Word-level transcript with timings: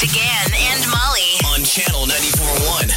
Big 0.00 0.10
Party 0.10 0.62
and 0.70 0.80
Molly. 0.90 1.38
on 1.54 1.64
channel 1.64 2.06
94.1. 2.06 2.90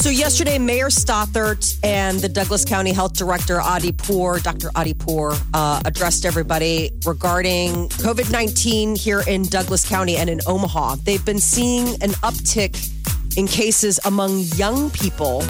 So 0.00 0.08
yesterday, 0.10 0.58
Mayor 0.58 0.88
Stothert 0.88 1.78
and 1.82 2.20
the 2.20 2.28
Douglas 2.28 2.64
County 2.64 2.92
Health 2.92 3.14
Director 3.14 3.60
Adi 3.60 3.90
Pour, 3.90 4.38
Dr. 4.38 4.70
Adi 4.76 4.94
Pour, 4.94 5.34
uh, 5.54 5.80
addressed 5.84 6.24
everybody 6.26 6.90
regarding 7.06 7.88
COVID 7.88 8.30
nineteen 8.30 8.94
here 8.96 9.22
in 9.26 9.42
Douglas 9.44 9.88
County 9.88 10.16
and 10.16 10.28
in 10.30 10.40
Omaha. 10.46 10.96
They've 11.04 11.24
been 11.24 11.40
seeing 11.40 11.88
an 12.02 12.10
uptick 12.22 12.76
in 13.36 13.46
cases 13.48 13.98
among 14.04 14.40
young 14.56 14.90
people, 14.90 15.42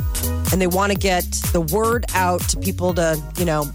and 0.52 0.60
they 0.60 0.68
want 0.68 0.92
to 0.92 0.98
get 0.98 1.24
the 1.52 1.60
word 1.60 2.06
out 2.14 2.40
to 2.48 2.58
people 2.58 2.94
to, 2.94 3.20
you 3.36 3.44
know, 3.44 3.66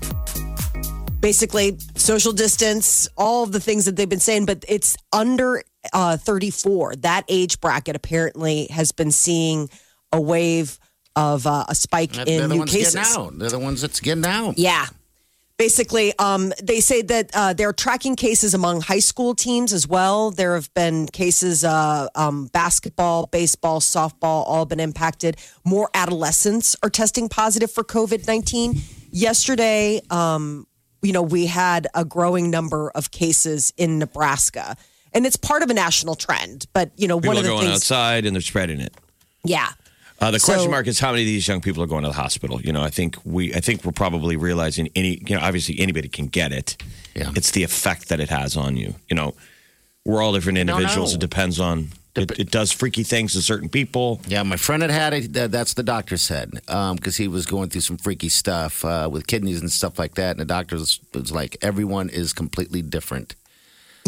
basically 1.20 1.78
social 1.95 2.31
distance, 2.31 3.08
all 3.18 3.44
of 3.44 3.52
the 3.52 3.59
things 3.59 3.86
that 3.86 3.95
they've 3.98 4.09
been 4.09 4.20
saying, 4.20 4.45
but 4.45 4.64
it's 4.68 4.95
under 5.12 5.62
uh, 5.94 6.18
34. 6.18 6.96
That 6.98 7.26
age 7.28 7.60
bracket 7.62 7.96
apparently 7.96 8.68
has 8.68 8.92
been 8.92 9.12
seeing 9.12 9.70
a 10.12 10.20
wave 10.20 10.80
of 11.16 11.46
uh, 11.46 11.66
a 11.68 11.76
spike 11.76 12.14
They're 12.14 12.26
in 12.28 12.42
the 12.42 12.48
new 12.48 12.59
ones 12.59 12.72
cases. 12.72 12.96
getting 12.96 13.22
out. 13.22 13.38
They're 13.38 13.50
the 13.50 13.59
ones 13.59 13.81
that's 13.81 14.00
getting 14.00 14.26
out. 14.26 14.58
Yeah. 14.58 14.86
Basically, 15.58 16.14
um, 16.20 16.54
they 16.64 16.80
say 16.80 17.02
that 17.02 17.31
uh, 17.34 17.52
they're 17.52 17.73
tracking 17.73 18.16
cases 18.16 18.54
among 18.54 18.80
high 18.80 19.00
school 19.00 19.36
teams 19.36 19.73
as 19.73 19.86
well. 19.86 20.31
There 20.31 20.56
have 20.56 20.73
been 20.73 21.08
cases, 21.08 21.66
uh, 21.66 22.08
um, 22.16 22.46
basketball, 22.53 23.28
baseball, 23.28 23.81
softball, 23.81 24.46
all 24.48 24.66
been 24.66 24.80
impacted. 24.80 25.36
More 25.66 25.90
adolescents 25.94 26.78
are 26.81 26.90
testing 26.90 27.28
positive 27.28 27.70
for 27.70 27.84
COVID 27.84 28.26
19. 28.26 28.76
Yesterday, 29.12 30.00
um, 30.09 30.66
you 31.02 31.12
know, 31.12 31.22
we 31.24 31.48
had 31.48 31.88
a 31.94 32.06
growing 32.06 32.50
number 32.50 32.90
of 32.92 33.12
cases 33.12 33.74
in 33.76 34.00
Nebraska. 34.00 34.78
And 35.14 35.26
it's 35.26 35.36
part 35.36 35.64
of 35.64 35.70
a 35.70 35.74
national 35.74 36.16
trend. 36.16 36.68
But, 36.74 36.92
you 36.96 37.08
know, 37.08 37.20
People 37.20 37.36
one 37.36 37.38
are 37.38 37.40
of 37.40 37.44
the 37.46 37.50
going 37.52 37.62
things. 37.68 37.76
outside 37.78 38.26
and 38.26 38.36
they're 38.36 38.42
spreading 38.42 38.80
it. 38.80 38.94
Yeah. 39.44 39.70
Uh, 40.22 40.32
the 40.32 40.40
So- 40.40 40.48
question 40.54 40.70
mark 40.72 40.88
is 40.88 41.00
how 41.00 41.12
many 41.12 41.24
of 41.24 41.28
these 41.28 41.48
young 41.48 41.62
people 41.62 41.82
are 41.82 41.88
going 41.88 42.04
to 42.04 42.10
the 42.10 42.14
hospital. 42.16 42.62
You 42.62 42.74
know, 42.74 42.82
I 42.84 42.90
think 42.90 43.18
we, 43.24 43.54
I 43.54 43.60
think 43.62 43.86
we're 43.86 43.92
probably 43.94 44.36
realizing 44.36 44.90
any, 44.96 45.22
you 45.26 45.36
know, 45.36 45.42
obviously 45.42 45.80
anybody 45.80 46.10
can 46.10 46.28
get 46.28 46.52
it. 46.52 46.76
Yeah. 47.16 47.32
It's 47.36 47.52
the 47.52 47.64
effect 47.64 48.10
that 48.10 48.20
it 48.20 48.30
has 48.30 48.58
on 48.58 48.76
you. 48.76 48.96
You 49.10 49.16
know, 49.16 49.34
we're 50.06 50.22
all 50.22 50.34
different 50.34 50.58
individuals. 50.58 51.14
It 51.14 51.20
depends 51.22 51.60
on. 51.60 51.90
It, 52.16 52.38
it 52.40 52.52
does 52.52 52.72
freaky 52.72 53.04
things 53.04 53.34
to 53.34 53.42
certain 53.42 53.70
people. 53.70 54.20
Yeah, 54.28 54.44
my 54.44 54.58
friend 54.58 54.82
had 54.82 54.92
had 54.92 55.14
it. 55.14 55.34
that- 55.34 55.52
That's 55.52 55.74
the 55.76 55.84
doctor 55.84 56.18
said 56.18 56.52
because 56.68 57.16
he 57.16 57.28
was 57.30 57.46
going 57.46 57.70
through 57.70 57.82
some 57.82 57.98
freaky 57.98 58.30
stuff 58.30 58.84
uh, 58.84 59.08
with 59.10 59.26
kidneys 59.28 59.62
and 59.62 59.72
stuff 59.72 59.98
like 59.98 60.16
that. 60.16 60.32
And 60.32 60.40
the 60.42 60.46
doctor 60.46 60.76
was, 60.76 61.00
was 61.14 61.32
like, 61.32 61.56
everyone 61.62 62.10
is 62.10 62.34
completely 62.34 62.82
different. 62.82 63.36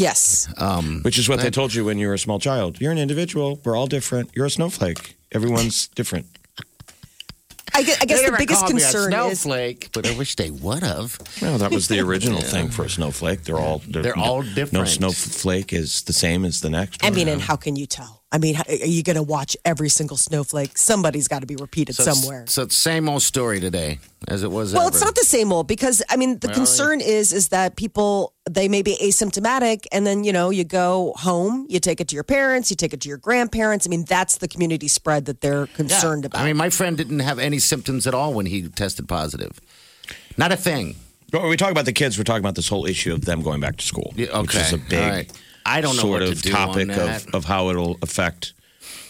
Yes. 0.02 0.52
Um, 0.58 1.00
Which 1.02 1.18
is 1.18 1.28
what 1.28 1.40
they 1.40 1.50
told 1.50 1.72
you 1.74 1.84
when 1.84 1.98
you 1.98 2.08
were 2.08 2.14
a 2.14 2.18
small 2.18 2.38
child. 2.38 2.80
You're 2.80 2.92
an 2.92 2.98
individual. 2.98 3.60
We're 3.64 3.76
all 3.76 3.86
different. 3.86 4.30
You're 4.34 4.46
a 4.46 4.50
snowflake. 4.50 5.16
Everyone's 5.32 5.86
different. 5.94 6.26
I 7.74 7.82
guess, 7.82 8.02
I 8.02 8.04
guess 8.04 8.22
the 8.22 8.36
biggest 8.36 8.60
called 8.60 8.74
me 8.74 8.82
a 8.82 8.84
concern 8.84 9.12
is. 9.14 9.40
snowflake, 9.40 9.88
but 9.92 10.06
I 10.06 10.14
wish 10.18 10.36
they 10.36 10.50
would 10.50 10.82
have. 10.82 11.18
Well, 11.40 11.56
that 11.56 11.70
was 11.70 11.88
the 11.88 12.00
original 12.00 12.40
thing 12.54 12.68
for 12.68 12.84
a 12.84 12.90
snowflake. 12.90 13.44
They're 13.44 13.58
all 13.58 13.80
They're 13.88 14.18
all 14.18 14.42
different. 14.42 14.72
No 14.72 14.84
snowflake 14.84 15.72
is 15.72 16.02
the 16.02 16.12
same 16.12 16.44
as 16.44 16.60
the 16.60 16.68
next. 16.68 17.02
I 17.02 17.06
one. 17.06 17.14
mean, 17.14 17.28
and 17.28 17.40
how 17.40 17.56
can 17.56 17.76
you 17.76 17.86
tell? 17.86 18.21
I 18.34 18.38
mean, 18.38 18.56
are 18.56 18.74
you 18.74 19.02
going 19.02 19.16
to 19.16 19.22
watch 19.22 19.58
every 19.62 19.90
single 19.90 20.16
snowflake? 20.16 20.78
Somebody's 20.78 21.28
got 21.28 21.40
to 21.40 21.46
be 21.46 21.54
repeated 21.56 21.94
So 21.96 22.02
it's- 22.02 22.18
somewhere. 22.18 22.44
So 22.48 22.62
it's 22.62 22.74
the 22.74 22.80
same 22.80 23.06
old 23.08 23.20
story 23.22 23.60
today 23.60 23.98
as 24.26 24.42
it 24.42 24.50
was. 24.50 24.72
Well, 24.72 24.86
ever. 24.86 24.88
it's 24.96 25.04
not 25.04 25.14
the 25.14 25.24
same 25.24 25.52
old 25.52 25.68
because 25.68 26.02
I 26.08 26.16
mean, 26.16 26.38
the 26.38 26.48
concern 26.48 27.00
is 27.02 27.32
is 27.34 27.48
that 27.48 27.76
people 27.76 28.32
they 28.50 28.68
may 28.68 28.80
be 28.82 28.96
asymptomatic, 28.96 29.84
and 29.92 30.06
then 30.06 30.24
you 30.24 30.32
know 30.32 30.48
you 30.50 30.64
go 30.64 31.12
home, 31.16 31.66
you 31.68 31.78
take 31.78 32.00
it 32.00 32.08
to 32.08 32.14
your 32.14 32.24
parents, 32.24 32.70
you 32.70 32.76
take 32.76 32.94
it 32.94 33.00
to 33.02 33.08
your 33.08 33.18
grandparents. 33.18 33.86
I 33.86 33.90
mean, 33.90 34.04
that's 34.08 34.38
the 34.38 34.48
community 34.48 34.88
spread 34.88 35.26
that 35.26 35.42
they're 35.42 35.66
Yeah. 35.66 35.76
concerned 35.76 36.24
about. 36.24 36.40
I 36.40 36.46
mean, 36.46 36.56
my 36.56 36.70
friend 36.70 36.96
didn't 36.96 37.20
have 37.20 37.38
any 37.38 37.58
symptoms 37.58 38.06
at 38.06 38.14
all 38.14 38.32
when 38.32 38.46
he 38.46 38.62
tested 38.68 39.06
positive. 39.08 39.60
Not 40.38 40.52
a 40.52 40.56
thing. 40.56 40.96
But 41.30 41.40
when 41.42 41.50
we 41.50 41.56
talk 41.56 41.70
about 41.70 41.84
the 41.86 41.92
kids, 41.94 42.18
we're 42.18 42.24
talking 42.24 42.40
about 42.44 42.56
this 42.56 42.68
whole 42.68 42.84
issue 42.86 43.12
of 43.12 43.24
them 43.24 43.42
going 43.42 43.60
back 43.60 43.76
to 43.78 43.84
school, 43.86 44.12
Yeah, 44.16 44.38
which 44.40 44.54
is 44.54 44.72
a 44.72 44.78
big 44.78 44.98
All 45.02 45.08
right. 45.10 45.32
I 45.66 45.80
don't 45.80 45.96
know 45.96 46.02
sort 46.02 46.20
what 46.20 46.30
of 46.30 46.42
to 46.42 46.42
do 46.42 46.54
on 46.54 46.66
topic 46.68 46.88
that. 46.88 47.26
of, 47.28 47.34
of 47.34 47.44
how 47.44 47.68
it'll 47.70 47.96
affect, 48.02 48.52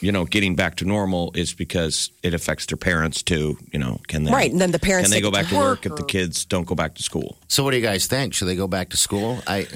you 0.01 0.13
know, 0.13 0.25
getting 0.25 0.55
back 0.55 0.77
to 0.77 0.85
normal 0.85 1.33
is 1.35 1.53
because 1.55 2.11
it 2.23 2.35
affects 2.35 2.67
their 2.67 2.77
parents 2.77 3.23
too. 3.23 3.57
You 3.73 3.79
know, 3.79 4.01
can 4.09 4.25
they 4.25 4.33
Right, 4.33 4.51
and 4.51 4.61
then 4.61 4.71
the 4.73 4.79
parents 4.79 5.09
can 5.09 5.17
they 5.17 5.21
go 5.23 5.31
back 5.31 5.49
to 5.49 5.55
work 5.57 5.85
work 5.85 5.87
if 5.87 5.97
the 5.97 6.05
kids 6.05 6.45
don't 6.45 6.67
go 6.67 6.75
back 6.75 6.95
to 6.97 7.03
school? 7.03 7.37
So, 7.49 7.65
what 7.65 7.71
do 7.73 7.77
you 7.77 7.83
guys 7.83 8.07
think? 8.07 8.35
Should 8.35 8.47
they 8.49 8.57
go 8.57 8.67
back 8.69 8.91
to 8.91 8.97
school? 8.97 9.41
I 9.47 9.67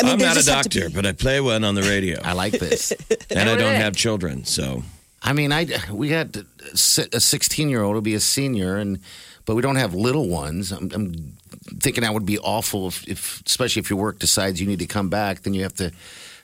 I 0.00 0.02
mean, 0.04 0.12
I'm 0.12 0.18
not 0.18 0.32
a 0.32 0.34
just 0.34 0.48
have 0.48 0.62
to 0.64 0.68
doctor, 0.68 0.88
be- 0.90 0.94
but 0.94 1.06
I 1.06 1.12
play 1.12 1.40
one 1.40 1.64
on 1.64 1.74
the 1.74 1.82
radio, 1.82 2.20
I 2.22 2.32
like 2.34 2.52
this. 2.52 2.92
and 3.30 3.48
I 3.48 3.56
don't 3.56 3.74
have 3.76 3.96
children, 3.96 4.44
so 4.44 4.82
I 5.22 5.32
mean, 5.32 5.52
I 5.52 5.66
we 5.92 6.08
got 6.08 6.36
a 6.36 7.20
16 7.20 7.68
year 7.68 7.82
old 7.82 7.94
will 7.94 8.00
be 8.02 8.14
a 8.14 8.20
senior, 8.20 8.76
and 8.76 8.98
but 9.46 9.54
we 9.54 9.62
don't 9.62 9.76
have 9.76 9.94
little 9.94 10.28
ones. 10.28 10.70
I'm, 10.72 10.90
I'm 10.94 11.36
thinking 11.78 12.02
that 12.02 12.12
would 12.14 12.26
be 12.26 12.38
awful 12.38 12.88
if, 12.88 13.06
if, 13.08 13.42
especially 13.46 13.80
if 13.80 13.90
your 13.90 13.98
work 13.98 14.18
decides 14.18 14.60
you 14.60 14.66
need 14.66 14.80
to 14.80 14.86
come 14.86 15.08
back, 15.08 15.42
then 15.42 15.54
you 15.54 15.62
have 15.62 15.74
to 15.74 15.92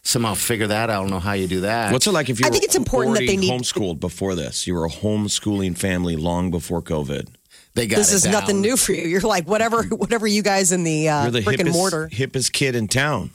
somehow 0.03 0.35
figure 0.35 0.67
that 0.69 0.89
out. 0.91 0.99
I 0.99 1.03
don't 1.03 1.11
know 1.11 1.19
how 1.21 1.33
you 1.33 1.49
do 1.49 1.63
that. 1.63 1.93
What's 1.93 2.07
it 2.07 2.13
like 2.13 2.29
if 2.29 2.39
you 2.39 2.47
I 2.47 2.49
were 2.49 2.53
think 2.53 2.65
it's 2.65 2.77
important 2.77 3.17
that 3.19 3.27
they 3.27 3.37
need- 3.37 3.51
homeschooled 3.51 3.99
before 4.01 4.35
this? 4.35 4.67
You 4.67 4.75
were 4.75 4.85
a 4.85 4.91
homeschooling 4.91 5.77
family 5.77 6.17
long 6.17 6.51
before 6.51 6.81
COVID. 6.83 7.29
they 7.75 7.87
got 7.87 7.97
this 7.97 8.13
it 8.13 8.17
is 8.17 8.23
down. 8.23 8.33
nothing 8.33 8.61
new 8.61 8.77
for 8.77 8.93
you. 8.93 9.03
You're 9.09 9.21
like 9.23 9.47
whatever, 9.49 9.83
whatever 9.91 10.27
you 10.27 10.43
guys 10.43 10.71
in 10.73 10.85
the, 10.85 11.09
uh, 11.09 11.23
You're 11.25 11.31
the 11.33 11.43
brick 11.43 11.59
and 11.61 11.69
hippest, 11.69 11.73
mortar. 11.73 12.09
hippest 12.13 12.53
kid 12.53 12.77
in 12.77 12.87
town. 12.89 13.31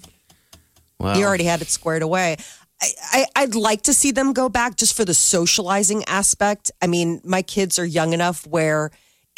Well, 1.00 1.18
You 1.18 1.26
already 1.26 1.44
had 1.46 1.62
it 1.62 1.68
squared 1.70 2.04
away. 2.04 2.38
I, 2.82 2.88
I, 3.12 3.26
I'd 3.44 3.56
like 3.56 3.84
to 3.84 3.94
see 3.94 4.12
them 4.12 4.34
go 4.34 4.50
back 4.50 4.76
just 4.78 4.96
for 4.96 5.04
the 5.06 5.14
socializing 5.14 6.04
aspect. 6.06 6.72
I 6.82 6.88
mean, 6.88 7.22
my 7.24 7.42
kids 7.42 7.78
are 7.80 7.86
young 7.86 8.14
enough 8.14 8.46
where 8.48 8.92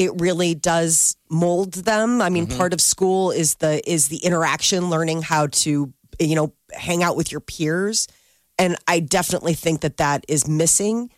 it 0.04 0.20
really 0.20 0.56
does 0.56 1.16
mold 1.30 1.74
them. 1.74 2.22
I 2.22 2.30
mean, 2.30 2.48
mm-hmm. 2.48 2.58
part 2.58 2.74
of 2.74 2.82
school 2.82 3.32
is 3.32 3.56
the 3.56 3.88
is 3.90 4.08
the 4.08 4.18
interaction, 4.18 4.90
learning 4.90 5.22
how 5.22 5.48
to 5.48 5.94
you 6.20 6.36
know 6.36 6.54
hang 6.72 7.04
out 7.04 7.16
with 7.16 7.32
your 7.32 7.42
peers, 7.42 8.08
and 8.58 8.78
I 8.88 9.00
definitely 9.00 9.54
think 9.54 9.82
that 9.82 9.98
that 9.98 10.26
is 10.28 10.48
missing. 10.48 11.10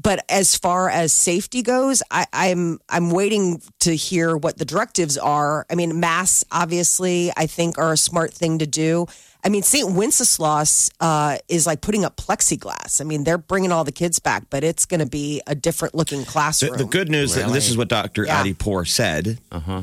But 0.00 0.24
as 0.28 0.56
far 0.56 0.90
as 0.90 1.12
safety 1.12 1.62
goes, 1.62 2.02
I, 2.10 2.26
I'm 2.32 2.78
I'm 2.88 3.10
waiting 3.10 3.62
to 3.80 3.94
hear 3.94 4.36
what 4.36 4.58
the 4.58 4.64
directives 4.64 5.16
are. 5.16 5.66
I 5.70 5.76
mean, 5.76 6.00
masks 6.00 6.44
obviously 6.50 7.30
I 7.36 7.46
think 7.46 7.78
are 7.78 7.92
a 7.92 7.96
smart 7.96 8.34
thing 8.34 8.58
to 8.58 8.66
do. 8.66 9.06
I 9.46 9.50
mean, 9.50 9.62
St. 9.62 9.90
Wenceslaus 9.90 10.90
uh, 11.00 11.36
is 11.48 11.66
like 11.66 11.82
putting 11.82 12.02
up 12.04 12.16
plexiglass. 12.16 13.00
I 13.00 13.04
mean, 13.04 13.24
they're 13.24 13.36
bringing 13.36 13.72
all 13.72 13.84
the 13.84 13.92
kids 13.92 14.18
back, 14.18 14.44
but 14.48 14.64
it's 14.64 14.86
going 14.86 15.00
to 15.00 15.06
be 15.06 15.42
a 15.46 15.54
different 15.54 15.94
looking 15.94 16.20
The, 16.20 16.26
classroom. 16.26 16.78
the 16.78 16.86
good 16.86 17.10
news, 17.10 17.36
and 17.36 17.52
this 17.52 17.68
is 17.68 17.76
what 17.76 17.88
Dr. 17.88 18.24
Yeah. 18.24 18.40
Adi 18.40 18.54
Pour 18.54 18.86
said 18.86 19.38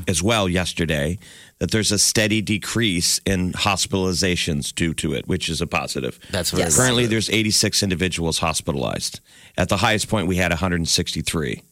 as 0.08 0.20
well 0.22 0.48
yesterday, 0.48 1.16
that 1.60 1.70
there's 1.70 1.92
a 1.92 1.98
steady 1.98 2.42
decrease 2.42 3.20
in 3.24 3.52
hospitalizations 3.52 4.74
due 4.74 4.94
to 4.94 5.14
it, 5.14 5.28
which 5.28 5.48
is 5.48 5.60
a 5.60 5.66
positive. 5.68 6.18
That's 6.32 6.50
very 6.50 6.64
Yes. 6.64 6.76
Currently, 6.76 7.06
there's 7.06 7.30
86 7.30 7.84
individuals 7.84 8.38
hospitalized. 8.38 9.20
At 9.56 9.68
the 9.68 9.76
highest 9.76 10.08
point, 10.08 10.26
we 10.26 10.36
had 10.36 10.50
163. 10.50 11.62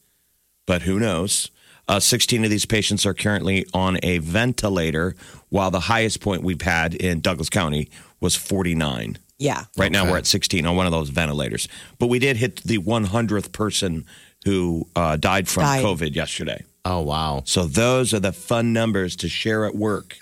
But 0.66 0.82
who 0.82 1.00
knows? 1.00 1.50
Uh, 1.90 1.98
16 1.98 2.44
of 2.44 2.50
these 2.50 2.66
patients 2.66 3.04
are 3.04 3.14
currently 3.14 3.66
on 3.74 3.98
a 4.04 4.18
ventilator, 4.18 5.14
while 5.48 5.70
the 5.72 5.80
highest 5.80 6.20
point 6.20 6.42
we've 6.44 6.62
had 6.62 6.94
in 6.94 7.20
Douglas 7.20 7.50
County 7.50 7.90
was 8.20 8.36
49. 8.36 9.18
yeah. 9.38 9.64
Right 9.76 9.90
now, 9.90 10.08
we're 10.08 10.18
at 10.18 10.26
16 10.26 10.64
on 10.66 10.76
one 10.76 10.86
of 10.86 10.92
those 10.92 11.08
ventilators. 11.08 11.66
But 11.98 12.06
we 12.06 12.18
did 12.20 12.36
hit 12.36 12.62
the 12.62 12.78
100th 12.78 13.50
person 13.52 14.04
who 14.44 14.86
uh, 14.94 15.16
died 15.16 15.48
from 15.48 15.64
Died. 15.64 15.84
COVID 15.84 16.14
yesterday. 16.14 16.62
Oh 16.84 17.00
wow! 17.02 17.42
So 17.44 17.64
those 17.66 18.14
are 18.14 18.20
the 18.20 18.32
fun 18.32 18.72
numbers 18.72 19.16
to 19.16 19.28
share 19.28 19.66
at 19.66 19.74
work. 19.74 20.16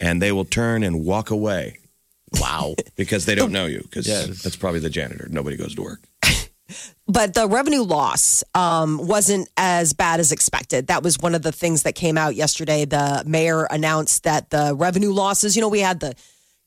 And 0.00 0.20
they 0.20 0.32
will 0.32 0.44
turn 0.44 0.82
and 0.82 1.04
walk 1.04 1.30
away 1.30 1.78
Wow. 2.40 2.74
because 2.96 3.24
they 3.26 3.36
don't 3.36 3.52
know 3.58 3.66
you, 3.66 3.80
because 3.82 4.08
Yes. 4.08 4.42
that's 4.42 4.56
probably 4.56 4.80
the 4.80 4.90
janitor. 4.90 5.28
Nobody 5.30 5.56
goes 5.56 5.74
to 5.76 5.82
work. 5.82 6.00
But 7.06 7.34
the 7.34 7.48
revenue 7.48 7.82
loss 7.82 8.44
um, 8.54 9.06
wasn't 9.06 9.48
as 9.56 9.92
bad 9.92 10.20
as 10.20 10.32
expected. 10.32 10.86
That 10.86 11.02
was 11.02 11.18
one 11.18 11.34
of 11.34 11.42
the 11.42 11.52
things 11.52 11.82
that 11.82 11.94
came 11.94 12.18
out 12.18 12.34
yesterday. 12.34 12.84
The 12.84 13.22
mayor 13.26 13.64
announced 13.64 14.24
that 14.24 14.50
the 14.50 14.74
revenue 14.76 15.12
losses, 15.12 15.56
you 15.56 15.62
know, 15.62 15.68
we 15.68 15.80
had 15.80 16.00
the 16.00 16.14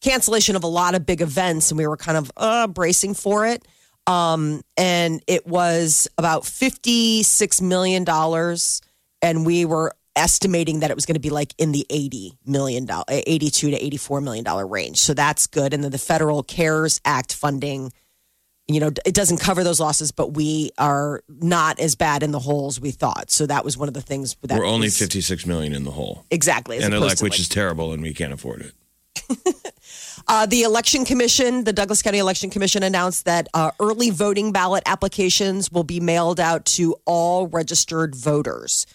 cancellation 0.01 0.55
of 0.55 0.63
a 0.63 0.67
lot 0.67 0.95
of 0.95 1.05
big 1.05 1.21
events, 1.21 1.71
and 1.71 1.77
we 1.77 1.87
were 1.87 1.97
kind 1.97 2.17
of 2.17 2.31
uh, 2.37 2.67
bracing 2.67 3.13
for 3.13 3.45
it. 3.45 3.67
Um, 4.07 4.61
and 4.77 5.23
it 5.25 5.47
was 5.47 6.07
about 6.17 6.45
fifty-six 6.45 7.59
million 7.59 8.03
dollars, 8.03 8.81
and 9.21 9.45
we 9.45 9.65
were 9.65 9.93
estimating 10.15 10.81
that 10.81 10.91
it 10.91 10.95
was 10.95 11.05
going 11.05 11.15
to 11.15 11.19
be 11.19 11.31
like 11.31 11.53
in 11.57 11.71
the 11.71 11.85
eighty 11.89 12.37
million 12.45 12.85
dollar, 12.85 13.05
eighty-two 13.09 13.71
to 13.71 13.83
eighty-four 13.83 14.21
million 14.21 14.43
dollar 14.43 14.67
range. 14.67 14.97
So 14.97 15.15
that's 15.15 15.47
good. 15.47 15.73
And 15.73 15.83
then 15.83 15.91
the 15.91 15.97
federal 15.97 16.43
CARES 16.43 17.01
Act 17.03 17.33
funding 17.33 17.91
you 18.67 18.79
know, 18.79 18.91
it 19.05 19.13
doesn't 19.13 19.37
cover 19.37 19.63
those 19.63 19.79
losses, 19.79 20.11
but 20.11 20.33
we 20.33 20.71
are 20.77 21.21
not 21.29 21.79
as 21.79 21.95
bad 21.95 22.23
in 22.23 22.31
the 22.31 22.39
hole 22.39 22.67
as 22.67 22.79
we 22.81 22.91
thought. 22.91 23.29
So 23.29 23.45
that 23.45 23.63
was 23.63 23.77
one 23.77 23.87
of 23.87 23.93
the 23.93 24.01
things 24.01 24.35
that 24.41 24.57
We're 24.57 24.65
only 24.65 24.87
was- 24.87 24.97
56 24.97 25.45
million 25.45 25.73
in 25.73 25.83
the 25.83 25.91
hole. 25.91 26.25
exactly. 26.31 26.79
And 26.79 26.91
they're 26.91 26.99
like, 26.99 27.21
which 27.21 27.39
is 27.39 27.47
terrible, 27.47 27.93
and 27.93 28.01
we 28.01 28.13
can't 28.13 28.33
afford 28.33 28.61
it. 28.61 28.73
uh, 30.27 30.45
the 30.45 30.63
election 30.63 31.05
commission, 31.05 31.63
the 31.63 31.73
Douglas 31.73 32.01
County 32.01 32.17
Election 32.19 32.49
Commission 32.49 32.83
announced 32.83 33.25
that 33.25 33.47
uh, 33.53 33.71
early 33.79 34.09
voting 34.09 34.51
ballot 34.51 34.83
applications 34.85 35.71
will 35.71 35.83
be 35.83 35.99
mailed 35.99 36.39
out 36.39 36.65
to 36.65 36.95
all 37.05 37.47
registered 37.47 38.15
voters. 38.15 38.85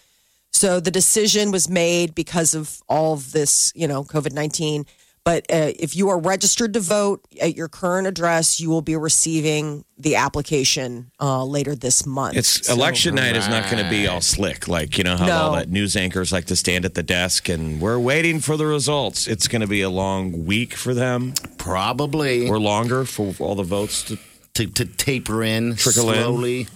So 0.51 0.79
the 0.79 0.91
decision 0.91 1.51
was 1.51 1.69
made 1.69 2.13
because 2.13 2.53
of 2.53 2.81
all 2.89 3.13
of 3.13 3.31
this, 3.31 3.71
you 3.73 3.87
know, 3.87 4.03
COVID 4.03 4.33
19. 4.33 4.85
But 5.23 5.45
uh, 5.51 5.71
if 5.77 5.95
you 5.95 6.09
are 6.09 6.19
registered 6.19 6.73
to 6.73 6.79
vote 6.79 7.23
at 7.39 7.55
your 7.55 7.67
current 7.67 8.07
address, 8.07 8.59
you 8.59 8.69
will 8.71 8.81
be 8.81 8.95
receiving 8.95 9.85
the 9.95 10.15
application 10.15 11.11
uh, 11.21 11.45
later 11.45 11.75
this 11.75 12.07
month. 12.07 12.35
It's 12.37 12.65
So- 12.65 12.73
election 12.73 13.13
night 13.15 13.35
is 13.35 13.47
not 13.47 13.69
going 13.69 13.83
to 13.83 13.89
be 13.89 14.07
all 14.07 14.21
slick. 14.21 14.67
Like, 14.67 14.97
you 14.97 15.03
know 15.03 15.15
how 15.17 15.27
No. 15.27 15.37
all 15.37 15.51
that 15.53 15.69
news 15.69 15.95
anchors 15.95 16.31
like 16.31 16.45
to 16.45 16.55
stand 16.55 16.85
at 16.85 16.95
the 16.95 17.03
desk 17.03 17.49
and 17.49 17.79
we're 17.79 17.99
waiting 17.99 18.39
for 18.39 18.57
the 18.57 18.65
results. 18.65 19.27
It's 19.27 19.47
going 19.47 19.61
to 19.61 19.67
be 19.67 19.81
a 19.81 19.91
long 19.91 20.45
week 20.45 20.73
for 20.73 20.95
them 20.95 21.35
Probably 21.59 22.49
or 22.49 22.59
longer 22.59 23.05
for 23.05 23.35
all 23.37 23.53
the 23.53 23.61
votes 23.63 24.03
to. 24.05 24.17
to, 24.55 24.65
to 24.65 24.85
taper 24.85 25.43
in 25.43 25.75
Trickle 25.75 26.09
in. 26.09 26.15
slowly. 26.15 26.67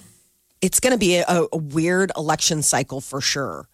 it's 0.61 0.79
going 0.79 0.93
to 0.93 0.99
be 0.99 1.15
a, 1.15 1.25
a 1.51 1.57
weird 1.57 2.11
election 2.15 2.61
cycle 2.61 3.01
for 3.01 3.21
sure. 3.21 3.67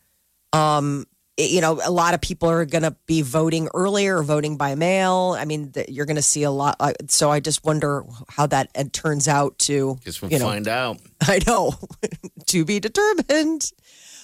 Um, 0.53 1.01
it- 1.01 1.07
you 1.38 1.62
know, 1.62 1.80
a 1.83 1.92
lot 1.92 2.13
of 2.13 2.22
people 2.22 2.50
are 2.50 2.66
going 2.66 2.83
to 2.83 2.95
be 3.06 3.22
voting 3.22 3.69
earlier 3.74 4.18
or 4.18 4.24
voting 4.24 4.57
by 4.57 4.75
mail. 4.75 5.36
I 5.38 5.45
mean, 5.45 5.74
you're 5.88 6.06
going 6.06 6.18
to 6.18 6.22
see 6.22 6.44
a 6.44 6.51
lot. 6.51 6.75
Uh, 6.80 6.94
so 7.07 7.31
I 7.31 7.39
just 7.39 7.63
wonder 7.63 8.04
how 8.30 8.48
that 8.48 8.69
uh, 8.75 8.83
turns 8.92 9.28
out 9.28 9.57
to, 9.60 9.98
Guess 10.04 10.22
we'll 10.22 10.31
you 10.31 10.39
know, 10.39 10.45
find 10.45 10.68
out. 10.68 10.98
I 11.22 11.39
know, 11.48 11.74
to 12.48 12.66
be 12.66 12.80
determined. 12.80 13.72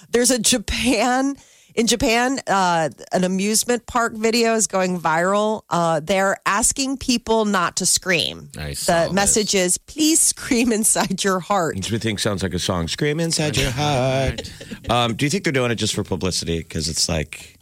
There's 0.10 0.32
a 0.32 0.40
Japan. 0.40 1.38
In 1.78 1.86
Japan, 1.86 2.40
uh, 2.48 2.90
an 3.12 3.24
amusement 3.24 3.86
park 3.86 4.14
video 4.14 4.56
is 4.56 4.66
going 4.66 5.00
viral. 5.00 5.62
Uh, 5.70 6.00
they're 6.00 6.38
asking 6.44 6.98
people 6.98 7.46
not 7.46 7.76
to 7.78 7.86
scream. 7.86 8.50
I 8.58 8.74
saw 8.74 9.02
the 9.02 9.06
this. 9.10 9.14
message 9.14 9.54
is, 9.54 9.78
please 9.78 10.20
scream 10.20 10.72
inside 10.72 11.24
your 11.24 11.40
heart. 11.40 11.76
Which 11.76 11.92
we 11.92 12.00
think 12.00 12.18
sounds 12.18 12.42
like 12.42 12.56
a 12.56 12.60
song. 12.60 12.88
Scream 12.88 13.20
inside 13.20 13.56
your 13.58 13.70
heart. 13.70 14.52
Um, 14.90 15.14
do 15.14 15.26
you 15.26 15.30
think 15.30 15.44
they're 15.44 15.54
doing 15.54 15.70
it 15.70 15.76
just 15.76 15.94
for 15.94 16.04
publicity? 16.04 16.58
Because 16.58 16.90
it's 16.90 17.08
like. 17.08 17.54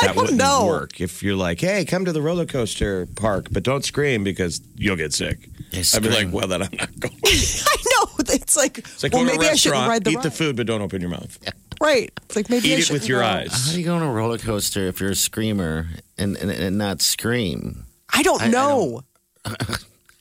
I 0.00 0.06
That 0.06 0.14
don't 0.14 0.22
wouldn't 0.22 0.38
know. 0.38 0.66
work 0.66 1.00
if 1.00 1.24
you're 1.24 1.34
like, 1.34 1.60
hey, 1.60 1.84
come 1.84 2.04
to 2.04 2.12
the 2.12 2.22
roller 2.22 2.46
coaster 2.46 3.06
park, 3.16 3.48
but 3.50 3.64
don't 3.64 3.84
scream 3.84 4.22
because 4.22 4.60
you'll 4.76 4.94
get 4.94 5.12
sick. 5.12 5.48
I'd 5.92 6.02
be 6.04 6.10
like, 6.10 6.32
well, 6.32 6.46
then 6.46 6.62
I'm 6.62 6.68
not 6.78 6.96
going. 7.00 7.16
I 7.24 7.76
know. 7.84 8.10
It's 8.30 8.56
like, 8.56 8.78
It's 8.78 9.02
like 9.02 9.12
well, 9.12 9.24
to 9.24 9.32
maybe 9.32 9.46
I 9.48 9.54
shouldn't 9.56 9.74
restaurant, 9.80 9.88
ride 9.88 10.04
the 10.04 10.10
eat 10.12 10.22
the 10.22 10.30
food, 10.30 10.54
but 10.56 10.68
don't 10.68 10.82
open 10.82 11.00
your 11.00 11.10
mouth. 11.10 11.36
Right. 11.80 12.10
It's 12.24 12.36
like 12.36 12.50
maybe 12.50 12.70
I 12.72 12.72
Eat 12.72 12.72
it 12.74 12.90
with 12.90 13.02
shouldn't 13.04 13.08
your 13.08 13.20
go. 13.20 13.26
How 13.26 13.38
eyes. 13.38 13.72
do 13.72 13.78
you 13.78 13.84
go 13.84 13.94
on 13.94 14.02
a 14.02 14.12
roller 14.12 14.38
coaster 14.38 14.86
if 14.88 15.00
you're 15.00 15.10
a 15.10 15.14
screamer 15.14 15.86
and, 16.16 16.36
and, 16.36 16.50
and 16.50 16.76
not 16.78 17.00
scream? 17.00 17.84
I 18.12 18.22
don't 18.22 18.42
I- 18.42 18.46
I 18.46 18.48
know. 18.48 19.02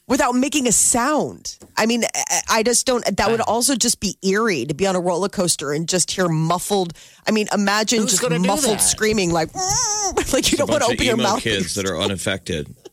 Without 0.07 0.35
making 0.35 0.67
a 0.67 0.71
sound. 0.71 1.57
I 1.75 1.85
mean, 1.85 2.03
I- 2.15 2.39
I 2.49 2.63
just 2.63 2.85
don't. 2.85 3.03
That 3.17 3.29
would 3.29 3.41
also 3.41 3.75
just 3.75 3.99
be 3.99 4.15
eerie 4.23 4.65
to 4.65 4.73
be 4.73 4.87
on 4.87 4.95
a 4.95 5.01
roller 5.01 5.27
coaster 5.27 5.73
and 5.73 5.87
just 5.89 6.11
hear 6.11 6.29
muffled. 6.29 6.93
I 7.27 7.31
mean, 7.31 7.47
imagine 7.53 8.01
Who's 8.03 8.11
just 8.11 8.21
gonna 8.21 8.39
do 8.39 8.47
muffled 8.47 8.77
that? 8.77 8.81
screaming, 8.83 9.31
like, 9.31 9.49
like 10.31 10.49
you 10.51 10.57
don't 10.57 10.69
want 10.69 10.79
bunch 10.81 10.85
to 10.85 10.85
of 10.85 10.91
open 10.93 11.05
your 11.05 11.15
emo 11.15 11.23
mouth. 11.23 11.41
kids 11.41 11.75
that 11.75 11.85
are 11.85 11.99
unaffected. 11.99 12.73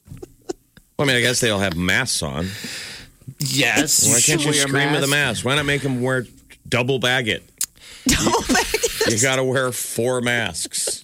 Well, 0.96 1.08
I 1.08 1.12
mean, 1.12 1.16
I 1.16 1.22
guess 1.22 1.40
they 1.40 1.50
all 1.50 1.58
have 1.58 1.76
masks 1.76 2.22
on. 2.22 2.46
Yes. 3.40 4.06
Why 4.08 4.20
can't 4.20 4.46
you 4.46 4.52
scream 4.52 4.92
with 4.92 5.02
a 5.02 5.08
mask? 5.08 5.38
mask? 5.38 5.44
Why 5.44 5.56
not 5.56 5.66
make 5.66 5.82
them 5.82 6.00
wear 6.00 6.24
double 6.68 7.00
bag 7.00 7.26
it? 7.26 7.42
You 9.06 9.20
got 9.20 9.36
to 9.36 9.44
wear 9.44 9.70
four 9.70 10.22
masks. 10.22 11.02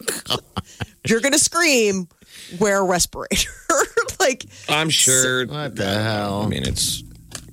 You're 1.07 1.21
gonna 1.21 1.39
scream. 1.39 2.09
Wear 2.59 2.79
a 2.79 2.85
respirator. 2.85 3.51
like, 4.21 4.47
I'm 4.69 4.89
sure. 4.91 5.47
What 5.47 5.77
the 5.77 6.03
hell? 6.03 6.43
I 6.43 6.47
mean, 6.47 6.67
it's 6.67 7.03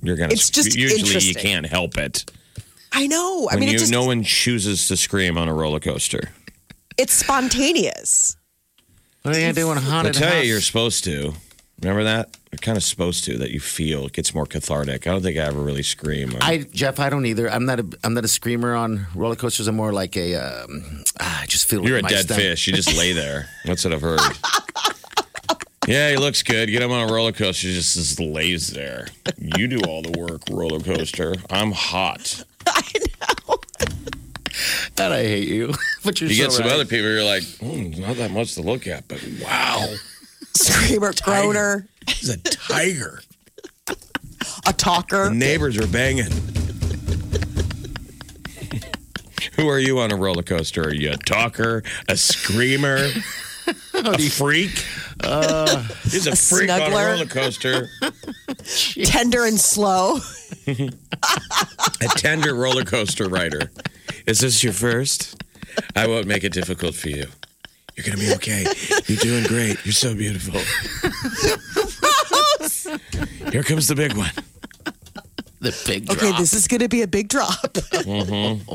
you're 0.02 0.16
gonna. 0.16 0.32
It's 0.32 0.50
just 0.50 0.74
usually 0.74 1.20
you 1.20 1.34
can't 1.34 1.66
help 1.66 1.98
it. 1.98 2.30
I 2.92 3.06
know. 3.06 3.48
I 3.50 3.56
mean, 3.56 3.68
you, 3.68 3.76
it 3.76 3.78
just, 3.78 3.92
no 3.92 4.04
one 4.06 4.22
chooses 4.24 4.88
to 4.88 4.96
scream 4.96 5.36
on 5.36 5.48
a 5.48 5.54
roller 5.54 5.80
coaster. 5.80 6.30
it's 6.96 7.12
spontaneous. 7.12 8.36
what 9.22 9.36
are 9.36 9.40
you 9.40 9.52
doing 9.52 9.76
I 9.76 9.82
haunted 9.82 10.14
tell 10.14 10.32
house? 10.32 10.44
you, 10.44 10.50
you're 10.52 10.60
supposed 10.62 11.04
to. 11.04 11.34
Remember 11.80 12.04
that? 12.04 12.36
You're 12.50 12.58
kind 12.58 12.76
of 12.76 12.82
supposed 12.82 13.24
to. 13.24 13.38
That 13.38 13.50
you 13.50 13.60
feel 13.60 14.06
it 14.06 14.12
gets 14.12 14.34
more 14.34 14.46
cathartic. 14.46 15.06
I 15.06 15.10
don't 15.10 15.22
think 15.22 15.36
I 15.38 15.42
ever 15.42 15.60
really 15.60 15.82
scream. 15.84 16.34
on- 16.34 16.42
I 16.42 16.58
Jeff, 16.72 16.98
I 16.98 17.08
don't 17.10 17.24
either. 17.26 17.48
I'm 17.50 17.66
not 17.66 17.78
a 17.80 17.86
I'm 18.02 18.14
not 18.14 18.24
a 18.24 18.28
screamer 18.28 18.74
on 18.74 19.06
roller 19.14 19.36
coasters. 19.36 19.68
I'm 19.68 19.76
more 19.76 19.92
like 19.92 20.16
a 20.16 20.34
um, 20.36 21.04
ah, 21.20 21.42
I 21.42 21.46
just 21.46 21.68
feel 21.68 21.84
You're 21.86 21.98
a 21.98 22.02
dead 22.02 22.24
stomach. 22.24 22.42
fish. 22.42 22.66
You 22.66 22.72
just 22.72 22.96
lay 22.96 23.12
there. 23.12 23.48
That's 23.64 23.84
what 23.84 23.92
I've 23.94 24.00
heard. 24.00 24.18
yeah, 25.86 26.10
he 26.10 26.16
looks 26.16 26.42
good. 26.42 26.68
Get 26.68 26.82
him 26.82 26.90
on 26.90 27.08
a 27.08 27.12
roller 27.12 27.32
coaster. 27.32 27.68
He 27.68 27.74
just, 27.74 27.94
just 27.94 28.18
lays 28.18 28.68
there. 28.72 29.06
You 29.36 29.68
do 29.68 29.80
all 29.86 30.02
the 30.02 30.18
work, 30.18 30.42
roller 30.50 30.80
coaster. 30.80 31.34
I'm 31.50 31.70
hot. 31.72 32.42
God, 34.96 35.12
I 35.12 35.22
hate 35.22 35.48
you. 35.48 35.74
but 36.04 36.20
you're 36.20 36.28
You 36.30 36.36
so 36.36 36.42
get 36.42 36.52
some 36.52 36.64
right. 36.66 36.72
other 36.74 36.84
people. 36.84 37.06
You're 37.08 37.22
like, 37.24 37.44
hmm, 37.44 37.90
not 38.00 38.16
that 38.16 38.30
much 38.32 38.54
to 38.54 38.62
look 38.62 38.86
at, 38.88 39.06
but 39.06 39.22
wow, 39.42 39.86
Screamer, 40.58 41.12
groaner, 41.22 41.86
he's 42.06 42.28
a 42.28 42.38
tiger. 42.38 43.20
a 44.66 44.72
talker. 44.72 45.28
The 45.28 45.34
neighbors 45.34 45.76
are 45.78 45.86
banging. 45.86 46.30
Who 49.54 49.68
are 49.68 49.78
you 49.78 49.98
on 49.98 50.12
a 50.12 50.16
roller 50.16 50.42
coaster? 50.42 50.84
Are 50.84 50.94
you 50.94 51.10
a 51.12 51.16
talker, 51.16 51.82
a 52.08 52.16
screamer, 52.16 53.10
a 53.94 54.18
freak? 54.18 54.70
He's 56.04 56.26
a, 56.26 56.36
freak 56.36 56.70
on 56.70 56.80
a 56.80 56.90
roller 56.90 57.26
coaster. 57.26 57.88
tender 59.04 59.44
and 59.44 59.58
slow. 59.58 60.18
A 62.00 62.06
tender 62.16 62.54
roller 62.54 62.84
coaster 62.84 63.28
rider. 63.28 63.72
Is 64.26 64.38
this 64.40 64.62
your 64.62 64.72
first? 64.72 65.42
I 65.96 66.06
won't 66.06 66.26
make 66.26 66.44
it 66.44 66.52
difficult 66.52 66.94
for 66.94 67.08
you. 67.08 67.26
You're 67.98 68.14
gonna 68.14 68.18
be 68.18 68.32
okay. 68.34 68.64
You're 69.06 69.18
doing 69.18 69.44
great. 69.44 69.84
You're 69.84 69.92
so 69.92 70.14
beautiful. 70.14 70.54
Here 73.50 73.64
comes 73.64 73.88
the 73.88 73.96
big 73.96 74.16
one. 74.16 74.30
The 75.58 75.76
big 75.84 76.06
drop. 76.06 76.18
Okay, 76.18 76.30
this 76.38 76.54
is 76.54 76.68
gonna 76.68 76.88
be 76.88 77.02
a 77.02 77.08
big 77.08 77.28
drop. 77.28 77.72
mm-hmm. 77.72 78.72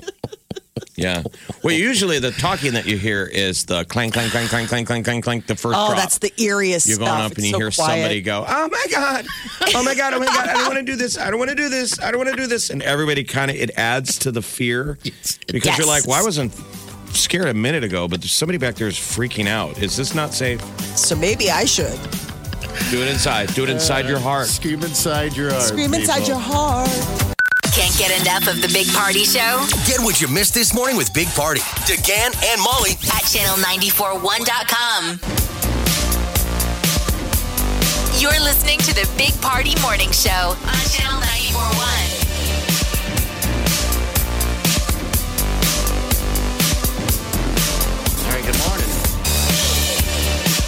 Yeah. 0.95 1.23
Well, 1.63 1.73
usually 1.73 2.19
the 2.19 2.31
talking 2.31 2.73
that 2.73 2.85
you 2.85 2.97
hear 2.97 3.25
is 3.25 3.63
the 3.65 3.85
clang, 3.85 4.11
clang, 4.11 4.29
clang, 4.29 4.47
clang, 4.47 4.67
clang, 4.67 4.85
clang, 4.85 5.03
clang, 5.03 5.21
clang. 5.21 5.41
The 5.47 5.55
first. 5.55 5.79
Oh, 5.79 5.87
drop. 5.87 5.97
that's 5.97 6.17
the 6.17 6.31
eeriest. 6.31 6.89
You're 6.89 6.97
going 6.97 7.07
stuff. 7.07 7.31
up 7.31 7.37
and 7.37 7.37
it's 7.37 7.47
you 7.47 7.53
so 7.53 7.59
hear 7.59 7.71
quiet. 7.71 7.99
somebody 7.99 8.21
go, 8.21 8.43
"Oh 8.45 8.67
my 8.69 8.85
god, 8.91 9.25
oh 9.73 9.83
my 9.83 9.95
god, 9.95 10.15
oh 10.15 10.19
my 10.19 10.25
god, 10.25 10.49
I 10.49 10.53
don't 10.53 10.65
want 10.65 10.79
to 10.79 10.83
do 10.83 10.97
this, 10.97 11.17
I 11.17 11.29
don't 11.29 11.39
want 11.39 11.49
to 11.49 11.55
do 11.55 11.69
this, 11.69 11.97
I 12.01 12.11
don't 12.11 12.17
want 12.17 12.31
to 12.31 12.35
do 12.35 12.47
this," 12.47 12.69
and 12.69 12.83
everybody 12.83 13.23
kind 13.23 13.49
of 13.49 13.55
it 13.55 13.71
adds 13.77 14.19
to 14.19 14.33
the 14.33 14.41
fear 14.41 14.97
because 15.47 15.65
yes. 15.65 15.77
you're 15.77 15.87
like, 15.87 16.05
"Why 16.05 16.21
wasn't 16.21 16.53
scared 17.15 17.47
a 17.47 17.53
minute 17.53 17.83
ago, 17.83 18.07
but 18.07 18.21
there's 18.21 18.33
somebody 18.33 18.57
back 18.57 18.75
there 18.75 18.87
is 18.87 18.95
freaking 18.97 19.47
out. 19.47 19.77
Is 19.81 19.95
this 19.95 20.13
not 20.15 20.33
safe? 20.33 20.61
So 20.97 21.15
maybe 21.15 21.49
I 21.49 21.65
should 21.65 21.99
Do 22.91 23.01
it 23.01 23.07
inside. 23.09 23.53
Do 23.53 23.63
it 23.63 23.69
inside 23.69 24.05
your 24.07 24.17
uh, 24.17 24.21
heart." 24.21 24.47
Scream 24.47 24.83
inside 24.83 25.35
your 25.35 25.51
heart. 25.51 25.63
scream 25.63 25.93
inside 25.93 26.27
your 26.27 26.39
heart. 26.39 26.89
Can't 27.73 27.95
get 27.97 28.11
enough 28.21 28.47
of 28.47 28.61
the 28.61 28.67
Big 28.71 28.87
Party 28.93 29.23
Show 29.25 29.65
Get 29.87 29.99
what 29.99 30.21
you 30.21 30.27
missed 30.27 30.53
this 30.53 30.75
morning 30.75 30.95
with 30.95 31.11
Big 31.11 31.27
Party, 31.29 31.61
DeGan 31.89 32.29
and 32.51 32.61
Molly 32.61 32.91
at 33.09 33.25
channel941.com. 33.25 35.19
You're 38.21 38.39
listening 38.43 38.77
to 38.79 38.93
the 38.93 39.09
Big 39.17 39.33
Party 39.41 39.73
Morning 39.81 40.11
Show 40.11 40.29
on 40.29 40.83
channel 40.93 41.19
941. 41.19 41.42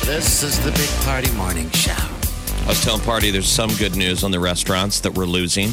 This 0.06 0.44
is 0.44 0.60
the 0.64 0.72
Big 0.72 0.90
Party 1.04 1.32
Morning 1.36 1.70
Show. 1.72 1.92
I 1.94 2.68
was 2.68 2.84
telling 2.84 3.02
Party 3.02 3.32
there's 3.32 3.50
some 3.50 3.72
good 3.76 3.96
news 3.96 4.24
on 4.24 4.30
the 4.32 4.40
restaurants 4.40 5.00
that 5.02 5.14
we're 5.16 5.26
losing. 5.26 5.72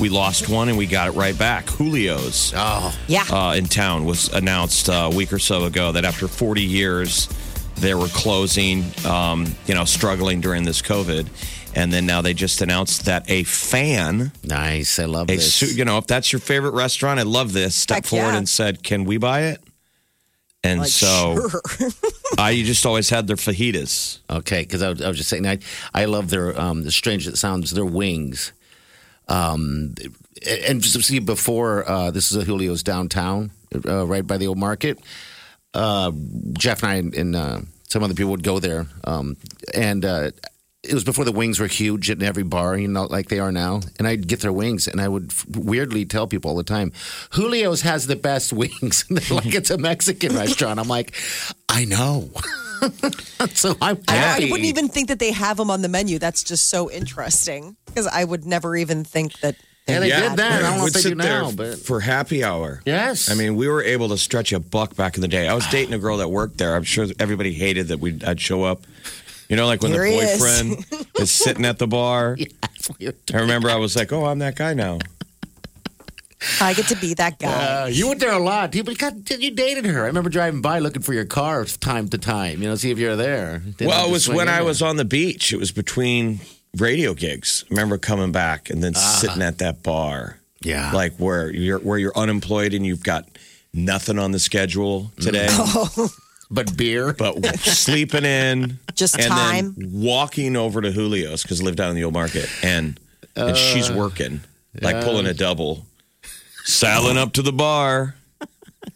We 0.00 0.08
lost 0.08 0.48
one 0.48 0.68
and 0.68 0.76
we 0.76 0.86
got 0.86 1.08
it 1.08 1.12
right 1.12 1.38
back. 1.38 1.66
Julio's. 1.76 2.52
Oh, 2.56 2.96
Yeah. 3.06 3.22
uh, 3.30 3.54
in 3.54 3.66
town 3.66 4.04
was 4.06 4.28
announced 4.32 4.88
uh, 4.88 5.08
a 5.12 5.14
week 5.14 5.32
or 5.32 5.38
so 5.38 5.64
ago 5.64 5.92
that 5.92 6.04
after 6.04 6.26
40 6.26 6.62
years, 6.62 7.28
they 7.76 7.94
were 7.94 8.08
closing, 8.08 8.84
um, 9.06 9.46
you 9.66 9.74
know, 9.74 9.84
struggling 9.84 10.40
during 10.40 10.64
this 10.64 10.82
COVID. 10.82 11.28
And 11.76 11.92
then 11.92 12.06
now 12.06 12.22
they 12.22 12.34
just 12.34 12.60
announced 12.62 13.04
that 13.04 13.30
a 13.30 13.44
fan, 13.44 14.32
Nice. 14.42 14.98
I 14.98 15.04
love 15.04 15.30
a 15.30 15.36
this. 15.36 15.76
you 15.76 15.84
know, 15.84 15.98
if 15.98 16.08
that's 16.08 16.32
your 16.32 16.40
favorite 16.40 16.74
restaurant, 16.74 17.20
I 17.20 17.24
love 17.24 17.52
this, 17.52 17.76
stepped 17.76 17.98
Heck 17.98 18.06
forward 18.06 18.32
yeah. 18.32 18.38
and 18.38 18.48
said, 18.48 18.82
Can 18.82 19.04
we 19.04 19.16
buy 19.18 19.42
it? 19.42 19.62
And 20.62 20.80
Like, 20.80 20.90
so 20.90 21.48
sure. 21.48 21.90
I 22.38 22.62
just 22.62 22.84
always 22.84 23.08
had 23.08 23.26
their 23.26 23.36
fajitas. 23.36 24.18
Okay, 24.28 24.60
because 24.62 24.82
I, 24.82 24.90
was- 24.90 25.02
I 25.02 25.08
was 25.08 25.16
just 25.16 25.30
saying, 25.30 25.46
I, 25.46 25.58
I 25.94 26.04
love 26.04 26.28
their, 26.30 26.58
um, 26.60 26.82
the 26.84 26.90
strange 26.92 27.26
it 27.26 27.38
sounds, 27.38 27.70
their 27.70 27.84
wings. 27.86 28.52
Um, 29.28 29.94
and 30.68 30.82
just 30.82 31.00
see 31.04 31.18
before, 31.18 31.88
uh, 31.88 32.10
this 32.10 32.30
is 32.30 32.36
a 32.36 32.44
Julio's 32.44 32.82
downtown, 32.82 33.52
uh, 33.86 34.06
right 34.06 34.26
by 34.26 34.36
the 34.38 34.46
old 34.48 34.58
market. 34.58 34.98
Uh, 35.72 36.10
Jeff 36.54 36.82
and 36.82 36.90
I 36.92 36.94
and, 36.96 37.14
and 37.14 37.36
uh, 37.36 37.60
some 37.88 38.02
other 38.02 38.14
people 38.14 38.32
would 38.32 38.42
go 38.42 38.58
there. 38.58 38.86
Um, 39.04 39.36
and 39.72 40.04
uh, 40.04 40.30
it 40.82 40.94
was 40.94 41.04
before 41.04 41.24
the 41.26 41.32
wings 41.32 41.60
were 41.60 41.66
huge 41.66 42.08
in 42.08 42.22
every 42.22 42.42
bar, 42.42 42.76
you 42.76 42.88
know, 42.88 43.04
like 43.04 43.28
they 43.28 43.38
are 43.38 43.52
now. 43.52 43.80
And 43.98 44.08
I'd 44.08 44.26
get 44.26 44.40
their 44.40 44.52
wings, 44.52 44.88
and 44.88 45.00
I 45.00 45.08
would 45.08 45.30
f- 45.30 45.46
weirdly 45.50 46.06
tell 46.06 46.26
people 46.26 46.50
all 46.50 46.56
the 46.56 46.62
time, 46.64 46.92
Julio's 47.32 47.82
has 47.82 48.06
the 48.06 48.16
best 48.16 48.52
wings. 48.54 49.04
Like 49.30 49.54
it's 49.54 49.70
a 49.70 49.78
Mexican 49.78 50.34
restaurant. 50.34 50.80
I'm 50.80 50.88
like, 50.88 51.14
I 51.68 51.84
know. 51.84 52.30
so 53.52 53.76
I'm 53.82 53.98
I, 54.08 54.36
I 54.42 54.48
wouldn't 54.50 54.64
even 54.68 54.88
think 54.88 55.08
that 55.08 55.18
they 55.18 55.32
have 55.32 55.58
them 55.58 55.70
on 55.70 55.82
the 55.82 55.88
menu. 55.88 56.18
That's 56.18 56.42
just 56.42 56.66
so 56.70 56.90
interesting 56.90 57.76
because 57.86 58.06
I 58.06 58.24
would 58.24 58.46
never 58.46 58.74
even 58.76 59.04
think 59.04 59.38
that. 59.40 59.56
Yeah, 59.86 60.00
they 60.00 60.10
had 60.10 60.30
did 60.30 60.38
that. 60.38 60.52
I 60.52 60.60
don't 60.62 60.76
know 60.76 60.82
Would 60.84 60.88
if 60.96 61.02
they 61.02 61.02
do 61.02 61.08
sit 61.10 61.18
there 61.18 61.42
now, 61.42 61.50
but 61.52 61.78
for 61.78 62.00
happy 62.00 62.44
hour. 62.44 62.80
yes. 62.86 63.28
I 63.30 63.34
mean, 63.34 63.56
we 63.56 63.66
were 63.66 63.82
able 63.82 64.08
to 64.10 64.18
stretch 64.18 64.52
a 64.52 64.60
buck 64.60 64.94
back 64.94 65.16
in 65.16 65.20
the 65.20 65.28
day. 65.28 65.48
I 65.48 65.54
was 65.54 65.66
dating 65.68 65.94
a 65.94 65.98
girl 65.98 66.18
that 66.18 66.28
worked 66.28 66.58
there. 66.58 66.76
I'm 66.76 66.84
sure 66.84 67.06
everybody 67.18 67.52
hated 67.52 67.88
that 67.88 67.98
we 67.98 68.18
I'd 68.24 68.40
show 68.40 68.62
up. 68.62 68.82
You 69.50 69.56
know, 69.56 69.66
like 69.66 69.82
when 69.82 69.92
Here 69.92 70.04
the 70.04 70.10
he 70.10 70.16
is. 70.18 70.38
boyfriend 70.40 71.06
is. 71.18 71.30
sitting 71.30 71.64
at 71.66 71.78
the 71.78 71.86
bar. 71.86 72.38
I 73.34 73.36
remember 73.36 73.68
I 73.68 73.76
was 73.76 73.96
like, 73.96 74.12
"Oh, 74.12 74.24
I'm 74.24 74.38
that 74.38 74.56
guy 74.56 74.72
now." 74.74 74.98
I 76.60 76.72
get 76.72 76.86
to 76.86 76.96
be 76.96 77.12
that 77.14 77.38
guy. 77.38 77.82
Uh, 77.82 77.86
you 77.86 78.08
went 78.08 78.20
there 78.20 78.32
a 78.32 78.38
lot. 78.38 78.74
You, 78.74 78.82
God, 78.82 79.28
you 79.30 79.50
dated 79.50 79.84
her. 79.84 80.04
I 80.04 80.06
remember 80.06 80.30
driving 80.30 80.62
by 80.62 80.78
looking 80.78 81.02
for 81.02 81.12
your 81.12 81.26
car 81.26 81.64
time 81.66 82.08
to 82.08 82.18
time. 82.18 82.62
You 82.62 82.68
know, 82.70 82.76
see 82.76 82.90
if 82.90 82.98
you're 82.98 83.16
there. 83.16 83.60
Then 83.76 83.88
well, 83.88 84.08
it 84.08 84.10
was 84.12 84.26
when 84.26 84.48
I 84.48 84.56
there. 84.56 84.64
was 84.64 84.80
on 84.80 84.96
the 84.96 85.04
beach. 85.04 85.52
It 85.52 85.58
was 85.58 85.70
between 85.70 86.40
radio 86.78 87.12
gigs. 87.12 87.64
I 87.66 87.74
remember 87.74 87.98
coming 87.98 88.32
back 88.32 88.70
and 88.70 88.82
then 88.82 88.94
sitting 88.94 89.42
at 89.42 89.58
that 89.58 89.82
bar, 89.82 90.38
Yeah. 90.62 90.92
like 90.92 91.14
where 91.16 91.50
you're 91.50 91.80
where 91.80 91.98
you're 91.98 92.16
unemployed 92.16 92.72
and 92.72 92.86
you've 92.86 93.02
got 93.02 93.28
nothing 93.74 94.18
on 94.18 94.30
the 94.32 94.38
schedule 94.38 95.12
today, 95.20 95.48
But 96.50 96.76
beer. 96.76 97.12
but 97.12 97.58
sleeping 97.60 98.24
in, 98.24 98.78
Just 98.94 99.14
and 99.16 99.26
time. 99.28 99.74
then 99.76 99.90
walking 99.92 100.56
over 100.56 100.80
to 100.80 100.90
Julio's 100.90 101.42
because 101.42 101.60
I 101.60 101.64
live 101.64 101.76
down 101.76 101.90
in 101.90 101.96
the 101.96 102.04
old 102.04 102.14
market, 102.14 102.48
and 102.64 102.98
and 103.36 103.50
uh, 103.50 103.54
she's 103.54 103.90
working, 103.90 104.40
like 104.82 105.04
pulling 105.04 105.26
a 105.26 105.34
double, 105.34 105.86
saddling 106.64 107.16
up 107.18 107.32
to 107.34 107.42
the 107.42 107.52
bar, 107.52 108.16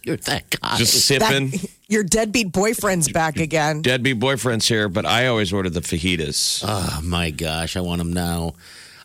You're 0.03 0.17
that 0.17 0.51
guy. 0.61 0.77
just 0.79 1.09
That- 1.09 1.21
sipping. 1.23 1.61
your 1.89 2.03
deadbeat 2.03 2.51
boyfriend's 2.51 3.11
back 3.13 3.37
again. 3.37 3.83
Deadbeat 3.83 4.19
boyfriend's 4.19 4.67
here, 4.67 4.89
but 4.89 5.07
I 5.07 5.27
always 5.29 5.53
order 5.53 5.71
the 5.71 5.81
fajitas. 5.81 6.65
oh, 6.67 7.01
my 7.03 7.31
gosh. 7.31 7.77
I 7.77 7.81
want 7.83 7.99
them 7.99 8.13
now. 8.13 8.55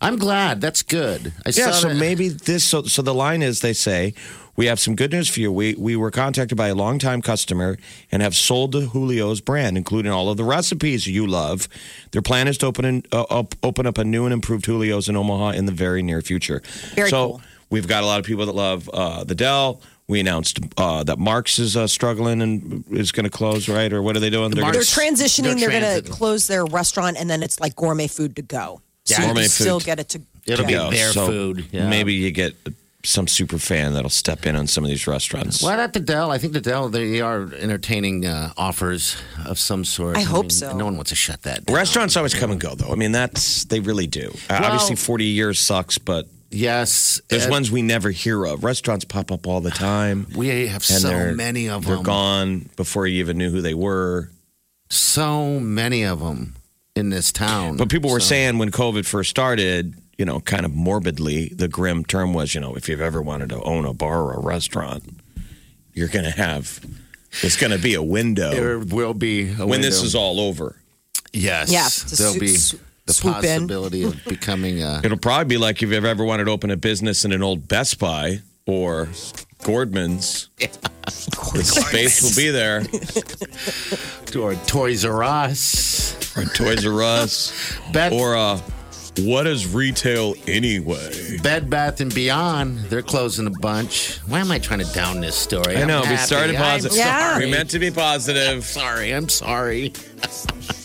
I'm 0.02 0.16
glad. 0.16 0.60
That's 0.60 0.82
good. 0.82 1.32
I 1.46 1.50
Yeah, 1.50 1.66
saw 1.66 1.72
so 1.72 1.88
that- 1.90 1.94
maybe 1.96 2.28
this. 2.30 2.64
So, 2.64 2.82
so 2.82 3.02
the 3.02 3.14
line 3.14 3.42
is, 3.42 3.60
they 3.60 3.74
say, 3.74 4.14
we 4.60 4.66
have 4.66 4.78
some 4.78 4.94
good 4.94 5.10
news 5.10 5.26
for 5.26 5.40
you. 5.40 5.50
We 5.50 5.74
we 5.78 5.96
were 5.96 6.10
contacted 6.10 6.58
by 6.58 6.68
a 6.68 6.74
longtime 6.74 7.22
customer 7.22 7.78
and 8.12 8.20
have 8.20 8.36
sold 8.36 8.72
the 8.72 8.88
Julio's 8.88 9.40
brand, 9.40 9.78
including 9.78 10.12
all 10.12 10.28
of 10.28 10.36
the 10.36 10.44
recipes 10.44 11.06
you 11.06 11.26
love. 11.26 11.66
Their 12.10 12.20
plan 12.20 12.46
is 12.46 12.58
to 12.58 12.66
open 12.66 12.84
an, 12.84 13.02
uh, 13.10 13.22
up, 13.22 13.54
open 13.62 13.86
up 13.86 13.96
a 13.96 14.04
new 14.04 14.26
and 14.26 14.34
improved 14.34 14.66
Julio's 14.66 15.08
in 15.08 15.16
Omaha 15.16 15.52
in 15.52 15.64
the 15.64 15.72
very 15.72 16.02
near 16.02 16.20
future. 16.20 16.60
Very 16.94 17.08
so 17.08 17.26
cool. 17.26 17.42
we've 17.70 17.88
got 17.88 18.02
a 18.02 18.06
lot 18.06 18.20
of 18.20 18.26
people 18.26 18.44
that 18.44 18.54
love 18.54 18.86
uh, 18.92 19.24
the 19.24 19.34
Dell. 19.34 19.80
We 20.08 20.20
announced 20.20 20.58
uh, 20.76 21.04
that 21.04 21.18
Marks 21.18 21.58
is 21.58 21.74
uh, 21.74 21.86
struggling 21.86 22.42
and 22.42 22.84
is 22.90 23.12
going 23.12 23.24
to 23.24 23.30
close, 23.30 23.66
right? 23.66 23.90
Or 23.90 24.02
what 24.02 24.14
are 24.14 24.20
they 24.20 24.28
doing? 24.28 24.50
They're 24.50 24.62
They're 24.64 24.72
gonna- 24.72 24.84
transitioning. 24.84 25.58
They're 25.58 25.70
They're, 25.70 25.80
going 25.80 26.04
to 26.04 26.10
close 26.10 26.46
their 26.48 26.66
restaurant, 26.66 27.16
and 27.18 27.30
then 27.30 27.42
it's 27.42 27.60
like 27.60 27.76
gourmet 27.76 28.08
food 28.08 28.36
to 28.36 28.42
go. 28.42 28.82
So 29.04 29.14
Yeah. 29.14 29.20
you 29.20 29.26
Gourmet 29.28 29.40
can 29.42 29.48
still 29.50 29.80
get 29.80 30.00
it 30.00 30.10
to. 30.10 30.20
It'll 30.44 30.66
be 30.66 30.74
their 30.74 31.12
so 31.12 31.26
food. 31.26 31.64
Yeah. 31.72 31.88
Maybe 31.88 32.12
you 32.12 32.30
get 32.30 32.54
some 33.02 33.26
super 33.26 33.58
fan 33.58 33.94
that'll 33.94 34.10
step 34.10 34.44
in 34.46 34.54
on 34.56 34.66
some 34.66 34.84
of 34.84 34.90
these 34.90 35.06
restaurants. 35.06 35.62
Why 35.62 35.76
not 35.76 35.92
the 35.94 36.00
Dell? 36.00 36.30
I 36.30 36.38
think 36.38 36.52
the 36.52 36.60
Dell, 36.60 36.88
they 36.90 37.20
are 37.20 37.52
entertaining 37.54 38.26
uh, 38.26 38.52
offers 38.56 39.16
of 39.46 39.58
some 39.58 39.84
sort. 39.84 40.16
I 40.16 40.20
hope 40.22 40.44
mean, 40.44 40.50
so. 40.50 40.76
No 40.76 40.84
one 40.84 40.96
wants 40.96 41.08
to 41.10 41.14
shut 41.14 41.42
that 41.42 41.64
down. 41.66 41.74
Restaurants 41.76 42.16
always 42.16 42.34
come 42.34 42.50
and 42.50 42.60
go, 42.60 42.74
though. 42.74 42.92
I 42.92 42.96
mean, 42.96 43.12
that's 43.12 43.64
they 43.64 43.80
really 43.80 44.06
do. 44.06 44.32
Uh, 44.50 44.60
Obviously, 44.64 44.96
forty 44.96 45.24
years 45.24 45.58
sucks, 45.58 45.96
but 45.98 46.26
Yes. 46.52 47.20
there's 47.28 47.48
ones 47.48 47.70
we 47.70 47.80
never 47.80 48.10
hear 48.10 48.44
of. 48.44 48.64
Restaurants 48.64 49.04
pop 49.04 49.30
up 49.32 49.46
all 49.46 49.60
the 49.60 49.70
time, 49.70 50.26
We 50.36 50.48
have 50.66 50.82
and 50.90 51.00
so 51.00 51.08
they're 51.08 51.32
many 51.34 51.68
of 51.68 51.84
them. 51.86 51.94
they're 51.94 52.04
gone 52.04 52.68
before 52.76 53.06
you 53.06 53.20
even 53.20 53.38
knew 53.38 53.50
who 53.50 53.60
they 53.62 53.74
were. 53.74 54.30
So 54.88 55.60
many 55.60 56.02
of 56.04 56.20
them 56.20 56.54
in 56.96 57.10
this 57.10 57.30
town. 57.32 57.76
But 57.76 57.88
people 57.88 58.10
were 58.10 58.20
So- 58.20 58.26
saying 58.26 58.58
when 58.58 58.70
COVID 58.70 59.06
first 59.06 59.30
started, 59.30 59.94
you 60.20 60.26
know, 60.26 60.38
kind 60.38 60.66
of 60.66 60.74
morbidly, 60.74 61.48
the 61.48 61.66
grim 61.66 62.04
term 62.04 62.34
was, 62.34 62.54
you 62.54 62.60
know, 62.60 62.74
if 62.74 62.90
you've 62.90 63.00
ever 63.00 63.22
wanted 63.22 63.48
to 63.48 63.62
own 63.62 63.86
a 63.86 63.94
bar 63.94 64.20
or 64.20 64.34
a 64.34 64.40
restaurant, 64.40 65.02
you're 65.94 66.08
going 66.08 66.26
to 66.26 66.30
have. 66.30 66.84
It's 67.42 67.56
going 67.56 67.72
to 67.72 67.78
be 67.78 67.94
a 67.94 68.02
window 68.02 68.50
there 68.50 68.78
will 68.78 69.14
be 69.14 69.50
a 69.58 69.66
when 69.66 69.80
this 69.80 70.02
is 70.02 70.14
all 70.14 70.38
over. 70.38 70.76
Yes. 71.32 71.70
Yeah, 71.72 71.88
There'll 72.18 72.38
be 72.38 72.54
the 73.06 73.12
swoop 73.14 73.36
in. 73.36 73.42
possibility 73.62 74.02
of 74.02 74.22
becoming 74.26 74.82
a. 74.82 75.00
It'll 75.04 75.16
probably 75.16 75.46
be 75.46 75.56
like 75.56 75.82
if 75.82 75.90
you've 75.90 76.04
ever 76.04 76.22
wanted 76.22 76.44
to 76.44 76.50
open 76.50 76.70
a 76.70 76.76
business 76.76 77.24
in 77.24 77.32
an 77.32 77.42
old 77.42 77.66
Best 77.66 77.98
Buy 77.98 78.40
or 78.66 79.06
Gordman's. 79.62 80.50
The 80.58 81.64
space 81.64 82.20
will 82.22 82.36
be 82.36 82.50
there. 82.50 82.82
or 84.42 84.54
Toys 84.66 85.06
R 85.06 85.22
Us. 85.22 86.36
Or 86.36 86.44
Toys 86.44 86.84
R 86.84 87.02
Us. 87.02 87.78
Bed, 87.92 88.12
Or 88.12 88.36
uh, 88.36 88.60
what 89.26 89.46
is 89.46 89.72
retail 89.72 90.34
anyway? 90.46 91.38
Bed 91.42 91.68
Bath 91.70 92.00
and 92.00 92.14
Beyond. 92.14 92.78
They're 92.90 93.02
closing 93.02 93.46
a 93.46 93.50
bunch. 93.50 94.18
Why 94.26 94.40
am 94.40 94.50
I 94.50 94.58
trying 94.58 94.80
to 94.80 94.92
down 94.92 95.20
this 95.20 95.36
story? 95.36 95.76
I 95.76 95.84
know, 95.84 95.98
I'm 95.98 96.08
we 96.08 96.14
happy. 96.14 96.26
started 96.26 96.56
I'm 96.56 96.62
positive. 96.62 96.96
Yeah. 96.96 97.32
Sorry. 97.32 97.44
We 97.46 97.50
meant 97.50 97.70
to 97.70 97.78
be 97.78 97.90
positive. 97.90 98.64
sorry. 98.64 99.12
I'm 99.14 99.28
sorry. 99.28 99.92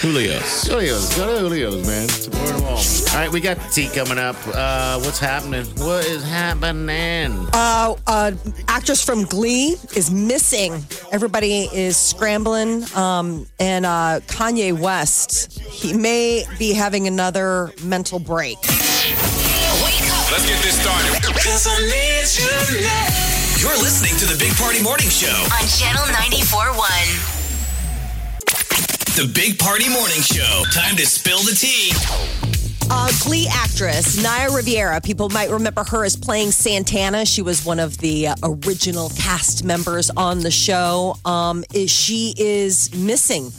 Julio's. 0.00 0.64
Julio's. 0.64 1.16
Go 1.16 1.26
to 1.32 1.38
Julio's, 1.40 1.86
man. 1.86 2.08
Support 2.08 2.46
them 2.48 2.64
all. 2.64 2.76
All 2.78 3.14
right, 3.14 3.30
we 3.30 3.40
got 3.40 3.58
tea 3.72 3.88
coming 3.88 4.18
up. 4.18 4.36
Uh, 4.46 4.98
what's 5.00 5.18
happening? 5.18 5.64
What 5.76 6.04
is 6.06 6.24
happening? 6.24 7.46
Uh, 7.52 7.94
uh, 8.06 8.32
actress 8.68 9.04
from 9.04 9.24
Glee 9.24 9.76
is 9.94 10.10
missing. 10.10 10.82
Everybody 11.12 11.68
is 11.72 11.96
scrambling. 11.96 12.84
Um, 12.96 13.46
and 13.60 13.86
uh, 13.86 14.20
Kanye 14.26 14.72
West, 14.78 15.60
he 15.60 15.92
may 15.92 16.44
be 16.58 16.72
having 16.72 17.06
another 17.06 17.72
mental 17.84 18.18
break. 18.18 18.58
Let's 20.32 20.46
get 20.48 20.62
this 20.62 20.80
started. 20.80 21.12
You're 23.60 23.78
listening 23.78 24.16
to 24.18 24.26
the 24.26 24.36
Big 24.38 24.52
Party 24.56 24.82
Morning 24.82 25.08
Show. 25.08 25.28
on 25.28 25.68
Channel 25.68 26.02
94.1. 26.12 27.41
The 29.14 29.30
Big 29.34 29.58
Party 29.58 29.90
Morning 29.90 30.22
Show. 30.22 30.62
Time 30.72 30.96
to 30.96 31.04
spill 31.04 31.40
the 31.40 31.52
tea. 31.54 31.92
Uh, 32.90 33.12
Glee 33.22 33.46
actress 33.52 34.22
Naya 34.22 34.50
Rivera. 34.50 35.02
People 35.02 35.28
might 35.28 35.50
remember 35.50 35.84
her 35.84 36.06
as 36.06 36.16
playing 36.16 36.50
Santana. 36.50 37.26
She 37.26 37.42
was 37.42 37.62
one 37.62 37.78
of 37.78 37.98
the 37.98 38.28
uh, 38.28 38.34
original 38.42 39.10
cast 39.10 39.64
members 39.64 40.08
on 40.16 40.40
the 40.40 40.50
show. 40.50 41.16
Um, 41.26 41.62
is 41.74 41.90
she 41.90 42.32
is 42.38 42.94
missing 42.94 43.52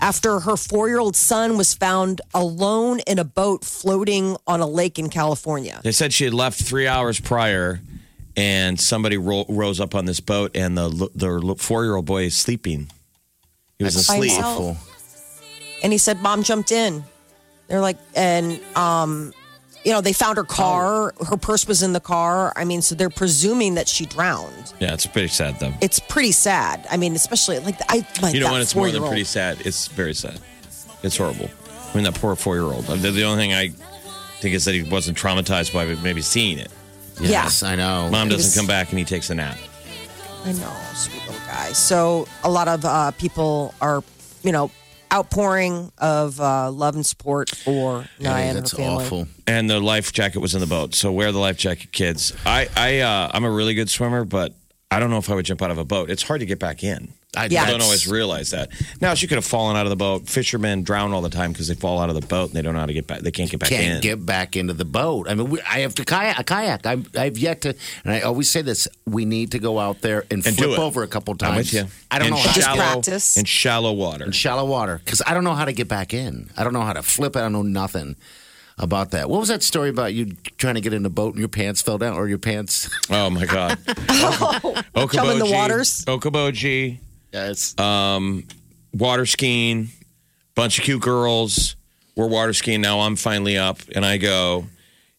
after 0.00 0.38
her 0.38 0.56
four-year-old 0.56 1.16
son 1.16 1.56
was 1.56 1.74
found 1.74 2.20
alone 2.32 3.00
in 3.00 3.18
a 3.18 3.24
boat 3.24 3.64
floating 3.64 4.36
on 4.46 4.60
a 4.60 4.68
lake 4.68 5.00
in 5.00 5.08
California. 5.08 5.80
They 5.82 5.90
said 5.90 6.12
she 6.12 6.24
had 6.26 6.34
left 6.34 6.62
three 6.62 6.86
hours 6.86 7.18
prior, 7.18 7.80
and 8.36 8.78
somebody 8.78 9.16
ro- 9.16 9.46
rose 9.48 9.80
up 9.80 9.96
on 9.96 10.04
this 10.04 10.20
boat, 10.20 10.52
and 10.54 10.78
the 10.78 11.10
the 11.16 11.56
four 11.58 11.82
year 11.82 11.96
old 11.96 12.06
boy 12.06 12.26
is 12.26 12.36
sleeping. 12.36 12.88
He 13.78 13.84
was 13.84 13.96
By 14.06 14.14
asleep. 14.14 14.76
Himself. 15.82 15.84
And 15.84 15.92
he 15.92 15.98
said, 15.98 16.22
"Mom 16.22 16.42
jumped 16.42 16.72
in." 16.72 17.04
They're 17.68 17.80
like, 17.80 17.96
and 18.14 18.60
um, 18.76 19.32
you 19.84 19.92
know, 19.92 20.00
they 20.00 20.12
found 20.12 20.36
her 20.36 20.44
car. 20.44 21.14
Her 21.28 21.36
purse 21.36 21.66
was 21.66 21.82
in 21.82 21.92
the 21.92 22.00
car. 22.00 22.52
I 22.56 22.64
mean, 22.64 22.82
so 22.82 22.94
they're 22.94 23.10
presuming 23.10 23.74
that 23.76 23.88
she 23.88 24.06
drowned. 24.06 24.74
Yeah, 24.80 24.92
it's 24.92 25.06
pretty 25.06 25.28
sad 25.28 25.58
though. 25.58 25.72
It's 25.80 25.98
pretty 25.98 26.32
sad. 26.32 26.86
I 26.90 26.96
mean, 26.96 27.14
especially 27.14 27.58
like 27.60 27.76
I 27.88 28.06
like 28.20 28.34
You 28.34 28.40
know 28.40 28.46
that 28.46 28.52
when 28.52 28.60
it's 28.62 28.74
more 28.74 28.90
than 28.90 29.02
pretty 29.02 29.24
sad. 29.24 29.60
It's 29.64 29.88
very 29.88 30.14
sad. 30.14 30.38
It's 31.02 31.16
horrible. 31.16 31.50
I 31.92 31.94
mean, 31.96 32.04
that 32.04 32.14
poor 32.14 32.36
four 32.36 32.54
year 32.56 32.64
old. 32.64 32.84
The, 32.84 33.10
the 33.10 33.24
only 33.24 33.42
thing 33.42 33.52
I 33.52 33.68
think 34.40 34.54
is 34.54 34.64
that 34.64 34.74
he 34.74 34.82
wasn't 34.82 35.18
traumatized 35.18 35.72
by 35.74 35.84
maybe 36.02 36.22
seeing 36.22 36.58
it. 36.58 36.70
Yes, 37.20 37.62
I 37.62 37.74
know. 37.76 38.08
Mom 38.10 38.28
doesn't 38.28 38.48
was- 38.48 38.56
come 38.56 38.66
back 38.66 38.90
and 38.90 38.98
he 38.98 39.04
takes 39.04 39.30
a 39.30 39.34
nap. 39.34 39.58
I 40.44 40.52
know, 40.52 40.72
sweet 40.94 41.20
little 41.20 41.34
guy. 41.46 41.68
guy. 41.68 41.72
So 41.72 42.26
a 42.42 42.50
lot 42.50 42.66
of 42.66 42.84
uh, 42.84 43.12
people 43.12 43.74
are, 43.80 44.02
you 44.42 44.50
know, 44.50 44.70
outpouring 45.12 45.92
of 45.98 46.40
uh, 46.40 46.70
love 46.70 46.94
and 46.94 47.04
support 47.04 47.50
for 47.50 48.06
Naya 48.18 48.34
Hey, 48.42 48.48
and 48.48 48.54
her 48.56 48.60
that's 48.62 48.72
family. 48.72 49.04
awful. 49.04 49.28
and 49.46 49.68
the 49.68 49.78
life 49.80 50.12
jacket 50.12 50.38
was 50.40 50.54
in 50.54 50.60
the 50.60 50.66
boat. 50.66 50.94
So 50.94 51.12
wear 51.12 51.30
the 51.32 51.38
life 51.38 51.58
jacket, 51.58 51.92
kids. 51.92 52.32
I, 52.46 52.68
I, 52.76 53.00
uh, 53.00 53.30
I'm 53.34 53.44
a 53.44 53.50
really 53.50 53.74
good 53.74 53.90
swimmer, 53.90 54.24
but 54.24 54.54
I 54.92 54.98
don't 55.00 55.10
know 55.10 55.18
if 55.18 55.30
I 55.30 55.34
would 55.34 55.44
jump 55.46 55.62
out 55.62 55.70
of 55.70 55.78
a 55.78 55.84
boat. 55.84 56.10
It's 56.10 56.22
hard 56.22 56.40
to 56.40 56.46
get 56.46 56.58
back 56.58 56.84
in. 56.84 57.12
I 57.34 57.46
Yeah. 57.46 57.64
Don't 57.66 57.80
always 57.80 58.06
realize 58.06 58.50
that. 58.50 58.68
Now 59.00 59.14
she 59.14 59.26
could 59.26 59.36
have 59.36 59.44
fallen 59.46 59.74
out 59.74 59.86
of 59.86 59.90
the 59.90 59.96
boat. 59.96 60.28
Fishermen 60.28 60.82
drown 60.82 61.14
all 61.14 61.22
the 61.22 61.30
time 61.30 61.52
because 61.52 61.66
they 61.66 61.74
fall 61.74 61.98
out 61.98 62.10
of 62.10 62.14
the 62.14 62.26
boat 62.26 62.48
and 62.50 62.52
they 62.56 62.60
don't 62.60 62.74
know 62.74 62.80
how 62.80 62.86
to 62.86 62.92
get 62.92 63.06
back. 63.06 63.20
They 63.20 63.30
can't 63.30 63.50
get 63.50 63.58
back 63.60 63.70
can't 63.70 63.94
in. 63.96 64.00
get 64.02 64.26
back 64.26 64.54
into 64.54 64.74
the 64.74 64.84
boat. 64.84 65.28
I 65.30 65.34
mean, 65.34 65.48
we, 65.48 65.60
I 65.62 65.80
have 65.80 65.94
to 65.94 66.04
kayak. 66.04 66.38
A 66.38 66.44
kayak. 66.44 66.84
I've, 66.84 67.08
I've 67.16 67.38
yet 67.38 67.62
to, 67.62 67.74
and 68.04 68.12
I 68.12 68.20
always 68.20 68.50
say 68.50 68.60
this: 68.60 68.86
we 69.06 69.24
need 69.24 69.52
to 69.52 69.58
go 69.58 69.78
out 69.78 70.02
there 70.02 70.26
and, 70.30 70.46
and 70.46 70.54
flip 70.54 70.78
over 70.78 71.02
a 71.02 71.08
couple 71.08 71.34
times. 71.36 71.52
I'm 71.52 71.56
with 71.56 71.72
you. 71.72 71.86
I 72.10 72.18
don't 72.18 72.28
in 72.28 72.34
know 72.34 72.36
how 72.40 72.44
Just 72.52 72.56
to, 72.56 72.62
shallow, 72.62 72.76
practice. 72.76 73.36
in 73.38 73.44
shallow 73.46 73.92
water. 73.94 74.24
in 74.26 74.32
shallow 74.32 74.66
water 74.66 75.00
because 75.02 75.22
I 75.26 75.32
don't 75.32 75.44
know 75.44 75.54
how 75.54 75.64
to 75.64 75.72
get 75.72 75.88
back 75.88 76.12
in. 76.12 76.50
I 76.56 76.64
don't 76.64 76.74
know 76.74 76.82
how 76.82 76.92
to 76.92 77.02
flip 77.02 77.34
it. 77.34 77.38
I 77.38 77.42
don't 77.42 77.52
know 77.52 77.62
nothing 77.62 78.16
about 78.78 79.10
that. 79.12 79.28
What 79.28 79.40
was 79.40 79.48
that 79.48 79.62
story 79.62 79.88
about 79.90 80.14
you 80.14 80.34
trying 80.58 80.74
to 80.74 80.80
get 80.80 80.92
in 80.92 81.04
a 81.06 81.10
boat 81.10 81.34
and 81.34 81.38
your 81.38 81.48
pants 81.48 81.82
fell 81.82 81.98
down, 81.98 82.14
or 82.14 82.28
your 82.28 82.38
pants? 82.38 82.88
Oh 83.10 83.28
my 83.30 83.44
god. 83.44 83.78
Okoboji, 83.86 84.84
oh, 84.94 85.06
Jump 85.08 85.30
in 85.30 85.38
the 85.38 85.50
waters. 85.52 86.04
Okoboji, 86.06 86.98
yes. 87.32 87.78
Um, 87.78 88.44
water 88.94 89.26
skiing, 89.26 89.88
bunch 90.54 90.78
of 90.78 90.84
cute 90.84 91.02
girls. 91.02 91.76
We're 92.16 92.26
water 92.28 92.52
skiing 92.52 92.80
now. 92.80 93.00
I'm 93.00 93.16
finally 93.16 93.56
up, 93.58 93.78
and 93.94 94.04
I 94.04 94.16
go, 94.18 94.66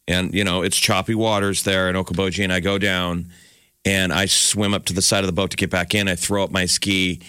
and 0.07 0.33
you 0.33 0.43
know 0.43 0.61
it's 0.63 0.77
choppy 0.77 1.15
waters 1.15 1.63
there 1.63 1.89
in 1.89 1.95
Okoboji, 1.95 2.43
and 2.43 2.51
I 2.53 2.59
go 2.59 2.77
down, 2.77 3.27
and 3.85 4.11
I 4.13 4.25
swim 4.25 4.73
up 4.73 4.85
to 4.85 4.93
the 4.93 5.01
side 5.01 5.19
of 5.19 5.27
the 5.27 5.33
boat 5.33 5.51
to 5.51 5.57
get 5.57 5.69
back 5.69 5.93
in. 5.95 6.07
I 6.07 6.15
throw 6.15 6.43
up 6.43 6.51
my 6.51 6.65
ski, 6.65 7.21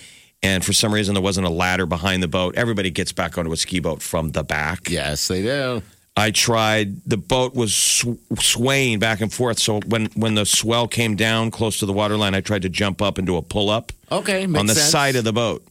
and 0.43 0.65
for 0.65 0.73
some 0.73 0.93
reason 0.93 1.15
there 1.15 1.23
wasn't 1.23 1.47
a 1.47 1.51
ladder 1.51 1.87
behind 1.87 2.23
the 2.23 2.29
boat. 2.29 2.55
Everybody 2.57 2.91
gets 2.91 3.13
back 3.13 3.37
onto 3.39 3.53
a 3.53 3.57
ski 3.57 3.81
boat 3.81 4.03
from 4.03 4.31
the 4.33 4.43
back. 4.45 4.89
yes, 4.91 5.29
they 5.29 5.43
do. 5.43 5.83
I 6.17 6.31
tried. 6.31 7.03
The 7.07 7.17
boat 7.17 7.55
was 7.55 7.75
sw- 7.75 8.19
swaying 8.39 9.01
back 9.01 9.21
and 9.21 9.33
forth. 9.33 9.59
So 9.59 9.81
when 9.81 10.07
when 10.15 10.35
the 10.37 10.47
swell 10.47 10.87
came 10.87 11.17
down 11.17 11.51
close 11.51 11.79
to 11.81 11.87
the 11.87 11.93
waterline, 11.93 12.35
I 12.35 12.41
tried 12.41 12.63
to 12.63 12.69
jump 12.69 13.03
up 13.03 13.19
and 13.19 13.27
do 13.27 13.37
a 13.37 13.43
pull 13.43 13.69
up 13.71 13.91
Okay, 14.13 14.47
makes 14.47 14.61
on 14.61 14.67
the 14.67 14.75
sense. 14.75 14.91
side 14.91 15.17
of 15.17 15.25
the 15.25 15.33
boat. 15.33 15.65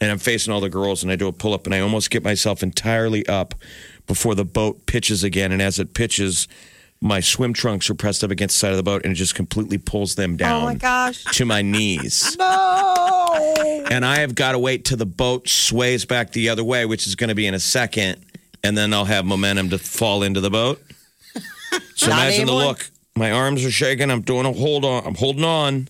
And 0.00 0.10
I'm 0.10 0.18
facing 0.18 0.52
all 0.52 0.60
the 0.60 0.68
girls, 0.68 1.02
and 1.02 1.10
I 1.12 1.16
do 1.16 1.26
a 1.28 1.32
pull 1.32 1.52
up, 1.54 1.66
and 1.66 1.74
I 1.74 1.80
almost 1.80 2.10
get 2.10 2.22
myself 2.22 2.62
entirely 2.62 3.26
up 3.26 3.54
before 4.06 4.34
the 4.36 4.44
boat 4.44 4.86
pitches 4.86 5.24
again. 5.24 5.50
And 5.52 5.60
as 5.60 5.78
it 5.80 5.92
pitches, 5.92 6.46
my 7.00 7.18
swim 7.20 7.52
trunks 7.52 7.90
are 7.90 7.94
pressed 7.94 8.22
up 8.22 8.30
against 8.30 8.54
the 8.56 8.58
side 8.60 8.70
of 8.70 8.76
the 8.76 8.82
boat, 8.84 9.02
and 9.04 9.12
it 9.12 9.16
just 9.16 9.34
completely 9.34 9.76
pulls 9.78 10.14
them 10.14 10.36
down 10.36 10.62
Oh 10.62 10.64
my 10.66 10.74
gosh. 10.74 11.24
to 11.36 11.44
my 11.44 11.62
knees. 11.62 12.36
No. 13.28 13.84
And 13.90 14.04
I 14.04 14.20
have 14.20 14.34
got 14.34 14.52
to 14.52 14.58
wait 14.58 14.84
till 14.84 14.96
the 14.96 15.06
boat 15.06 15.48
sways 15.48 16.04
back 16.04 16.32
the 16.32 16.48
other 16.48 16.64
way, 16.64 16.86
which 16.86 17.06
is 17.06 17.14
going 17.14 17.28
to 17.28 17.34
be 17.34 17.46
in 17.46 17.54
a 17.54 17.60
second, 17.60 18.24
and 18.62 18.76
then 18.76 18.92
I'll 18.92 19.04
have 19.04 19.24
momentum 19.24 19.70
to 19.70 19.78
fall 19.78 20.22
into 20.22 20.40
the 20.40 20.50
boat. 20.50 20.82
So 21.94 22.08
Not 22.08 22.26
imagine 22.26 22.46
the 22.46 22.54
look. 22.54 22.88
My 23.16 23.32
arms 23.32 23.64
are 23.64 23.70
shaking. 23.70 24.10
I'm 24.10 24.22
doing 24.22 24.46
a 24.46 24.52
hold 24.52 24.84
on. 24.84 25.04
I'm 25.06 25.14
holding 25.14 25.44
on, 25.44 25.88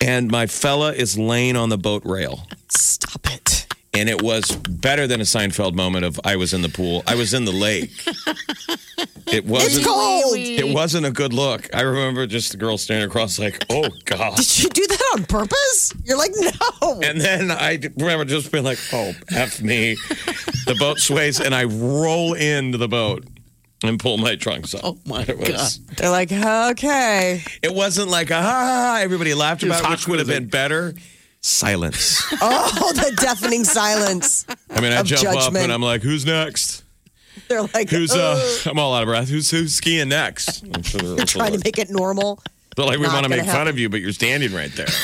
and 0.00 0.30
my 0.30 0.46
fella 0.46 0.92
is 0.92 1.18
laying 1.18 1.56
on 1.56 1.68
the 1.68 1.78
boat 1.78 2.02
rail. 2.04 2.46
Stop 2.68 3.26
it. 3.30 3.66
And 3.92 4.08
it 4.08 4.22
was 4.22 4.50
better 4.50 5.06
than 5.06 5.20
a 5.20 5.24
Seinfeld 5.24 5.74
moment 5.74 6.04
of 6.04 6.18
I 6.24 6.36
was 6.36 6.54
in 6.54 6.62
the 6.62 6.68
pool. 6.68 7.02
I 7.06 7.16
was 7.16 7.34
in 7.34 7.44
the 7.44 7.52
lake. 7.52 7.90
It 9.32 9.44
wasn't. 9.46 9.76
It's 9.76 9.86
cold. 9.86 10.36
It 10.36 10.74
wasn't 10.74 11.06
a 11.06 11.10
good 11.10 11.32
look. 11.32 11.68
I 11.74 11.82
remember 11.82 12.26
just 12.26 12.50
the 12.52 12.56
girl 12.58 12.76
standing 12.78 13.06
across, 13.08 13.38
like, 13.38 13.64
"Oh 13.70 13.88
God." 14.04 14.36
Did 14.36 14.58
you 14.64 14.68
do 14.70 14.86
that 14.86 15.02
on 15.16 15.24
purpose? 15.24 15.92
You're 16.04 16.18
like, 16.18 16.32
no. 16.36 17.00
And 17.02 17.20
then 17.20 17.50
I 17.50 17.78
remember 17.96 18.24
just 18.24 18.50
being 18.52 18.64
like, 18.64 18.78
oh, 18.92 19.12
F 19.30 19.60
me. 19.62 19.94
the 20.66 20.76
boat 20.78 20.98
sways 20.98 21.40
and 21.40 21.54
I 21.54 21.64
roll 21.64 22.34
into 22.34 22.78
the 22.78 22.88
boat 22.88 23.24
and 23.82 23.98
pull 23.98 24.18
my 24.18 24.36
trunks 24.36 24.74
up. 24.74 24.82
Oh, 24.84 24.98
my 25.06 25.22
it 25.22 25.38
was, 25.38 25.80
They're 25.96 26.10
like, 26.10 26.30
okay. 26.32 27.42
It 27.62 27.74
wasn't 27.74 28.08
like, 28.10 28.30
a, 28.30 28.36
ha, 28.36 28.42
ha, 28.42 28.48
ha, 28.94 28.98
everybody 29.00 29.32
laughed 29.34 29.62
about 29.62 29.84
it, 29.84 29.90
which 29.90 30.06
would 30.08 30.18
have 30.18 30.28
been 30.28 30.48
better. 30.48 30.94
Silence. 31.40 32.22
Oh, 32.42 32.92
the 32.94 33.14
deafening 33.20 33.64
silence. 33.64 34.46
I 34.70 34.80
mean, 34.80 34.92
I 34.92 35.00
Of 35.00 35.06
jump 35.06 35.26
up 35.28 35.34
judgment. 35.34 35.64
and 35.64 35.72
I'm 35.72 35.82
like, 35.82 36.02
who's 36.02 36.24
next? 36.26 36.84
They're 37.50 37.62
like, 37.62 37.90
Who's, 37.90 38.12
uh, 38.12 38.40
I'm 38.70 38.78
all 38.78 38.94
out 38.94 39.02
of 39.02 39.06
breath. 39.08 39.28
Who's, 39.28 39.50
who's 39.50 39.74
skiing 39.74 40.08
next? 40.10 40.62
I'm 40.62 40.82
sure 40.84 41.00
they're, 41.00 41.16
you're 41.16 41.26
trying 41.26 41.52
to 41.52 41.58
make 41.64 41.78
it 41.78 41.90
normal. 41.90 42.40
they're 42.76 42.86
like, 42.86 42.98
we 42.98 43.06
not 43.06 43.14
want 43.14 43.24
to 43.24 43.30
gonna 43.30 43.42
make 43.42 43.46
fun 43.50 43.56
happen. 43.56 43.68
of 43.68 43.78
you, 43.78 43.88
but 43.88 44.00
you're 44.00 44.12
standing 44.12 44.52
right 44.54 44.72
there. 44.76 44.86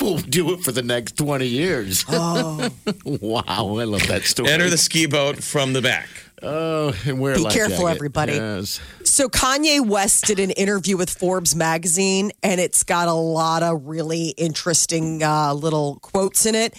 We'll 0.00 0.18
do 0.18 0.52
it 0.54 0.60
for 0.60 0.72
the 0.72 0.82
next 0.82 1.16
twenty 1.16 1.46
years. 1.46 2.04
Oh. 2.08 2.70
wow, 3.04 3.42
I 3.46 3.84
love 3.84 4.06
that 4.06 4.22
story. 4.22 4.50
Enter 4.50 4.70
the 4.70 4.78
ski 4.78 5.06
boat 5.06 5.42
from 5.42 5.72
the 5.74 5.82
back. 5.82 6.08
Oh, 6.42 6.94
and 7.06 7.18
wear 7.20 7.34
a 7.34 7.36
Be 7.36 7.44
careful, 7.46 7.84
jacket. 7.84 7.96
everybody. 7.96 8.32
Yes. 8.34 8.80
So 9.02 9.28
Kanye 9.28 9.86
West 9.86 10.24
did 10.24 10.38
an 10.38 10.52
interview 10.52 10.96
with 10.96 11.10
Forbes 11.10 11.54
magazine, 11.54 12.32
and 12.42 12.60
it's 12.60 12.82
got 12.82 13.08
a 13.08 13.12
lot 13.14 13.62
of 13.62 13.84
really 13.86 14.28
interesting 14.38 15.22
uh, 15.22 15.52
little 15.52 15.98
quotes 16.00 16.46
in 16.46 16.54
it. 16.54 16.74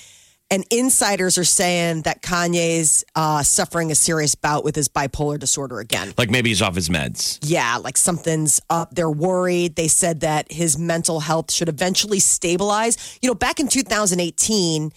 And 0.51 0.63
insiders 0.69 1.39
are 1.39 1.43
saying 1.43 2.03
that 2.03 2.21
Kanye's 2.21 3.03
uh, 3.15 3.41
suffering 3.41 3.91
a 3.91 3.95
serious 3.95 4.36
bout 4.36 4.63
with 4.63 4.75
his 4.75 4.88
bipolar 4.88 5.39
disorder 5.39 5.79
again. 5.79 6.13
Like 6.17 6.29
maybe 6.29 6.49
he's 6.49 6.62
off 6.62 6.75
his 6.75 6.88
meds. 6.88 7.39
Yeah, 7.41 7.77
like 7.77 7.97
something's 7.97 8.62
up. 8.69 8.93
They're 8.93 9.10
worried. 9.10 9.75
They 9.75 9.88
said 9.88 10.19
that 10.19 10.51
his 10.51 10.77
mental 10.77 11.19
health 11.19 11.51
should 11.51 11.67
eventually 11.67 12.19
stabilize. 12.19 13.17
You 13.23 13.29
know, 13.29 13.36
back 13.36 13.60
in 13.60 13.67
2018, 13.67 14.91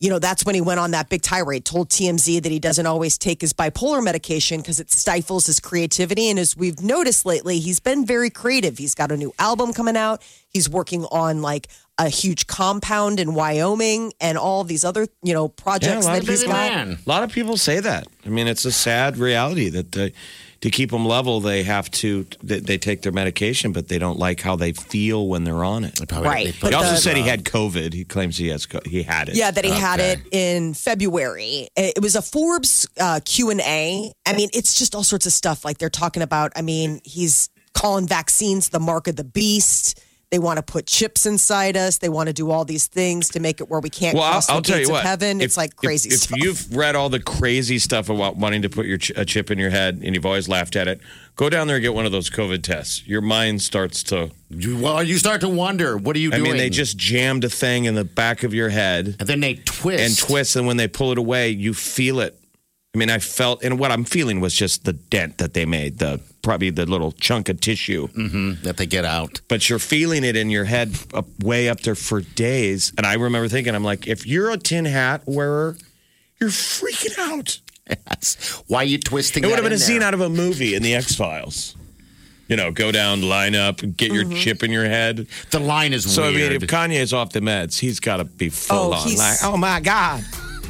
you 0.00 0.10
know, 0.10 0.18
that's 0.18 0.44
when 0.44 0.54
he 0.54 0.60
went 0.60 0.80
on 0.80 0.90
that 0.90 1.08
big 1.08 1.22
tirade, 1.22 1.64
told 1.64 1.88
TMZ 1.88 2.42
that 2.42 2.52
he 2.52 2.58
doesn't 2.58 2.84
always 2.84 3.16
take 3.16 3.40
his 3.40 3.52
bipolar 3.52 4.04
medication 4.04 4.60
because 4.60 4.78
it 4.78 4.90
stifles 4.90 5.46
his 5.46 5.60
creativity. 5.60 6.28
And 6.28 6.38
as 6.38 6.56
we've 6.56 6.82
noticed 6.82 7.24
lately, 7.24 7.58
he's 7.58 7.80
been 7.80 8.04
very 8.04 8.28
creative. 8.28 8.76
He's 8.76 8.94
got 8.94 9.10
a 9.10 9.16
new 9.16 9.32
album 9.38 9.72
coming 9.72 9.96
out. 9.96 10.22
He's 10.48 10.68
working 10.68 11.04
on 11.06 11.42
like 11.42 11.68
a 11.98 12.08
huge 12.08 12.46
compound 12.46 13.20
in 13.20 13.34
Wyoming 13.34 14.12
and 14.20 14.36
all 14.36 14.64
these 14.64 14.84
other, 14.84 15.06
you 15.22 15.32
know, 15.32 15.48
projects 15.48 16.06
lot 16.06 16.12
that 16.14 16.22
of 16.22 16.28
he's 16.28 16.40
Busy 16.40 16.46
got. 16.46 16.52
man. 16.54 16.98
A 17.06 17.08
lot 17.08 17.22
of 17.22 17.30
people 17.32 17.56
say 17.56 17.78
that. 17.80 18.06
I 18.26 18.30
mean, 18.30 18.48
it's 18.48 18.64
a 18.64 18.72
sad 18.72 19.16
reality 19.16 19.68
that 19.70 19.92
they, 19.92 20.12
to 20.62 20.70
keep 20.70 20.90
them 20.90 21.06
level, 21.06 21.40
they 21.40 21.62
have 21.62 21.90
to 21.92 22.26
they, 22.42 22.58
they 22.58 22.78
take 22.78 23.02
their 23.02 23.12
medication, 23.12 23.72
but 23.72 23.88
they 23.88 23.98
don't 23.98 24.18
like 24.18 24.40
how 24.40 24.56
they 24.56 24.72
feel 24.72 25.28
when 25.28 25.44
they're 25.44 25.62
on 25.62 25.84
it. 25.84 26.00
Probably- 26.08 26.28
Right, 26.28 26.46
they 26.46 26.58
but 26.60 26.68
He 26.70 26.74
also 26.74 26.90
the- 26.92 26.96
said 26.96 27.16
he 27.16 27.22
had 27.22 27.44
COVID. 27.44 27.92
He 27.92 28.04
claims 28.04 28.38
he 28.38 28.48
has 28.48 28.64
co- 28.66 28.80
he 28.86 29.02
had 29.04 29.28
it. 29.28 29.36
Yeah, 29.36 29.50
that 29.50 29.64
he 29.64 29.70
had 29.70 30.00
it 30.00 30.20
in 30.32 30.72
February. 30.74 31.68
It 31.76 32.02
was 32.02 32.16
a 32.16 32.22
Forbes 32.22 32.88
uh, 32.98 33.20
Q 33.24 33.50
and 33.50 33.60
A. 33.60 34.10
I 34.26 34.32
mean, 34.32 34.48
it's 34.54 34.74
just 34.74 34.94
all 34.94 35.04
sorts 35.04 35.26
of 35.26 35.32
stuff. 35.32 35.64
Like 35.64 35.78
they're 35.78 35.90
talking 35.90 36.22
about. 36.22 36.52
I 36.56 36.62
mean, 36.62 37.00
he's 37.04 37.50
calling 37.74 38.06
vaccines 38.08 38.70
the 38.70 38.80
mark 38.80 39.06
of 39.06 39.16
the 39.16 39.24
beast. 39.24 40.00
They 40.34 40.40
want 40.40 40.56
to 40.56 40.64
put 40.64 40.86
chips 40.86 41.26
inside 41.26 41.76
us. 41.76 41.98
They 41.98 42.08
want 42.08 42.26
to 42.26 42.32
do 42.32 42.50
all 42.50 42.64
these 42.64 42.88
things 42.88 43.28
to 43.28 43.38
make 43.38 43.60
it 43.60 43.70
where 43.70 43.78
we 43.78 43.88
can't 43.88 44.16
Well, 44.16 44.24
I'll, 44.24 44.32
cross 44.32 44.50
I'll 44.50 44.62
the 44.62 44.66
tell 44.66 44.78
gates 44.78 44.88
you 44.88 44.94
of 44.96 44.98
what. 44.98 45.06
heaven. 45.06 45.40
if- 45.40 45.44
it's 45.44 45.56
like 45.56 45.70
if- 45.70 45.76
crazy 45.76 46.08
if, 46.08 46.22
stuff. 46.22 46.38
you've 46.40 46.76
read 46.76 46.96
all 46.96 47.08
the 47.08 47.20
crazy 47.20 47.78
stuff 47.78 48.08
about 48.08 48.36
wanting 48.36 48.62
to 48.62 48.68
put 48.68 48.86
your 48.86 48.98
ch- 48.98 49.12
a 49.14 49.24
chip 49.24 49.52
in 49.52 49.58
your 49.60 49.70
head 49.70 50.00
and 50.04 50.12
you've 50.12 50.26
always 50.26 50.48
laughed 50.48 50.74
at 50.74 50.88
it, 50.88 50.98
go 51.36 51.48
down 51.48 51.68
there 51.68 51.76
and 51.76 51.84
get 51.84 51.94
one 51.94 52.04
of 52.04 52.10
those 52.10 52.30
COVID 52.30 52.64
tests. 52.64 53.06
Your 53.06 53.20
mind 53.20 53.62
starts 53.62 54.02
to. 54.04 54.32
Well, 54.50 55.04
you 55.04 55.18
start 55.18 55.40
to 55.42 55.48
wonder, 55.48 55.96
what 55.96 56.16
are 56.16 56.18
you 56.18 56.30
I 56.32 56.38
doing? 56.38 56.50
mean, 56.50 56.56
they 56.56 56.68
just 56.68 56.96
jammed 56.96 57.44
a 57.44 57.48
thing 57.48 57.84
in 57.84 57.94
the 57.94 58.02
back 58.04 58.42
of 58.42 58.52
your 58.52 58.70
head. 58.70 59.14
and 59.20 59.28
then 59.28 59.38
they 59.38 59.54
twist 59.54 60.02
and 60.02 60.18
twist, 60.18 60.56
and 60.56 60.66
when 60.66 60.78
they 60.78 60.88
pull 60.88 61.12
it 61.12 61.18
away, 61.18 61.50
you 61.50 61.74
feel 61.74 62.18
it. 62.18 62.36
I 62.94 62.98
mean, 62.98 63.10
I 63.10 63.18
felt, 63.18 63.64
and 63.64 63.78
what 63.78 63.90
I'm 63.90 64.04
feeling 64.04 64.40
was 64.40 64.54
just 64.54 64.84
the 64.84 64.92
dent 64.92 65.38
that 65.38 65.52
they 65.52 65.64
made, 65.64 65.98
the 65.98 66.20
probably 66.42 66.70
the 66.70 66.86
little 66.86 67.10
chunk 67.10 67.48
of 67.48 67.60
tissue. 67.60 68.06
Mm-hmm, 68.08 68.62
that 68.64 68.76
they 68.76 68.86
get 68.86 69.04
out. 69.04 69.40
But 69.48 69.68
you're 69.68 69.80
feeling 69.80 70.22
it 70.22 70.36
in 70.36 70.48
your 70.48 70.64
head 70.64 70.94
up, 71.12 71.26
way 71.42 71.68
up 71.68 71.80
there 71.80 71.96
for 71.96 72.20
days. 72.20 72.92
And 72.96 73.04
I 73.04 73.14
remember 73.14 73.48
thinking, 73.48 73.74
I'm 73.74 73.82
like, 73.82 74.06
if 74.06 74.26
you're 74.26 74.50
a 74.50 74.58
tin 74.58 74.84
hat 74.84 75.22
wearer, 75.26 75.76
you're 76.40 76.50
freaking 76.50 77.18
out. 77.18 77.58
Yes. 77.88 78.62
Why 78.68 78.78
are 78.78 78.84
you 78.84 78.98
twisting? 78.98 79.42
It 79.42 79.48
would 79.48 79.56
have 79.56 79.64
been 79.64 79.72
a 79.72 79.74
in 79.74 79.80
scene 79.80 80.02
out 80.02 80.14
of 80.14 80.20
a 80.20 80.28
movie 80.28 80.74
in 80.74 80.82
the 80.82 80.94
X 80.94 81.14
Files. 81.16 81.74
You 82.48 82.56
know, 82.56 82.70
go 82.70 82.92
down, 82.92 83.22
line 83.22 83.54
up, 83.54 83.78
get 83.78 84.12
your 84.12 84.24
mm-hmm. 84.24 84.34
chip 84.36 84.62
in 84.62 84.70
your 84.70 84.84
head. 84.84 85.26
The 85.50 85.58
line 85.58 85.92
is 85.92 86.10
So 86.10 86.24
I 86.24 86.30
mean, 86.30 86.52
if 86.52 86.62
Kanye's 86.62 87.12
off 87.12 87.32
the 87.32 87.40
meds, 87.40 87.78
he's 87.78 88.00
got 88.00 88.18
to 88.18 88.24
be 88.24 88.50
full 88.50 88.76
Oh, 88.76 88.92
on. 88.92 89.16
Like, 89.16 89.38
oh 89.42 89.56
my 89.56 89.80
god, 89.80 90.22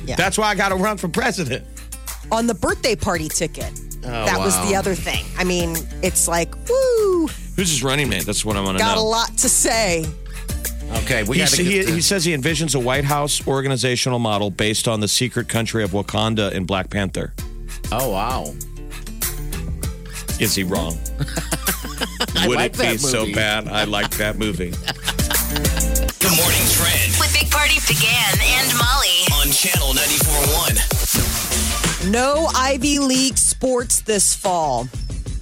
Yeah. 0.07 0.17
that's 0.17 0.39
why 0.39 0.47
I 0.49 0.55
got 0.55 0.71
to 0.71 0.77
run 0.77 0.97
for 0.97 1.09
president. 1.09 1.67
On 2.33 2.47
the 2.47 2.55
birthday 2.55 2.97
party 2.97 3.29
ticket. 3.29 3.73
Oh, 4.05 4.09
that 4.09 4.39
was 4.39 4.55
the 4.69 4.77
other 4.77 4.95
thing. 4.95 5.25
I 5.39 5.45
mean, 5.45 5.77
it's 6.03 6.29
like, 6.29 6.55
woo, 6.69 7.29
Who's 7.57 7.71
his 7.71 7.83
running 7.83 8.09
mate? 8.09 8.27
That's 8.27 8.45
what 8.45 8.57
I 8.57 8.61
want 8.61 8.77
to 8.79 8.85
got 8.85 8.97
a 8.99 9.01
lot 9.01 9.37
to 9.39 9.49
say. 9.49 10.05
okay, 11.03 11.23
we 11.23 11.39
He, 11.39 11.65
he, 11.65 11.85
he 11.85 12.01
says 12.01 12.25
he 12.25 12.35
envisions 12.37 12.75
a 12.75 12.81
White 12.81 13.05
House 13.05 13.47
organizational 13.47 14.19
model 14.19 14.51
based 14.51 14.89
on 14.89 15.01
the 15.01 15.09
secret 15.09 15.49
country 15.49 15.85
of 15.85 15.93
Wakanda 15.93 16.53
in 16.53 16.65
Black 16.67 16.91
Panther. 16.91 17.33
Oh 17.93 18.11
wow! 18.11 18.55
Is 20.41 20.55
he 20.55 20.65
wrong? 20.65 20.99
Would 22.47 22.57
like 22.57 22.73
it 22.75 22.79
be 22.79 22.85
that 22.85 23.01
so 23.01 23.33
bad? 23.33 23.69
I 23.69 23.85
like 23.85 24.11
that 24.17 24.37
movie. 24.37 24.71
The 24.71 26.33
morning 26.37 26.67
trend 26.73 27.15
With 27.21 27.33
Big 27.33 27.51
Party 27.51 27.77
DeGan 27.87 28.41
and 28.43 28.73
Molly. 28.77 29.25
on 29.41 29.53
channel 29.53 29.93
94.1. 29.93 31.04
No 32.09 32.49
Ivy 32.55 32.99
League 32.99 33.38
sports 33.38 34.01
this 34.03 34.35
fall. 34.35 34.83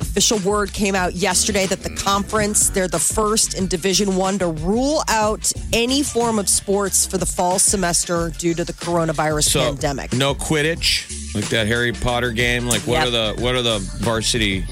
Official 0.00 0.38
word 0.40 0.72
came 0.72 0.94
out 0.94 1.14
yesterday 1.14 1.66
that 1.66 1.82
the 1.82 1.90
conference, 1.90 2.68
they're 2.70 2.86
the 2.86 2.98
first 2.98 3.54
in 3.54 3.66
Division 3.66 4.14
One 4.14 4.38
to 4.38 4.48
rule 4.48 5.02
out 5.08 5.50
any 5.72 6.02
form 6.02 6.38
of 6.38 6.48
sports 6.48 7.06
for 7.06 7.16
the 7.18 7.26
fall 7.26 7.58
semester 7.58 8.30
due 8.38 8.54
to 8.54 8.64
the 8.64 8.74
coronavirus 8.74 9.44
So 9.50 9.60
pandemic. 9.60 10.12
no 10.12 10.34
Quidditch, 10.34 11.34
like 11.34 11.48
that 11.48 11.66
Harry 11.66 11.92
Potter 11.92 12.30
game. 12.30 12.66
Like 12.68 12.82
what 12.82 12.94
Yep. 12.98 13.06
are 13.06 13.10
the 13.10 13.34
what 13.42 13.54
are 13.54 13.62
the 13.62 13.78
varsity 14.00 14.64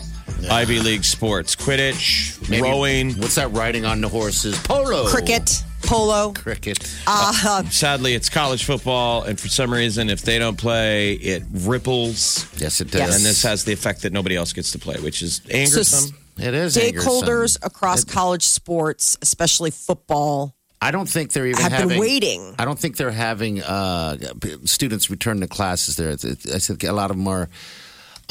Ivy 0.50 0.80
League 0.80 1.04
sports? 1.04 1.56
Quidditch, 1.56 2.48
Maybe- 2.48 2.62
rowing. 2.62 3.12
What's 3.18 3.34
that 3.36 3.50
riding 3.52 3.84
on 3.86 4.00
the 4.02 4.08
horses? 4.08 4.56
Polo. 4.58 5.08
Cricket, 5.08 5.62
polo. 5.90 6.32
Cricket. 6.32 6.78
Uh, 7.06 7.62
Sadly, 7.70 8.14
it's 8.14 8.28
college 8.28 8.64
football, 8.64 9.22
and 9.24 9.38
for 9.38 9.48
some 9.48 9.72
reason, 9.72 10.08
if 10.10 10.22
they 10.22 10.38
don't 10.38 10.56
play, 10.58 11.12
it 11.14 11.42
ripples. 11.52 12.46
Yes, 12.60 12.80
it 12.80 12.90
does. 12.90 13.00
Yes. 13.00 13.16
And 13.16 13.24
this 13.26 13.42
has 13.42 13.64
the 13.64 13.72
effect 13.72 14.02
that 14.02 14.12
nobody 14.12 14.36
else 14.36 14.52
gets 14.52 14.70
to 14.72 14.78
play, 14.78 14.96
which 15.00 15.22
is 15.22 15.36
so. 15.44 16.14
It 16.38 16.54
is 16.54 16.74
stakeholders 16.76 17.56
angersome. 17.58 17.60
across 17.64 18.04
college 18.04 18.44
sports, 18.46 19.18
especially 19.20 19.70
football, 19.70 20.54
I 20.82 20.90
don't 20.92 21.08
think 21.08 21.32
they're 21.32 21.46
even 21.46 21.60
have 21.60 21.72
having, 21.72 21.88
been 21.88 22.00
waiting. 22.00 22.54
I 22.58 22.64
don't 22.64 22.78
think 22.78 22.96
they're 22.96 23.10
having 23.10 23.62
uh, 23.62 24.16
students 24.64 25.10
return 25.10 25.40
to 25.40 25.46
classes 25.46 25.96
there. 25.96 26.08
It's- 26.08 26.24
it's- 26.24 26.54
I 26.54 26.58
think 26.58 26.84
a 26.84 26.92
lot 26.92 27.10
of 27.10 27.18
them 27.18 27.28
are 27.28 27.50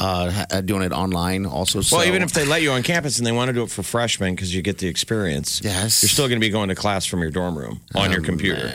uh, 0.00 0.60
doing 0.62 0.82
it 0.82 0.92
online 0.92 1.46
also. 1.46 1.80
So. 1.80 1.98
well, 1.98 2.06
even 2.06 2.22
if 2.22 2.32
they 2.32 2.44
let 2.44 2.62
you 2.62 2.72
on 2.72 2.82
campus 2.82 3.18
and 3.18 3.26
they 3.26 3.32
want 3.32 3.48
to 3.48 3.52
do 3.52 3.62
it 3.62 3.70
for 3.70 3.82
freshmen 3.82 4.34
because 4.34 4.54
you 4.54 4.62
get 4.62 4.78
the 4.78 4.88
experience, 4.88 5.60
Yes. 5.62 6.02
you're 6.02 6.08
still 6.08 6.26
going 6.28 6.40
to 6.40 6.44
be 6.46 6.50
going 6.50 6.70
to 6.70 6.74
class 6.74 7.06
from 7.06 7.20
your 7.20 7.30
dorm 7.30 7.56
room 7.56 7.80
on 7.94 8.10
your 8.10 8.22
computer. 8.22 8.72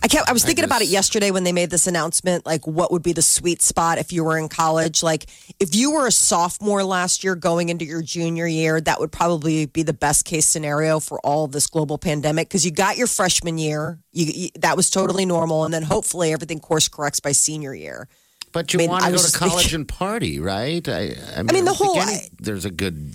I 0.00 0.06
kept 0.06 0.28
I 0.28 0.32
was 0.32 0.44
thinking 0.44 0.64
about 0.64 0.82
it 0.82 0.88
yesterday 0.88 1.30
when 1.30 1.44
they 1.44 1.52
made 1.52 1.70
this 1.70 1.86
announcement 1.86 2.46
like 2.46 2.66
what 2.66 2.92
would 2.92 3.02
be 3.02 3.12
the 3.12 3.22
sweet 3.22 3.62
spot 3.62 3.98
if 3.98 4.12
you 4.12 4.22
were 4.22 4.38
in 4.38 4.48
college 4.48 5.02
like 5.02 5.26
if 5.58 5.74
you 5.74 5.90
were 5.90 6.06
a 6.06 6.12
sophomore 6.12 6.84
last 6.84 7.24
year 7.24 7.34
going 7.34 7.68
into 7.68 7.84
your 7.84 8.00
junior 8.00 8.46
year 8.46 8.80
that 8.80 9.00
would 9.00 9.10
probably 9.10 9.66
be 9.66 9.82
the 9.82 9.92
best 9.92 10.24
case 10.24 10.46
scenario 10.46 11.00
for 11.00 11.18
all 11.24 11.44
of 11.44 11.52
this 11.52 11.66
global 11.66 11.98
pandemic 11.98 12.48
because 12.48 12.64
you 12.64 12.70
got 12.70 12.96
your 12.96 13.08
freshman 13.08 13.58
year 13.58 13.98
you, 14.12 14.26
you, 14.26 14.48
that 14.60 14.76
was 14.76 14.88
totally 14.88 15.26
normal 15.26 15.64
and 15.64 15.74
then 15.74 15.82
hopefully 15.82 16.32
everything 16.32 16.60
course 16.60 16.86
corrects 16.86 17.18
by 17.18 17.32
senior 17.32 17.74
year 17.74 18.08
But 18.58 18.72
you 18.74 18.78
I 18.78 18.82
mean, 18.82 18.90
want 18.90 19.04
I 19.04 19.10
to 19.10 19.16
go 19.16 19.22
to 19.22 19.32
college 19.38 19.54
thinking- 19.54 19.74
and 19.76 19.88
party, 19.88 20.40
right? 20.40 20.86
I, 20.88 20.92
I 21.36 21.42
mean, 21.42 21.46
mean, 21.52 21.64
the 21.64 21.70
I 21.70 21.74
don't 21.74 21.76
think 21.76 21.78
whole- 21.78 22.00
any- 22.00 22.28
there's 22.40 22.64
a 22.64 22.70
good 22.70 23.14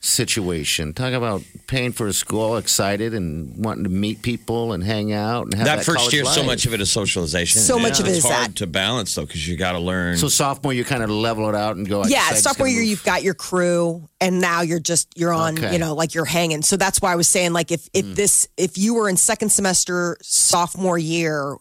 situation. 0.00 0.92
Talk 0.92 1.14
about 1.14 1.42
paying 1.66 1.92
for 1.92 2.06
a 2.06 2.12
school, 2.12 2.56
excited 2.58 3.14
and 3.14 3.64
wanting 3.64 3.84
to 3.84 3.90
meet 3.90 4.20
people 4.22 4.72
and 4.72 4.84
hang 4.84 5.12
out 5.12 5.44
and 5.46 5.54
have 5.54 5.64
That, 5.64 5.76
that, 5.76 5.84
first 5.84 5.98
college 5.98 6.14
year, 6.14 6.24
so 6.26 6.42
much 6.42 6.66
of 6.66 6.74
it 6.74 6.80
is 6.80 6.92
socialization. 6.92 7.62
So 7.62 7.78
much 7.78 8.00
of 8.00 8.06
it 8.06 8.10
it's 8.10 8.18
is 8.18 8.24
hard 8.24 8.50
that. 8.50 8.56
to 8.56 8.66
balance 8.66 9.14
though 9.14 9.24
because 9.24 9.48
you 9.48 9.56
got 9.56 9.72
to 9.72 9.78
learn. 9.78 10.18
So 10.18 10.28
sophomore, 10.28 10.74
you 10.74 10.84
kind 10.84 11.02
of 11.02 11.08
level 11.10 11.48
it 11.48 11.54
out 11.54 11.76
and 11.76 11.88
go. 11.88 12.04
yeah 12.04 12.22
I 12.26 12.30
just 12.30 12.44
sophomore 12.44 12.68
year 12.68 12.80
move. 12.80 12.88
you've 12.90 13.04
got 13.04 13.22
your 13.22 13.34
crew 13.34 14.06
and 14.20 14.40
now 14.40 14.60
you're 14.60 14.78
just 14.80 15.08
you're 15.16 15.32
on 15.32 15.58
Okay. 15.58 15.72
you 15.72 15.78
know 15.78 15.94
like 15.94 16.14
you're 16.14 16.24
hanging 16.24 16.62
so 16.62 16.76
that's 16.76 17.00
why 17.00 17.12
i 17.12 17.16
was 17.16 17.28
saying 17.28 17.52
like 17.52 17.70
if 17.70 17.88
if 17.92 18.04
hmm. 18.04 18.14
this 18.14 18.48
if 18.56 18.76
you 18.78 18.94
were 18.94 19.08
in 19.08 19.16
second 19.16 19.50
semester 19.50 20.16
sophomore 20.22 20.98
year 20.98 21.56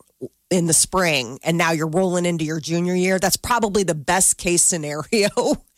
in 0.53 0.67
the 0.67 0.73
spring 0.73 1.39
and 1.43 1.57
now 1.57 1.71
you're 1.71 1.87
rolling 1.87 2.25
into 2.25 2.45
your 2.45 2.59
junior 2.59 2.93
year 2.93 3.17
that's 3.19 3.37
probably 3.37 3.83
the 3.83 3.95
best 3.95 4.37
case 4.37 4.61
scenario 4.61 5.29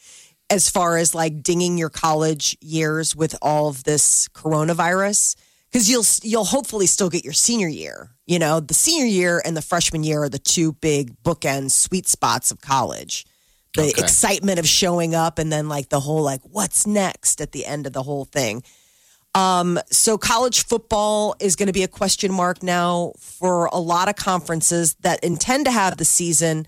as 0.49 0.69
far 0.69 0.97
as 0.97 1.15
like 1.15 1.41
dinging 1.41 1.77
your 1.77 1.89
college 1.89 2.57
years 2.61 3.15
with 3.15 3.35
all 3.41 3.69
of 3.69 3.83
this 3.83 4.27
coronavirus. 4.29 5.35
Because 5.71 5.89
you'll 5.89 6.05
you'll 6.23 6.45
hopefully 6.45 6.85
still 6.87 7.09
get 7.09 7.23
your 7.23 7.33
senior 7.33 7.67
year 7.67 8.15
you 8.25 8.39
know? 8.39 8.59
The 8.59 8.73
senior 8.73 9.05
year 9.05 9.41
and 9.43 9.55
the 9.55 9.61
freshman 9.61 10.03
year 10.03 10.23
are 10.23 10.29
the 10.29 10.39
two 10.39 10.73
big 10.73 11.21
bookend 11.23 11.71
sweet 11.71 12.07
spots 12.07 12.51
of 12.51 12.61
college. 12.61 13.25
The 13.75 13.89
Okay. 13.89 14.01
excitement 14.01 14.57
of 14.57 14.67
showing 14.67 15.13
up 15.13 15.37
and 15.37 15.51
then 15.51 15.67
like 15.67 15.89
the 15.89 15.99
whole 15.99 16.23
like 16.23 16.41
what's 16.43 16.87
next 16.87 17.41
at 17.41 17.51
the 17.51 17.65
end 17.65 17.85
of 17.85 17.93
the 17.93 18.03
whole 18.03 18.25
thing 18.25 18.63
um 19.35 19.77
so 19.91 20.17
college 20.17 20.65
football 20.65 21.35
is 21.39 21.55
going 21.55 21.67
to 21.67 21.73
be 21.73 21.83
a 21.83 21.87
question 21.87 22.31
mark 22.31 22.63
now 22.63 23.11
for 23.19 23.67
a 23.67 23.77
lot 23.77 24.09
of 24.09 24.15
conferences 24.15 24.95
that 25.01 25.23
intend 25.23 25.65
to 25.65 25.71
have 25.71 25.97
the 25.97 26.05
season 26.05 26.65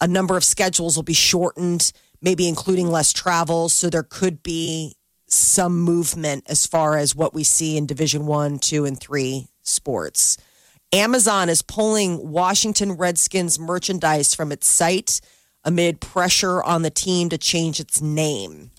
a 0.00 0.06
number 0.06 0.36
of 0.36 0.44
schedules 0.44 0.96
will 0.96 1.02
be 1.02 1.14
shortened 1.14 1.92
maybe 2.20 2.46
including 2.46 2.88
less 2.88 3.12
travel 3.12 3.68
so 3.68 3.88
there 3.88 4.02
could 4.02 4.42
be 4.42 4.94
some 5.26 5.80
movement 5.80 6.44
as 6.48 6.66
far 6.66 6.98
as 6.98 7.14
what 7.14 7.32
we 7.32 7.44
see 7.44 7.76
in 7.78 7.86
division 7.86 8.26
one 8.26 8.58
two 8.58 8.84
and 8.84 9.00
three 9.00 9.46
sports 9.62 10.36
Amazon 10.92 11.48
is 11.48 11.62
pulling 11.62 12.32
Washington 12.32 12.94
Redskins 12.94 13.60
merchandise 13.60 14.34
from 14.34 14.50
its 14.50 14.66
site 14.66 15.20
amid 15.62 16.00
pressure 16.00 16.62
on 16.62 16.82
the 16.82 16.90
team 16.90 17.28
to 17.28 17.38
change 17.38 17.78
its 17.78 18.00
name. 18.00 18.72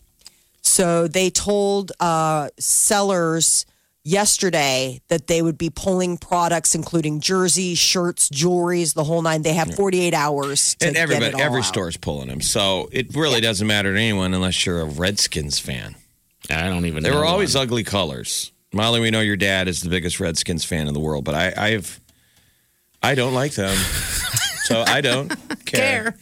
So 0.62 1.08
they 1.08 1.30
told 1.30 1.92
uh, 2.00 2.50
sellers 2.60 3.66
yesterday 4.04 5.02
that 5.10 5.28
they 5.28 5.42
would 5.42 5.58
be 5.58 5.70
pulling 5.70 6.18
products, 6.18 6.76
including 6.76 7.20
jerseys, 7.20 7.78
shirts, 7.78 8.30
jewelries, 8.30 8.94
the 8.94 9.04
whole 9.04 9.22
nine. 9.22 9.42
They 9.42 9.54
have 9.54 9.74
48 9.76 10.14
hours 10.14 10.76
to 10.76 10.88
and 10.88 10.96
get 10.96 11.02
everybody, 11.02 11.28
it 11.28 11.36
all 11.36 11.42
every 11.42 11.60
out. 11.60 11.66
store's 11.66 11.98
pulling 11.98 12.28
them. 12.28 12.42
So 12.42 12.90
it 12.92 13.16
really 13.16 13.42
doesn't 13.42 13.66
matter 13.66 13.94
to 13.94 14.00
anyone 14.00 14.34
unless 14.34 14.66
you're 14.66 14.82
a 14.82 14.86
Redskins 14.86 15.60
fan. 15.60 15.96
I 16.50 16.70
don't 16.70 16.86
even. 16.86 17.04
They 17.04 17.10
know 17.10 17.20
were 17.20 17.26
always 17.26 17.56
one. 17.56 17.64
ugly 17.64 17.84
colors. 17.84 18.52
Molly, 18.74 19.02
we 19.02 19.12
know 19.12 19.20
your 19.20 19.36
dad 19.36 19.68
is 19.68 19.82
the 19.82 19.90
biggest 19.90 20.20
Redskins 20.20 20.64
fan 20.64 20.88
in 20.88 20.94
the 20.94 21.00
world, 21.00 21.26
but 21.26 21.36
I, 21.36 21.54
I've, 21.58 22.00
I 23.04 23.16
don't 23.16 23.34
like 23.34 23.52
them. 23.54 23.76
so 24.64 24.84
I 24.88 25.02
don't 25.02 25.34
care. 25.66 26.16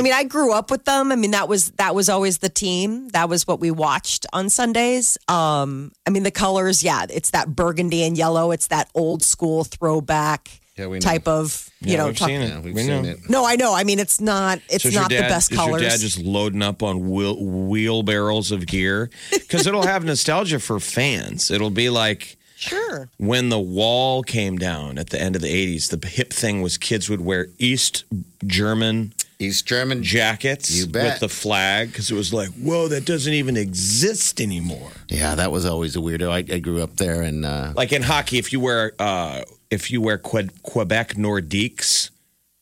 I 0.00 0.02
mean, 0.02 0.12
I 0.14 0.24
grew 0.24 0.52
up 0.52 0.70
with 0.70 0.84
them. 0.86 1.12
I 1.12 1.16
mean, 1.16 1.30
that 1.32 1.48
was 1.48 1.70
that 1.72 1.94
was 1.94 2.08
always 2.08 2.38
the 2.38 2.48
team. 2.48 3.08
That 3.10 3.28
was 3.28 3.46
what 3.46 3.60
we 3.60 3.70
watched 3.70 4.26
on 4.32 4.48
Sundays. 4.48 5.18
Um, 5.28 5.92
I 6.06 6.10
mean, 6.10 6.22
the 6.22 6.30
colors, 6.30 6.82
yeah, 6.82 7.06
it's 7.08 7.30
that 7.30 7.54
burgundy 7.54 8.02
and 8.02 8.16
yellow. 8.16 8.50
It's 8.50 8.68
that 8.68 8.88
old 8.94 9.22
school 9.22 9.64
throwback 9.64 10.60
Yeah, 10.76 10.86
we 10.86 10.96
know. 10.96 11.00
type 11.00 11.28
of 11.28 11.68
you 11.82 11.92
Yeah, 11.92 11.98
know. 11.98 12.06
we've 12.06 12.16
talk- 12.16 12.28
seen 12.28 12.40
it. 12.40 12.62
We've 12.62 12.74
we 12.74 12.82
seen 12.82 13.02
know. 13.02 13.08
it. 13.10 13.28
No, 13.30 13.44
I 13.46 13.56
know. 13.56 13.74
I 13.74 13.84
mean, 13.84 13.98
it's 13.98 14.20
not. 14.20 14.60
It's 14.70 14.82
So 14.84 14.88
is 14.88 14.94
not 14.94 15.10
your 15.10 15.20
dad, 15.20 15.26
the 15.28 15.34
best 15.34 15.52
is 15.52 15.58
colors. 15.58 15.80
your 15.82 15.90
dad 15.90 16.00
just 16.00 16.18
loading 16.18 16.62
up 16.62 16.82
on 16.82 17.10
wheel, 17.10 17.36
wheelbarrows 17.44 18.50
of 18.52 18.66
gear? 18.66 19.10
Because 19.30 19.66
it'll 19.66 19.86
have 19.86 20.04
nostalgia 20.04 20.60
for 20.60 20.78
fans. 20.80 21.50
It'll 21.50 21.70
be 21.70 21.90
like 21.90 22.36
sure. 22.56 23.08
when 23.18 23.48
the 23.48 23.58
wall 23.58 24.22
came 24.22 24.58
down 24.58 24.96
at 24.96 25.10
the 25.10 25.20
end 25.20 25.34
of 25.36 25.42
the 25.42 25.48
80s, 25.48 25.90
the 25.90 26.06
hip 26.06 26.32
thing 26.32 26.62
was 26.62 26.78
kids 26.78 27.10
would 27.10 27.20
wear 27.20 27.48
East 27.58 28.04
German 28.46 29.12
East 29.40 29.66
German. 29.66 30.02
jackets 30.02 30.70
You 30.70 30.86
bet. 30.86 31.04
with 31.14 31.20
the 31.20 31.28
flag 31.28 31.88
because 31.90 32.10
it 32.10 32.14
was 32.14 32.32
like, 32.32 32.50
whoa, 32.50 32.88
that 32.88 33.04
doesn't 33.04 33.32
even 33.32 33.56
exist 33.56 34.40
anymore. 34.40 34.90
Yeah, 35.08 35.34
that 35.34 35.50
was 35.50 35.64
always 35.64 35.96
a 35.96 36.00
weirdo. 36.00 36.30
I, 36.30 36.54
I 36.54 36.58
grew 36.58 36.82
up 36.82 36.96
there, 36.96 37.22
and 37.22 37.44
uh, 37.44 37.72
Like 37.76 37.92
in 37.92 38.02
hockey, 38.02 38.38
if 38.38 38.52
you 38.52 38.60
wear 38.60 38.92
uh, 38.98 39.42
if 39.70 39.90
you 39.90 40.00
wear 40.00 40.18
Que- 40.18 40.50
Quebec 40.62 41.14
Nordiques 41.14 42.10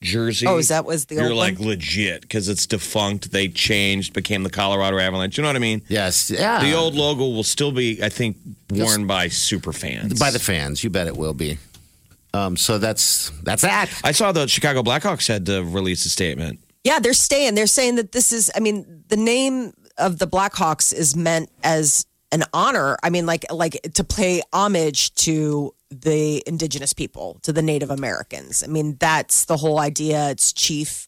jersey, 0.00 0.46
Oh, 0.46 0.58
is 0.58 0.68
that 0.68 0.84
was 0.84 1.06
the 1.06 1.16
you're 1.16 1.30
old 1.30 1.36
like 1.36 1.58
one? 1.58 1.68
legit 1.68 2.20
because 2.22 2.48
it's 2.48 2.66
defunct. 2.66 3.32
They 3.32 3.48
changed, 3.48 4.12
became 4.12 4.44
the 4.44 4.50
Colorado 4.50 4.98
Avalanche. 4.98 5.36
You 5.36 5.42
know 5.42 5.48
what 5.48 5.56
I 5.56 5.60
mean? 5.60 5.82
yes, 5.88 6.30
yeah, 6.30 6.60
The 6.60 6.74
old 6.74 6.94
logo 6.94 7.24
will 7.28 7.42
still 7.42 7.72
be, 7.72 8.02
I 8.02 8.08
think, 8.08 8.36
worn 8.70 9.06
by 9.08 9.28
super 9.28 9.72
fans. 9.72 10.18
by 10.20 10.30
the 10.30 10.38
fans. 10.38 10.84
You 10.84 10.90
bet 10.90 11.06
it 11.08 11.16
will 11.16 11.34
be. 11.34 11.58
Um, 12.34 12.56
so 12.58 12.78
that's 12.78 13.30
that's 13.42 13.62
that. 13.62 13.90
I 14.04 14.12
saw 14.12 14.30
the 14.32 14.46
Chicago 14.46 14.82
Blackhawks 14.82 15.26
had 15.26 15.46
to 15.46 15.64
release 15.64 16.04
a 16.04 16.10
statement. 16.10 16.60
Yeah, 16.88 17.00
they're 17.00 17.12
staying. 17.12 17.54
They're 17.54 17.66
saying 17.66 17.96
that 17.96 18.12
this 18.12 18.32
is. 18.32 18.50
I 18.56 18.60
mean, 18.60 19.04
the 19.08 19.16
name 19.18 19.74
of 19.98 20.18
the 20.18 20.26
Blackhawks 20.26 20.90
is 20.94 21.14
meant 21.14 21.50
as 21.62 22.06
an 22.32 22.44
honor. 22.54 22.96
I 23.02 23.10
mean, 23.10 23.26
like 23.26 23.44
like 23.52 23.78
to 23.92 24.04
pay 24.04 24.40
homage 24.54 25.12
to 25.26 25.74
the 25.90 26.42
indigenous 26.46 26.94
people, 26.94 27.40
to 27.42 27.52
the 27.52 27.60
Native 27.60 27.90
Americans. 27.90 28.62
I 28.62 28.68
mean, 28.68 28.96
that's 28.98 29.44
the 29.44 29.58
whole 29.58 29.78
idea. 29.78 30.30
It's 30.30 30.54
chief. 30.54 31.06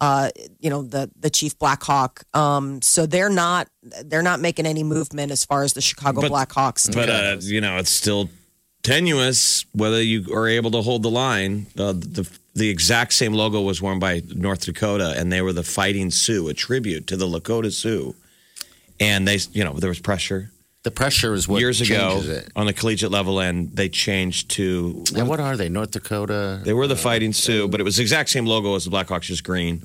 Uh, 0.00 0.30
you 0.58 0.68
know 0.68 0.82
the 0.82 1.08
the 1.14 1.30
chief 1.30 1.56
Blackhawk. 1.60 2.24
Um, 2.34 2.82
so 2.82 3.06
they're 3.06 3.30
not 3.30 3.68
they're 4.04 4.22
not 4.22 4.40
making 4.40 4.66
any 4.66 4.82
movement 4.82 5.30
as 5.30 5.44
far 5.44 5.62
as 5.62 5.74
the 5.74 5.80
Chicago 5.80 6.22
But- 6.22 6.32
Blackhawks. 6.32 6.92
But 6.92 7.08
uh, 7.08 7.36
you 7.38 7.60
know, 7.60 7.76
it's 7.76 7.92
still 7.92 8.30
tenuous 8.82 9.64
whether 9.74 10.02
you 10.02 10.34
are 10.34 10.48
able 10.48 10.72
to 10.72 10.82
hold 10.82 11.04
the 11.04 11.10
line. 11.10 11.66
Uh, 11.78 11.92
the 11.92 12.28
the 12.54 12.68
exact 12.68 13.12
same 13.12 13.32
logo 13.32 13.60
was 13.60 13.80
worn 13.80 13.98
by 13.98 14.22
North 14.34 14.64
Dakota, 14.66 15.14
and 15.16 15.32
they 15.32 15.40
were 15.42 15.52
the 15.52 15.62
Fighting 15.62 16.10
Sioux, 16.10 16.48
a 16.48 16.54
tribute 16.54 17.06
to 17.08 17.16
the 17.16 17.26
Lakota 17.26 17.72
Sioux. 17.72 18.14
And 18.98 19.26
they, 19.26 19.38
you 19.52 19.64
know, 19.64 19.74
there 19.74 19.88
was 19.88 19.98
pressure 20.00 20.50
The 20.82 20.90
pressure 20.90 21.32
is 21.34 21.46
what 21.48 21.60
years 21.60 21.80
ago 21.80 22.20
it. 22.22 22.48
on 22.56 22.66
the 22.66 22.72
collegiate 22.72 23.10
level, 23.10 23.38
and 23.40 23.70
they 23.74 23.88
changed 23.88 24.50
to. 24.52 25.04
And 25.16 25.28
what 25.28 25.40
are 25.40 25.56
they? 25.56 25.68
North 25.68 25.92
Dakota. 25.92 26.60
They 26.64 26.72
were 26.74 26.86
the 26.86 26.96
Fighting 26.96 27.32
Sioux, 27.32 27.68
but 27.68 27.80
it 27.80 27.84
was 27.84 27.96
the 27.96 28.02
exact 28.02 28.28
same 28.30 28.46
logo 28.46 28.74
as 28.74 28.84
the 28.84 28.90
Blackhawks, 28.90 29.22
just 29.22 29.44
green. 29.44 29.82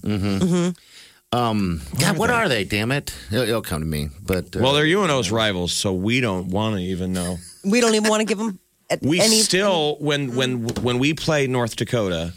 Um, 1.32 1.82
God, 2.00 2.18
what 2.18 2.30
are 2.30 2.48
they? 2.48 2.64
Damn 2.64 2.92
it! 2.92 3.14
It'll, 3.32 3.44
it'll 3.44 3.62
come 3.62 3.82
to 3.82 3.86
me. 3.86 4.10
But 4.26 4.56
uh, 4.56 4.60
Well, 4.62 4.74
they're 4.74 4.86
UNO's 4.86 5.32
rivals, 5.32 5.74
so 5.74 5.92
we 5.94 6.22
don't 6.22 6.48
want 6.48 6.76
to 6.78 6.82
even 6.82 7.12
know. 7.14 7.38
we 7.66 7.82
don't 7.82 7.94
even 7.96 8.10
want 8.10 8.22
to 8.22 8.26
give 8.26 8.38
them 8.38 8.60
at 8.90 9.02
We 9.02 9.20
any 9.20 9.42
still 9.42 9.98
when 10.00 10.36
when 10.36 10.68
when 10.84 11.00
we 11.00 11.14
play 11.14 11.48
North 11.48 11.76
Dakota, 11.76 12.32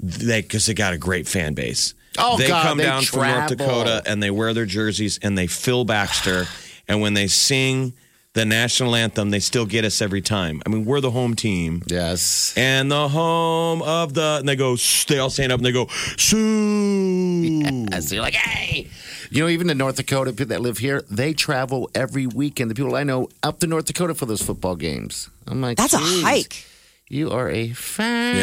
they 0.00 0.42
because 0.42 0.66
they 0.66 0.74
got 0.74 0.92
a 0.92 0.98
great 0.98 1.26
fan 1.26 1.54
base. 1.54 1.94
Oh, 2.18 2.36
they 2.36 2.48
God, 2.48 2.62
come 2.64 2.78
they 2.78 2.84
down 2.84 3.02
from 3.02 3.28
North. 3.28 3.48
Dakota 3.48 4.02
and 4.06 4.22
they 4.22 4.30
wear 4.30 4.52
their 4.54 4.66
jerseys 4.66 5.18
and 5.22 5.36
they 5.36 5.46
fill 5.46 5.84
Baxter. 5.84 6.46
and 6.88 7.00
when 7.00 7.14
they 7.14 7.26
sing 7.28 7.92
the 8.34 8.44
national 8.44 8.94
anthem, 8.94 9.30
they 9.30 9.40
still 9.40 9.66
get 9.66 9.84
us 9.84 10.00
every 10.00 10.20
time. 10.20 10.62
I 10.64 10.68
mean, 10.68 10.84
we're 10.84 11.00
the 11.00 11.10
home 11.10 11.34
team. 11.34 11.82
Yes. 11.86 12.54
And 12.56 12.90
the 12.90 13.08
home 13.08 13.82
of 13.82 14.14
the, 14.14 14.36
and 14.40 14.48
they 14.48 14.56
go, 14.56 14.76
they 15.08 15.18
all 15.18 15.30
stand 15.30 15.50
up 15.52 15.58
and 15.58 15.66
they 15.66 15.72
go, 15.72 15.86
Sioux. 16.16 17.62
Yes, 17.90 18.12
you're 18.12 18.22
like, 18.22 18.34
hey. 18.34 18.88
You 19.30 19.42
know, 19.42 19.48
even 19.48 19.66
the 19.66 19.74
North 19.74 19.96
Dakota 19.96 20.32
people 20.32 20.46
that 20.46 20.60
live 20.60 20.78
here, 20.78 21.02
they 21.10 21.34
travel 21.34 21.90
every 21.94 22.26
weekend. 22.26 22.70
The 22.70 22.74
people 22.74 22.94
I 22.94 23.04
know 23.04 23.28
up 23.42 23.60
to 23.60 23.66
North 23.66 23.84
Dakota 23.84 24.14
for 24.14 24.26
those 24.26 24.40
football 24.40 24.74
games. 24.76 25.28
I'm 25.46 25.60
like, 25.60 25.76
That's 25.76 25.94
a 25.94 25.98
hike. 25.98 26.64
You 27.10 27.30
are 27.30 27.48
a 27.50 27.68
fan. 27.70 28.36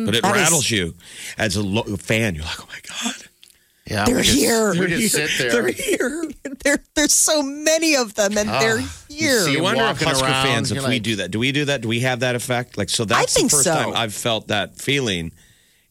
Yeah, 0.00 0.04
but 0.06 0.14
it 0.14 0.22
That 0.22 0.36
is- 0.36 0.42
rattles 0.42 0.70
you 0.70 0.94
as 1.38 1.56
a 1.56 1.62
lo- 1.62 1.82
fan. 1.96 2.34
You're 2.34 2.44
like, 2.44 2.60
oh 2.60 2.68
my 2.68 2.78
god, 2.88 3.14
Yeah, 3.86 4.04
They're 4.04 4.16
we 4.16 4.22
just- 4.22 4.38
here. 4.38 4.70
We 4.78 4.86
just 4.86 5.14
sit 5.14 5.30
there. 5.38 5.50
they're 5.50 5.68
here. 5.72 6.24
there, 6.64 6.78
there's 6.94 7.12
so 7.14 7.42
many 7.42 7.96
of 7.96 8.14
them, 8.14 8.38
and 8.38 8.48
ah, 8.48 8.60
they're 8.60 8.78
here. 9.08 9.40
see 9.40 9.58
I 9.58 9.60
wonder 9.60 9.82
if 9.86 10.00
Husker 10.00 10.24
around, 10.26 10.46
fans, 10.46 10.70
if 10.70 10.78
you're 10.80 10.88
we 10.88 11.00
do 11.00 11.16
that, 11.16 11.30
do 11.32 11.38
we 11.40 11.50
do 11.52 11.64
that? 11.64 11.80
Do 11.80 11.88
we 11.88 12.00
have 12.00 12.20
that 12.20 12.36
effect? 12.36 12.78
Like, 12.78 12.88
so 12.90 13.04
that's 13.04 13.34
think 13.34 13.50
the 13.50 13.56
first 13.56 13.64
so. 13.64 13.74
time 13.74 13.92
I've 13.94 14.14
felt 14.14 14.48
that 14.48 14.76
feeling 14.80 15.32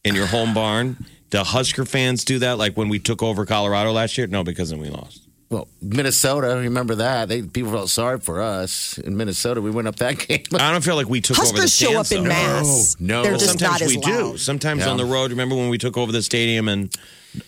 in 0.05 0.15
your 0.15 0.25
home 0.27 0.53
barn. 0.53 1.05
Do 1.31 1.39
Husker 1.39 1.85
fans 1.85 2.23
do 2.25 2.39
that? 2.39 2.57
Like 2.57 2.75
when 2.77 2.87
we 2.89 2.99
took 2.99 3.21
over 3.21 3.45
Colorado 3.45 3.91
last 3.91 4.17
year? 4.17 4.27
No, 4.27 4.43
because 4.43 4.69
then 4.69 4.79
we 4.79 4.89
lost. 4.89 5.21
Well, 5.51 5.67
Minnesota, 5.81 6.47
remember 6.55 6.95
that? 6.95 7.27
They 7.27 7.41
people 7.43 7.71
felt 7.73 7.89
sorry 7.89 8.19
for 8.19 8.41
us 8.41 8.97
in 8.97 9.17
Minnesota. 9.17 9.61
We 9.61 9.69
went 9.69 9.87
up 9.89 9.97
that 9.97 10.17
game. 10.27 10.43
I 10.53 10.71
don't 10.71 10.81
feel 10.83 10.95
like 10.95 11.09
we 11.09 11.19
took 11.21 11.37
over 11.37 11.47
the 11.47 11.61
Huskers 11.63 11.75
show 11.75 11.99
up 11.99 12.11
in 12.11 12.23
though. 12.23 12.29
mass. 12.29 12.95
No, 12.99 13.17
no. 13.17 13.23
they're 13.23 13.33
just 13.33 13.47
Sometimes 13.59 13.71
not 13.73 13.81
as 13.81 13.87
we 13.89 13.97
do. 13.97 14.11
loud. 14.29 14.39
Sometimes 14.39 14.79
Yeah. 14.81 14.89
on 14.91 14.97
the 14.97 15.05
road. 15.05 15.31
Remember 15.31 15.55
when 15.55 15.67
we 15.69 15.77
took 15.77 15.97
over 15.97 16.11
the 16.11 16.21
stadium 16.21 16.69
in 16.69 16.89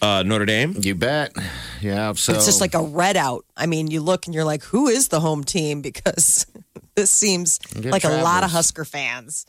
uh, 0.01 0.21
Notre 0.23 0.45
Dame? 0.45 0.75
You 0.81 0.95
bet. 0.95 1.31
Yeah. 1.81 2.11
So 2.13 2.33
It's 2.33 2.45
just 2.45 2.59
like 2.61 2.73
a 2.73 2.83
red 2.83 3.15
out. 3.15 3.45
I 3.55 3.65
mean, 3.67 3.87
you 3.87 4.01
look 4.01 4.25
and 4.25 4.35
you're 4.35 4.43
like, 4.43 4.63
who 4.63 4.87
is 4.87 5.07
the 5.07 5.19
home 5.21 5.43
team? 5.43 5.81
Because 5.93 6.45
this 6.95 7.09
seems 7.09 7.57
Good 7.57 7.85
like 7.85 8.03
a 8.03 8.09
lot 8.09 8.15
of 8.17 8.23
travelers. 8.25 8.51
Husker 8.51 8.85
fans. 8.85 9.45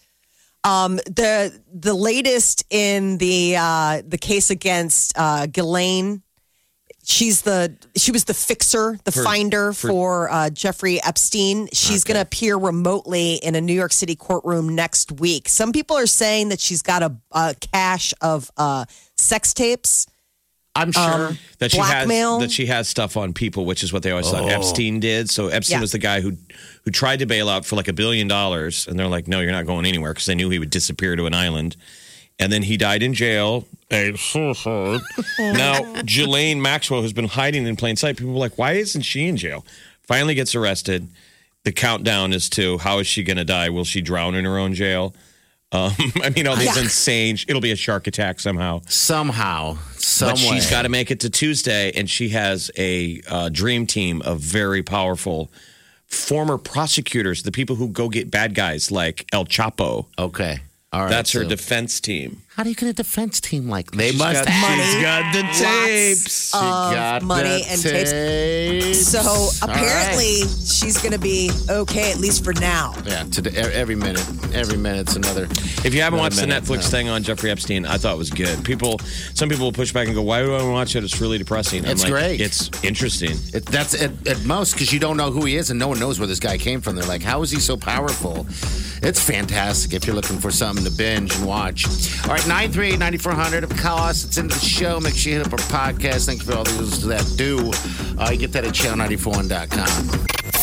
Um, 0.62 0.96
the 0.96 1.52
the 1.74 1.92
latest 1.92 2.64
in 2.70 3.18
the 3.18 3.56
uh, 3.58 4.02
the 4.06 4.16
case 4.16 4.48
against 4.50 5.12
uh, 5.18 5.46
Ghislaine, 5.46 6.22
she's 7.04 7.42
the 7.42 7.74
she 7.96 8.10
was 8.10 8.24
the 8.24 8.34
fixer, 8.34 8.98
the 9.04 9.12
For- 9.12 9.22
finder 9.22 9.72
for- 9.72 9.88
for, 9.88 10.30
uh, 10.30 10.50
Jeffrey 10.50 11.02
Epstein. 11.02 11.68
She's 11.72 12.02
going 12.04 12.16
to 12.16 12.20
appear 12.22 12.56
remotely 12.56 13.34
in 13.34 13.54
a 13.54 13.60
New 13.60 13.74
York 13.74 13.92
City 13.92 14.16
courtroom 14.16 14.74
next 14.74 15.12
week. 15.12 15.48
Some 15.48 15.72
people 15.72 15.96
are 15.96 16.06
saying 16.06 16.48
that 16.48 16.60
she's 16.60 16.82
got 16.82 17.02
a, 17.02 17.14
a 17.32 17.54
cache 17.72 18.14
of 18.20 18.50
uh, 18.56 18.86
sex 19.16 19.52
tapes. 19.54 20.06
I'm 20.76 20.90
sure. 20.90 21.28
Um, 21.28 21.38
that 21.60 21.70
she 21.70 21.78
Blackmail? 21.78 22.40
has 22.40 22.48
that 22.48 22.52
she 22.52 22.66
has 22.66 22.88
stuff 22.88 23.16
on 23.16 23.32
people, 23.32 23.64
which 23.64 23.84
is 23.84 23.92
what 23.92 24.02
they 24.02 24.10
always 24.10 24.28
thought 24.28 24.42
Oh. 24.42 24.48
Epstein 24.48 24.98
did. 24.98 25.30
So 25.30 25.46
Epstein 25.46 25.76
Yeah. 25.76 25.80
was 25.82 25.92
the 25.92 25.98
guy 26.00 26.20
who 26.20 26.36
who 26.84 26.90
tried 26.90 27.20
to 27.20 27.26
bail 27.26 27.48
out 27.48 27.64
for 27.64 27.76
like 27.76 27.86
a 27.86 27.92
billion 27.92 28.26
dollars, 28.26 28.88
and 28.88 28.98
they're 28.98 29.06
like, 29.06 29.28
"No, 29.28 29.38
you're 29.40 29.52
not 29.52 29.66
going 29.66 29.86
anywhere," 29.86 30.12
because 30.12 30.26
they 30.26 30.34
knew 30.34 30.50
he 30.50 30.58
would 30.58 30.70
disappear 30.70 31.14
to 31.14 31.26
an 31.26 31.34
island. 31.34 31.76
And 32.40 32.50
then 32.52 32.64
he 32.64 32.76
died 32.76 33.04
in 33.04 33.14
jail. 33.14 33.64
Suicide. 34.16 35.00
now, 35.38 36.02
Ghislaine 36.02 36.60
Maxwell, 36.60 37.02
who's 37.02 37.12
been 37.12 37.28
hiding 37.28 37.66
in 37.66 37.76
plain 37.76 37.96
sight, 37.96 38.16
people 38.16 38.32
were 38.32 38.38
like, 38.40 38.58
"Why 38.58 38.72
isn't 38.72 39.02
she 39.02 39.26
in 39.28 39.36
jail?" 39.36 39.64
Finally, 40.02 40.34
gets 40.34 40.54
arrested. 40.54 41.08
The 41.64 41.72
countdown 41.72 42.32
is 42.32 42.48
to 42.50 42.78
how 42.78 42.98
is 42.98 43.06
she 43.06 43.22
going 43.22 43.38
to 43.38 43.44
die? 43.44 43.70
Will 43.70 43.84
she 43.84 44.02
drown 44.02 44.34
in 44.34 44.44
her 44.44 44.58
own 44.58 44.74
jail? 44.74 45.14
Um, 45.72 45.92
I 46.22 46.30
mean, 46.30 46.46
all 46.46 46.56
these 46.56 46.76
Yeah. 46.76 46.82
insane. 46.82 47.38
It'll 47.48 47.62
be 47.62 47.72
a 47.72 47.76
shark 47.76 48.06
attack 48.06 48.38
somehow. 48.38 48.82
Somehow, 48.88 49.78
some 49.96 50.28
But 50.30 50.38
she's 50.38 50.68
got 50.70 50.82
to 50.82 50.88
make 50.88 51.10
it 51.10 51.20
to 51.20 51.30
Tuesday, 51.30 51.90
and 51.92 52.08
she 52.08 52.28
has 52.30 52.70
a 52.76 53.20
uh, 53.28 53.48
dream 53.48 53.86
team 53.86 54.20
of 54.22 54.40
very 54.40 54.82
powerful 54.82 55.50
former 56.06 56.58
prosecutors, 56.58 57.42
the 57.42 57.50
people 57.50 57.76
who 57.76 57.88
go 57.88 58.08
get 58.08 58.30
bad 58.30 58.54
guys 58.54 58.90
like 58.92 59.26
El 59.32 59.46
Chapo. 59.46 60.06
Okay. 60.18 60.60
All 60.92 61.00
right. 61.02 61.08
That's 61.10 61.32
her 61.32 61.42
so- 61.42 61.48
defense 61.48 61.98
team. 62.00 62.42
How 62.56 62.62
do 62.62 62.68
you 62.68 62.76
get 62.76 62.88
a 62.88 62.92
defense 62.92 63.40
team 63.40 63.68
like 63.68 63.90
they 63.90 64.10
She's 64.10 64.18
must 64.20 64.44
got, 64.44 64.46
have 64.48 64.84
She's 64.86 65.02
got 65.02 65.32
the 65.32 65.42
Lots 65.42 65.58
tapes. 65.60 66.50
She 66.50 66.60
got 66.60 67.22
money 67.24 67.48
the 67.48 67.66
and 67.68 67.82
tapes. 67.82 68.10
tapes. 68.12 69.08
So 69.08 69.18
All 69.20 69.50
apparently 69.62 70.42
she's 70.64 70.96
going 71.02 71.10
to 71.14 71.18
be 71.18 71.50
okay 71.68 72.12
at 72.12 72.18
least 72.18 72.44
for 72.44 72.52
now. 72.52 72.94
yeah. 73.04 73.24
Today, 73.24 73.50
every 73.72 73.96
minute, 73.96 74.24
every 74.54 74.76
minute's 74.76 75.16
another. 75.16 75.44
If 75.84 75.94
you 75.94 76.00
haven't 76.02 76.20
another 76.20 76.36
watched 76.36 76.36
the. 76.36 76.46
Netflix 76.46 76.84
No. 76.84 76.90
thing 76.90 77.08
on 77.08 77.24
Jeffrey 77.24 77.50
Epstein, 77.50 77.86
I 77.86 77.96
thought 77.98 78.14
it 78.14 78.18
was 78.18 78.30
good. 78.30 78.64
People, 78.64 79.00
some 79.34 79.48
people 79.48 79.64
will 79.66 79.72
push 79.72 79.92
back 79.92 80.06
and 80.06 80.14
go, 80.14 80.22
"Why 80.22 80.40
do 80.40 80.50
I 80.54 80.58
want 80.58 80.62
to 80.64 80.70
watch 80.70 80.94
it? 80.96 81.02
It's 81.02 81.20
really 81.20 81.38
depressing." 81.38 81.84
I'm 81.84 81.90
It's 81.90 82.02
like, 82.04 82.12
great. 82.12 82.40
It's 82.40 82.70
interesting. 82.84 83.32
It, 83.52 83.66
that's 83.66 84.00
at, 84.00 84.12
at 84.28 84.44
most 84.44 84.74
because 84.74 84.92
you 84.92 85.00
don't 85.00 85.16
know 85.16 85.32
who 85.32 85.44
he 85.44 85.56
is 85.56 85.70
and 85.70 85.78
no 85.80 85.88
one 85.88 85.98
knows 85.98 86.20
where 86.20 86.28
this 86.28 86.38
guy 86.40 86.56
came 86.56 86.80
from. 86.80 86.94
They're 86.94 87.04
like, 87.04 87.22
how 87.22 87.42
is 87.42 87.50
he 87.50 87.58
so 87.58 87.76
powerful? 87.76 88.46
It's 89.02 89.20
fantastic 89.22 89.92
if 89.92 90.06
you're 90.06 90.14
looking 90.16 90.38
for 90.38 90.50
something 90.52 90.84
to 90.84 90.90
binge 90.90 91.34
and 91.34 91.44
watch. 91.46 91.84
All 92.24 92.30
right, 92.30 92.43
938 92.46 92.98
9400. 92.98 93.64
Of 93.64 93.72
us. 93.84 94.24
It's 94.24 94.36
into 94.38 94.54
the 94.58 94.64
show. 94.64 95.00
Make 95.00 95.14
sure 95.14 95.32
you 95.32 95.38
hit 95.38 95.46
up 95.46 95.52
our 95.52 95.58
podcast. 95.58 96.26
Thank 96.26 96.40
you 96.40 96.46
for 96.52 96.58
all 96.58 96.64
those 96.64 97.02
that 97.06 97.24
do. 97.36 97.70
Uh, 98.18 98.30
you 98.30 98.38
get 98.38 98.52
that 98.52 98.64
at 98.64 98.72
channel941.com. 98.72 99.86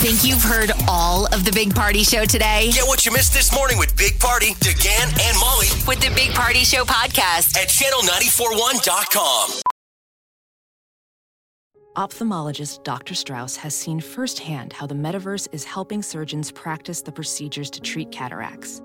Think 0.02 0.24
you've 0.24 0.42
heard 0.42 0.72
all 0.88 1.28
of 1.28 1.46
the 1.46 1.52
Big 1.52 1.76
Party 1.76 2.04
Show 2.04 2.26
today? 2.26 2.72
Get 2.74 2.88
what 2.88 3.06
you 3.06 3.12
missed 3.12 3.34
this 3.34 3.54
morning 3.54 3.78
with 3.78 3.96
Big 3.96 4.20
Party, 4.20 4.54
DeGan, 4.56 5.20
and 5.22 5.38
Molly 5.40 5.68
With 5.88 6.00
the 6.02 6.12
Big 6.16 6.32
Party 6.32 6.60
Show 6.60 6.84
podcast. 6.86 7.56
at 7.58 7.68
channel941.com. 7.70 9.62
Ophthalmologist 11.98 12.84
Dr. 12.84 13.14
Strauss 13.14 13.58
has 13.58 13.76
seen 13.76 14.00
firsthand 14.00 14.72
how 14.74 14.88
the 14.88 14.96
metaverse 14.96 15.48
is 15.52 15.66
helping 15.66 16.02
surgeons 16.02 16.52
practice 16.52 17.02
the 17.02 17.12
procedures 17.12 17.70
to 17.70 17.82
treat 17.82 18.12
cataracts. 18.12 18.82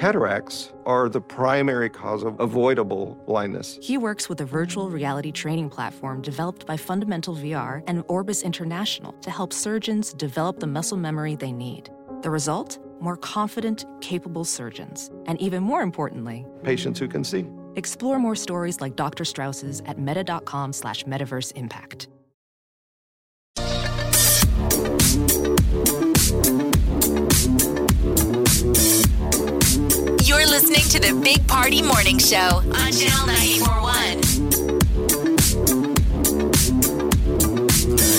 Cataracts 0.00 0.74
are 0.84 1.08
the 1.08 1.22
primary 1.22 1.88
cause 1.88 2.22
of 2.22 2.38
avoidable 2.38 3.14
blindness. 3.26 3.78
He 3.80 3.96
works 3.96 4.28
with 4.28 4.38
a 4.42 4.44
virtual 4.44 4.90
reality 4.90 5.32
training 5.32 5.70
platform 5.70 6.20
developed 6.20 6.66
by 6.66 6.76
Fundamental 6.76 7.34
VR 7.34 7.82
and 7.86 8.04
Orbis 8.08 8.42
International 8.42 9.12
to 9.22 9.30
help 9.30 9.54
surgeons 9.54 10.12
develop 10.12 10.60
the 10.60 10.66
muscle 10.66 10.98
memory 10.98 11.34
they 11.34 11.50
need. 11.50 11.88
The 12.20 12.28
result? 12.28 12.78
More 13.00 13.16
confident, 13.16 13.86
capable 14.02 14.44
surgeons. 14.44 15.10
And 15.24 15.40
even 15.40 15.62
more 15.62 15.80
importantly, 15.80 16.44
Patients 16.62 16.98
who 17.00 17.08
can 17.08 17.24
see. 17.24 17.46
explore 17.76 18.18
more 18.18 18.36
stories 18.36 18.82
like 18.82 18.96
Dr. 18.96 19.24
Strauss's 19.24 19.80
at 19.86 19.98
meta.com 19.98 20.74
slash 20.74 21.04
metaverse 21.04 21.52
impact. 21.56 22.08
Listening 30.62 30.88
to 30.88 30.98
the 30.98 31.20
Big 31.20 31.46
Party 31.46 31.82
Morning 31.82 32.16
Show 32.16 32.38
on 32.38 32.90
Channel 32.90 33.26
941. 33.26 34.20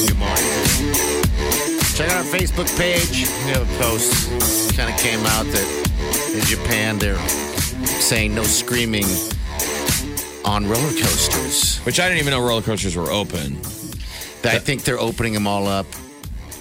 Good 0.05 0.17
morning. 0.19 0.53
Check 1.95 2.11
out 2.11 2.17
our 2.17 2.29
Facebook 2.29 2.69
page. 2.77 3.25
We 3.43 3.53
have 3.53 3.63
a 3.63 3.77
post. 3.81 4.77
Kind 4.77 4.93
of 4.93 4.99
came 4.99 5.19
out 5.25 5.47
that 5.47 6.31
in 6.35 6.41
Japan 6.45 6.99
they're 6.99 7.17
saying 7.87 8.35
no 8.35 8.43
screaming 8.43 9.05
on 10.45 10.67
roller 10.67 10.91
coasters. 10.91 11.79
Which 11.79 11.99
I 11.99 12.07
didn't 12.07 12.19
even 12.19 12.33
know 12.33 12.47
roller 12.47 12.61
coasters 12.61 12.95
were 12.95 13.09
open. 13.09 13.57
I 14.43 14.59
think 14.59 14.83
they're 14.83 14.99
opening 14.99 15.33
them 15.33 15.47
all 15.47 15.65
up 15.65 15.87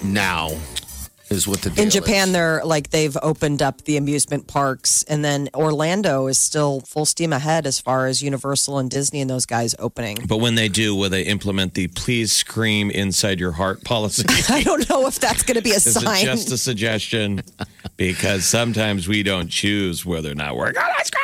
now. 0.03 0.57
Is 1.29 1.49
what 1.49 1.61
the 1.63 1.71
deal 1.71 1.83
In 1.83 1.91
Japan, 1.91 2.29
is. 2.29 2.35
they're 2.35 2.63
like 2.65 2.91
they've 2.91 3.17
opened 3.21 3.61
up 3.61 3.83
the 3.83 3.97
amusement 3.97 4.47
parks, 4.47 5.03
and 5.05 5.25
then 5.25 5.49
Orlando 5.55 6.29
is 6.29 6.39
still 6.39 6.83
full 6.83 7.05
steam 7.05 7.33
ahead 7.33 7.67
as 7.67 7.81
far 7.81 8.07
as 8.07 8.23
Universal 8.23 8.79
and 8.79 8.89
Disney 8.89 9.21
and 9.23 9.29
those 9.29 9.45
guys 9.45 9.75
opening. 9.81 10.19
But 10.29 10.37
when 10.37 10.55
they 10.55 10.69
do, 10.69 10.95
will 10.95 11.11
they 11.11 11.23
implement 11.23 11.75
the 11.75 11.89
please 11.89 12.31
scream 12.31 12.93
inside 12.93 13.41
your 13.41 13.51
heart 13.53 13.83
policy? 13.83 14.23
I 14.49 14.63
don't 14.63 14.89
know 14.89 15.09
if 15.09 15.19
that's 15.19 15.43
going 15.43 15.57
to 15.57 15.63
be 15.63 15.73
a 15.73 15.77
Is 15.77 15.89
it 15.89 15.95
sign. 16.01 16.25
just 16.25 16.53
a 16.53 16.57
suggestion? 16.59 17.43
Because 17.97 18.45
sometimes 18.45 19.09
we 19.09 19.25
don't 19.25 19.49
choose 19.49 20.07
whether 20.07 20.31
or 20.31 20.35
not 20.37 20.55
we're 20.57 20.71
gonna 20.71 21.05
scream. 21.05 21.23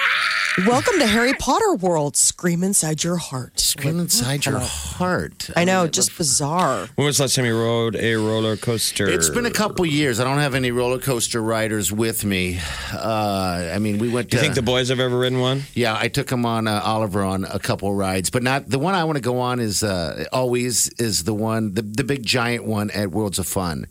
Welcome 0.67 0.99
to 0.99 1.07
Harry 1.07 1.33
Potter 1.33 1.75
world. 1.77 2.15
Scream 2.15 2.62
inside 2.62 3.03
your 3.03 3.17
heart. 3.17 3.59
Scream 3.59 3.99
inside 3.99 4.45
your 4.45 4.59
heart. 4.59 5.49
I 5.57 5.65
know, 5.65 5.87
just 5.87 6.15
bizarre. 6.19 6.88
When 6.95 7.07
was 7.07 7.17
the 7.17 7.23
last 7.23 7.37
time 7.37 7.47
you 7.47 7.59
rode 7.59 7.97
a 7.97 8.17
roller 8.17 8.59
coaster? 8.59 9.09
It's 9.09 9.31
been 9.31 9.47
a 9.47 9.51
couple 9.51 9.87
years. 9.87 10.21
I 10.21 10.25
don't 10.25 10.41
have 10.41 10.55
any 10.55 10.71
roller 10.71 10.99
coaster 10.99 11.43
riders 11.43 11.91
with 11.91 12.27
me. 12.27 12.59
Uh, 12.93 13.71
I 13.75 13.79
mean, 13.79 13.97
we 13.97 14.11
went 14.11 14.29
Do 14.29 14.37
to. 14.37 14.37
you 14.37 14.43
think 14.43 14.55
the 14.55 14.61
boys 14.62 14.91
have 14.91 15.01
ever 15.01 15.19
ridden 15.19 15.41
one? 15.41 15.62
Yeah, 15.73 15.97
I 15.99 16.09
took 16.09 16.31
him 16.31 16.45
on 16.45 16.69
uh, 16.69 16.83
Oliver 16.85 17.23
on 17.23 17.45
a 17.47 17.59
couple 17.59 17.95
rides, 17.95 18.29
but 18.29 18.43
not 18.43 18.69
the 18.69 18.79
one 18.79 18.95
I 18.95 19.05
want 19.05 19.17
to 19.17 19.23
go 19.23 19.38
on 19.38 19.59
is 19.59 19.83
uh, 19.83 20.25
always 20.35 20.91
is 20.99 21.25
the 21.25 21.35
one 21.35 21.73
the 21.73 21.83
the 21.83 22.05
big 22.05 22.27
giant 22.27 22.67
one 22.67 22.91
at 22.91 23.11
Worlds 23.11 23.38
of 23.38 23.47
Fun. 23.47 23.87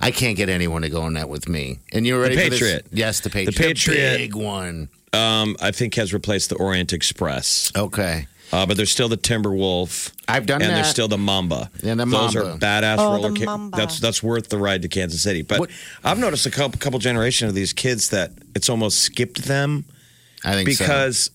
I 0.00 0.12
can't 0.12 0.36
get 0.36 0.48
anyone 0.48 0.80
to 0.82 0.88
go 0.88 1.02
on 1.02 1.12
that 1.14 1.28
with 1.28 1.46
me. 1.46 1.80
And 1.92 2.06
you're 2.06 2.20
ready 2.20 2.36
for 2.36 2.50
Patriot. 2.50 2.84
this? 2.90 2.98
Yes, 2.98 3.20
the 3.20 3.30
Patriot. 3.30 3.56
Patriot. 3.56 4.16
big 4.16 4.34
one. 4.34 4.88
Um, 5.12 5.56
I 5.60 5.70
think 5.70 5.94
has 5.94 6.12
replaced 6.12 6.50
the 6.50 6.56
Orient 6.56 6.92
Express. 6.92 7.72
Okay. 7.76 8.26
Uh, 8.52 8.64
but 8.64 8.76
there's 8.76 8.90
still 8.92 9.08
the 9.08 9.16
Timberwolf. 9.16 10.12
I've 10.28 10.46
done 10.46 10.62
and 10.62 10.70
that. 10.70 10.74
there's 10.76 10.86
still 10.88 11.08
the 11.08 11.18
Mamba. 11.18 11.70
And 11.82 11.98
the 11.98 12.04
Those 12.04 12.34
Mamba. 12.36 12.52
are 12.52 12.58
badass 12.58 12.96
Oh, 12.98 13.14
roller 13.14 13.30
the 13.32 13.38
ca- 13.40 13.44
Mamba. 13.46 13.76
That's 13.76 13.98
that's 13.98 14.22
worth 14.22 14.48
the 14.50 14.58
ride 14.58 14.82
to 14.82 14.88
Kansas 14.88 15.20
City. 15.22 15.42
But 15.42 15.58
What- 15.60 15.70
I've 16.04 16.18
noticed 16.18 16.46
a 16.46 16.50
couple 16.50 16.78
couple 16.78 16.98
generation 17.00 17.48
of 17.48 17.54
these 17.54 17.72
kids 17.72 18.10
that 18.10 18.32
it's 18.54 18.68
almost 18.68 18.98
skipped 19.00 19.42
them 19.44 19.84
I 20.44 20.54
think 20.54 20.70
so. 20.70 20.84
because 20.84 21.30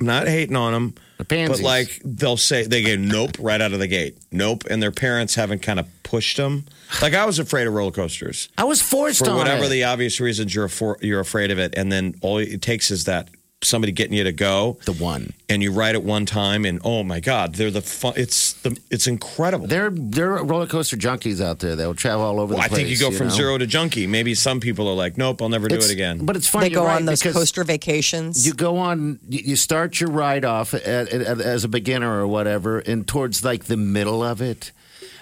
I'm 0.00 0.06
not 0.06 0.28
hating 0.28 0.56
on 0.56 0.72
them. 0.72 0.94
The 1.18 1.24
pansies. 1.24 1.58
But 1.58 1.64
like 1.64 2.00
they'll 2.04 2.36
say 2.36 2.64
they 2.66 2.82
get 2.82 3.00
nope 3.00 3.36
right 3.38 3.60
out 3.60 3.72
of 3.72 3.78
the 3.78 3.86
gate. 3.86 4.18
Nope. 4.30 4.64
And 4.68 4.82
their 4.82 4.90
parents 4.92 5.34
haven't 5.34 5.62
kind 5.62 5.80
of 5.80 5.86
pushed 6.02 6.36
them. 6.36 6.66
Like 7.00 7.14
I 7.14 7.24
was 7.24 7.38
afraid 7.38 7.66
of 7.66 7.72
roller 7.74 7.90
coasters. 7.90 8.48
I 8.58 8.64
was 8.64 8.82
forced 8.82 9.24
For 9.24 9.30
on 9.30 9.36
whatever 9.38 9.64
it. 9.64 9.68
the 9.70 9.84
obvious 9.84 10.20
reasons 10.20 10.54
you're 10.54 10.66
afo- 10.66 10.96
you're 11.00 11.20
afraid 11.20 11.50
of 11.50 11.58
it, 11.58 11.74
and 11.76 11.90
then 11.90 12.14
all 12.20 12.38
it 12.38 12.60
takes 12.62 12.90
is 12.90 13.04
that 13.04 13.28
somebody 13.62 13.92
getting 13.92 14.16
you 14.16 14.24
to 14.24 14.32
go, 14.32 14.78
the 14.84 14.92
one. 14.92 15.32
and 15.48 15.62
you 15.62 15.72
ride 15.72 15.94
it 15.94 16.02
one 16.02 16.26
time, 16.26 16.64
and 16.64 16.80
oh 16.84 17.02
my 17.02 17.20
god, 17.20 17.54
they're 17.54 17.70
the 17.70 17.80
fun. 17.80 18.12
It's 18.16 18.52
the 18.52 18.78
it's 18.90 19.06
incredible. 19.06 19.66
There, 19.66 19.90
there 19.90 20.36
are 20.36 20.44
roller 20.44 20.66
coaster 20.66 20.96
junkies 20.96 21.40
out 21.40 21.60
there 21.60 21.74
that 21.74 21.86
will 21.86 21.94
travel 21.94 22.24
all 22.24 22.38
over 22.38 22.54
Well, 22.54 22.62
the 22.68 22.72
I 22.72 22.76
think 22.76 22.88
you 22.88 22.98
go 22.98 23.10
from 23.10 23.28
know? 23.28 23.34
zero 23.34 23.58
to 23.58 23.66
junkie. 23.66 24.06
Maybe 24.06 24.34
some 24.34 24.60
people 24.60 24.88
are 24.88 24.94
like, 24.94 25.16
nope, 25.16 25.40
I'll 25.40 25.48
never 25.48 25.68
do 25.68 25.76
it 25.76 25.90
again. 25.90 26.24
But 26.24 26.36
it's 26.36 26.46
funny. 26.48 26.68
They 26.68 26.74
go 26.74 26.84
right, 26.84 26.96
on 26.96 27.06
those 27.06 27.22
coaster 27.22 27.64
vacations. 27.64 28.46
You 28.46 28.52
go 28.52 28.76
on. 28.76 29.18
You 29.28 29.40
you 29.44 29.56
start 29.56 30.00
your 30.00 30.10
ride 30.10 30.44
off 30.44 30.74
at, 30.74 30.84
at, 30.84 31.40
as 31.40 31.64
a 31.64 31.68
beginner 31.68 32.20
or 32.20 32.26
whatever, 32.26 32.80
and 32.80 33.06
towards 33.08 33.42
like 33.44 33.64
the 33.64 33.76
middle 33.78 34.22
of 34.22 34.42
it, 34.42 34.70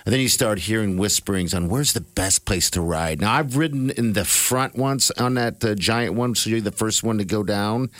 and 0.05 0.13
then 0.13 0.21
you 0.21 0.29
start 0.29 0.59
hearing 0.61 0.97
whisperings 0.99 1.55
on 1.55 1.69
where's 1.69 1.93
the 1.93 2.01
best 2.01 2.45
place 2.45 2.69
to 2.71 2.81
ride. 2.81 3.21
Now 3.21 3.35
I've 3.35 3.57
ridden 3.57 3.91
in 3.91 4.15
the 4.15 4.25
front 4.25 4.75
once 4.75 5.11
on 5.13 5.35
that 5.35 5.65
uh, 5.65 5.77
giant 5.77 6.15
one, 6.15 6.35
so 6.35 6.51
you're 6.51 6.61
the 6.61 6.73
first 6.73 7.05
one 7.05 7.19
to 7.19 7.25
go 7.25 7.45
down. 7.45 7.91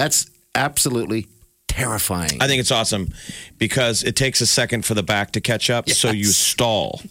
That's 0.00 0.30
absolutely 0.54 1.26
terrifying. 1.68 2.40
I 2.40 2.46
think 2.46 2.58
it's 2.60 2.70
awesome 2.70 3.10
because 3.58 4.02
it 4.02 4.16
takes 4.16 4.40
a 4.40 4.46
second 4.46 4.86
for 4.86 4.94
the 4.94 5.02
back 5.02 5.32
to 5.32 5.42
catch 5.42 5.68
up, 5.68 5.90
so 5.90 6.10
you 6.10 6.24
stall. 6.24 7.02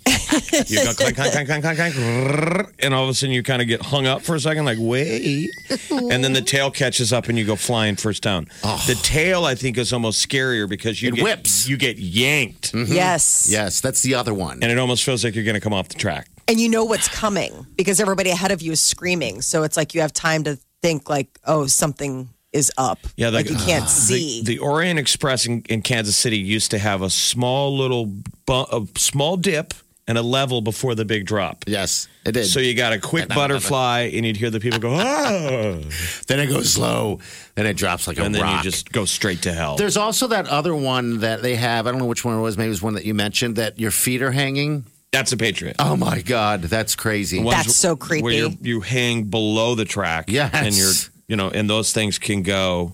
you 0.67 0.83
go 0.83 0.93
clank, 0.93 1.15
clank, 1.15 1.31
clank, 1.33 1.47
clank, 1.47 1.63
clank, 1.63 1.93
clank, 1.93 2.75
and 2.79 2.95
all 2.95 3.03
of 3.03 3.09
a 3.09 3.13
sudden 3.13 3.31
you 3.31 3.43
kind 3.43 3.61
of 3.61 3.67
get 3.67 3.79
hung 3.83 4.07
up 4.07 4.23
for 4.23 4.33
a 4.33 4.39
second, 4.39 4.65
like 4.65 4.79
wait, 4.81 5.51
and 5.91 6.23
then 6.23 6.33
the 6.33 6.41
tail 6.41 6.71
catches 6.71 7.13
up 7.13 7.29
and 7.29 7.37
you 7.37 7.45
go 7.45 7.55
flying 7.55 7.95
first 7.95 8.23
down. 8.23 8.47
Oh. 8.63 8.83
The 8.87 8.95
tail, 8.95 9.45
I 9.45 9.53
think, 9.53 9.77
is 9.77 9.93
almost 9.93 10.27
scarier 10.27 10.67
because 10.67 10.99
you 10.99 11.09
It 11.09 11.15
get, 11.17 11.23
whips. 11.23 11.69
you 11.69 11.77
get 11.77 11.99
yanked, 11.99 12.73
mm-hmm. 12.73 12.91
yes. 12.91 13.47
yes, 13.51 13.81
that's 13.81 14.01
the 14.01 14.15
other 14.15 14.33
one. 14.33 14.63
and 14.63 14.71
it 14.71 14.79
almost 14.79 15.03
feels 15.03 15.23
like 15.23 15.35
you're 15.35 15.45
going 15.45 15.53
to 15.53 15.61
come 15.61 15.73
off 15.73 15.89
the 15.89 15.99
track. 15.99 16.27
And 16.47 16.59
you 16.59 16.69
know 16.69 16.85
what's 16.85 17.07
coming 17.07 17.67
because 17.77 17.99
everybody 17.99 18.31
ahead 18.31 18.49
of 18.49 18.63
you 18.63 18.71
is 18.71 18.81
screaming. 18.81 19.43
So 19.43 19.61
it's 19.61 19.77
like 19.77 19.93
you 19.93 20.01
have 20.01 20.11
time 20.11 20.43
to 20.45 20.57
think 20.81 21.07
like, 21.07 21.39
oh, 21.45 21.67
something 21.67 22.29
is 22.53 22.71
up. 22.77 22.99
Yeah, 23.15 23.29
like 23.29 23.49
you 23.49 23.55
can't 23.55 23.83
the, 23.85 23.89
see. 23.89 24.43
The 24.43 24.59
Orient 24.59 24.99
Express 24.99 25.45
in, 25.45 25.61
in 25.69 25.81
Kansas 25.81 26.15
City 26.15 26.37
used 26.37 26.71
to 26.71 26.79
have 26.79 27.01
a 27.01 27.09
small 27.09 27.75
little 27.77 28.05
bu- 28.45 28.65
a 28.71 28.85
small 28.95 29.37
dip 29.37 29.73
and 30.07 30.17
a 30.17 30.23
level 30.23 30.61
before 30.61 30.95
the 30.95 31.05
big 31.05 31.27
drop. 31.27 31.63
yes, 31.67 32.07
it 32.25 32.31
did. 32.31 32.45
So 32.47 32.59
you 32.59 32.73
got 32.73 32.93
a 32.93 32.99
quick 32.99 33.29
butterfly, 33.29 34.09
and 34.11 34.25
you'd 34.25 34.37
hear 34.37 34.49
the 34.49 34.59
people 34.59 34.79
go, 34.79 34.95
ah, 34.95 35.77
then 36.27 36.39
it 36.39 36.47
goes 36.47 36.73
slow, 36.73 37.19
then 37.53 37.67
it 37.67 37.77
drops 37.77 38.07
like 38.07 38.17
a 38.17 38.23
and 38.23 38.33
then 38.33 38.41
rock. 38.41 38.63
you 38.63 38.71
just 38.71 38.91
go 38.91 39.05
straight 39.05 39.43
to 39.43 39.53
hell. 39.53 39.75
There's 39.75 39.97
also 39.97 40.25
that 40.27 40.47
other 40.47 40.75
one 40.75 41.19
that 41.19 41.43
they 41.43 41.55
have. 41.55 41.85
I 41.85 41.91
don't 41.91 41.99
know 41.99 42.07
which 42.07 42.25
one 42.25 42.35
it 42.35 42.41
was. 42.41 42.57
Maybe 42.57 42.67
it 42.67 42.69
was 42.69 42.81
one 42.81 42.95
that 42.95 43.05
you 43.05 43.13
mentioned 43.13 43.57
that 43.57 43.79
your 43.79 43.91
feet 43.91 44.23
are 44.23 44.31
hanging. 44.31 44.85
That's 45.11 45.31
a 45.31 45.37
Patriot. 45.37 45.75
Oh 45.77 45.95
my 45.95 46.21
God, 46.21 46.63
that's 46.63 46.95
crazy. 46.95 47.43
That's 47.43 47.75
so 47.75 47.95
creepy. 47.95 48.23
Where 48.23 48.33
you're, 48.33 48.51
you 48.61 48.81
hang 48.81 49.25
below 49.25 49.75
the 49.75 49.85
track. 49.85 50.25
Yes. 50.27 50.51
And 50.53 50.75
you're, 50.75 50.91
you 51.29 51.37
know, 51.37 51.49
and 51.49 51.69
those 51.69 51.93
things 51.93 52.19
can 52.19 52.41
go 52.43 52.91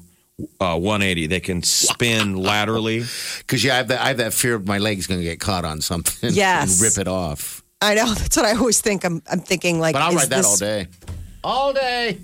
uh, 0.59 0.77
180. 0.77 1.25
They 1.27 1.39
can 1.39 1.63
spin 1.63 2.35
laterally. 2.51 3.03
Because 3.39 3.63
yeah, 3.63 3.73
I 3.73 3.77
have 3.77 3.87
that. 3.87 4.01
I 4.01 4.07
have 4.09 4.17
that 4.17 4.33
fear 4.33 4.53
of 4.53 4.67
my 4.67 4.77
legs 4.77 5.07
going 5.07 5.19
to 5.21 5.23
get 5.23 5.39
caught 5.39 5.65
on 5.65 5.81
something. 5.81 6.29
Yes. 6.33 6.73
and 6.73 6.81
rip 6.81 6.99
it 6.99 7.07
off. 7.07 7.63
I 7.81 7.95
know. 7.95 8.13
That's 8.13 8.37
what 8.37 8.45
I 8.45 8.53
always 8.55 8.79
think. 8.81 9.03
I'm, 9.03 9.21
I'm 9.31 9.39
thinking 9.39 9.79
like, 9.79 9.93
But 9.93 10.03
I'll 10.03 10.09
is 10.11 10.15
ride 10.17 10.29
that 10.29 10.37
this- 10.37 10.45
all 10.45 10.57
day. 10.57 10.87
All 11.43 11.73
day. 11.73 12.19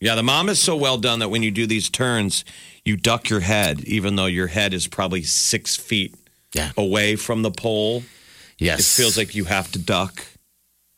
Yeah, 0.00 0.14
the 0.14 0.22
mom 0.22 0.48
is 0.48 0.58
so 0.62 0.76
well 0.76 0.96
done 0.96 1.18
that 1.18 1.28
when 1.28 1.42
you 1.42 1.50
do 1.50 1.66
these 1.66 1.90
turns, 1.90 2.44
you 2.86 2.96
duck 2.96 3.28
your 3.28 3.40
head, 3.40 3.80
even 3.84 4.16
though 4.16 4.26
your 4.26 4.46
head 4.46 4.72
is 4.72 4.86
probably 4.88 5.22
six 5.22 5.76
feet 5.76 6.14
Yeah. 6.54 6.70
away 6.78 7.16
from 7.16 7.42
the 7.42 7.50
pole. 7.50 8.02
Yes. 8.58 8.80
It 8.80 9.02
feels 9.02 9.18
like 9.18 9.34
you 9.34 9.44
have 9.44 9.70
to 9.72 9.78
duck. 9.78 10.24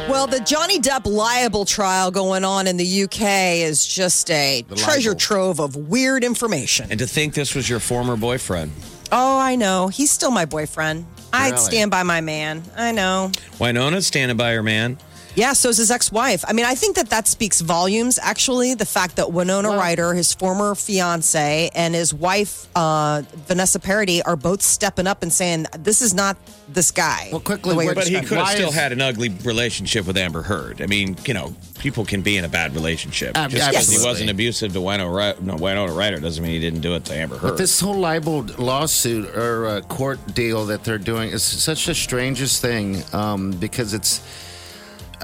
Well, 0.10 0.28
the 0.28 0.40
Johnny 0.42 0.80
Depp 0.80 1.06
liable 1.06 1.66
trial 1.66 2.12
going 2.12 2.44
on 2.46 2.68
in 2.68 2.78
the 2.78 3.04
UK 3.04 3.62
is 3.64 3.86
just 3.86 4.30
a 4.30 4.64
treasure 4.76 5.16
trove 5.16 5.60
of 5.60 5.76
weird 5.76 6.24
information. 6.24 6.88
and 6.92 7.00
to 7.00 7.08
think 7.08 7.34
this 7.34 7.56
was 7.56 7.68
your 7.70 7.80
former 7.80 8.16
boyfriend. 8.18 8.72
Oh, 9.12 9.38
I 9.40 9.56
know. 9.56 9.88
He's 9.90 10.12
still 10.12 10.32
my 10.32 10.46
boyfriend. 10.46 11.06
I'd 11.34 11.52
Really? 11.54 11.64
stand 11.64 11.92
by 11.92 12.04
my 12.04 12.22
man. 12.22 12.64
I 12.78 12.92
know. 12.92 13.32
Winona's 13.60 14.08
standing 14.08 14.38
by 14.38 14.54
her 14.54 14.64
man. 14.64 14.98
Yeah, 15.36 15.54
so 15.54 15.70
is 15.70 15.78
his 15.78 15.92
ex-wife. 15.92 16.44
I 16.48 16.54
mean, 16.54 16.66
I 16.66 16.76
think 16.76 16.98
that 16.98 17.10
that 17.12 17.26
speaks 17.28 17.62
volumes. 17.62 18.20
Actually, 18.22 18.74
the 18.74 18.86
fact 18.86 19.16
that 19.16 19.32
Winona 19.32 19.70
Ryder, 19.70 20.14
his 20.14 20.34
former 20.34 20.76
fiance, 20.76 21.70
and 21.74 21.96
his 21.96 22.14
wife 22.14 22.68
uh, 22.76 23.22
Vanessa 23.48 23.80
Paradis 23.80 24.22
are 24.24 24.36
both 24.36 24.62
stepping 24.62 25.08
up 25.08 25.24
and 25.24 25.32
saying, 25.32 25.68
"This 25.80 26.02
is 26.02 26.14
not 26.14 26.36
this 26.68 26.92
guy." 26.92 27.30
Well, 27.32 27.40
quickly, 27.40 27.72
the 27.72 27.78
way 27.78 27.86
what- 27.86 27.96
you're 28.10 28.22
But 28.22 28.24
he 28.24 28.28
could 28.28 28.38
have 28.40 28.50
still 28.50 28.70
is- 28.70 28.76
had 28.76 28.92
an 28.92 29.02
ugly 29.02 29.30
relationship 29.44 30.06
with 30.06 30.18
Amber 30.18 30.42
Heard. 30.42 30.82
I 30.82 30.88
mean, 30.88 31.16
you 31.26 31.34
know, 31.34 31.56
people 31.80 32.04
can 32.04 32.22
be 32.22 32.36
in 32.38 32.44
a 32.44 32.50
bad 32.50 32.76
relationship. 32.76 33.38
Uh, 33.38 33.48
Just 33.48 33.70
because 33.72 33.90
he 33.90 34.06
wasn't 34.06 34.30
abusive 34.30 34.74
to 34.74 34.82
Winona, 34.82 35.10
Ry- 35.10 35.36
no, 35.42 35.56
Winona 35.56 35.94
Ryder 35.94 36.20
doesn't 36.20 36.44
mean 36.44 36.52
he 36.54 36.60
didn't 36.60 36.82
do 36.82 36.94
it 36.96 37.06
to 37.06 37.16
Amber 37.16 37.38
Heard. 37.38 37.52
But 37.52 37.58
this 37.58 37.80
whole 37.80 37.96
libel 37.98 38.46
lawsuit 38.58 39.34
or 39.36 39.68
uh, 39.68 39.82
court 39.82 40.20
deal 40.34 40.66
that 40.66 40.84
they're 40.84 40.98
doing 40.98 41.30
is 41.32 41.42
such 41.44 41.86
the 41.86 41.96
strangest 41.96 42.62
thing 42.62 43.02
um, 43.14 43.52
because 43.52 43.94
it's. 43.94 44.20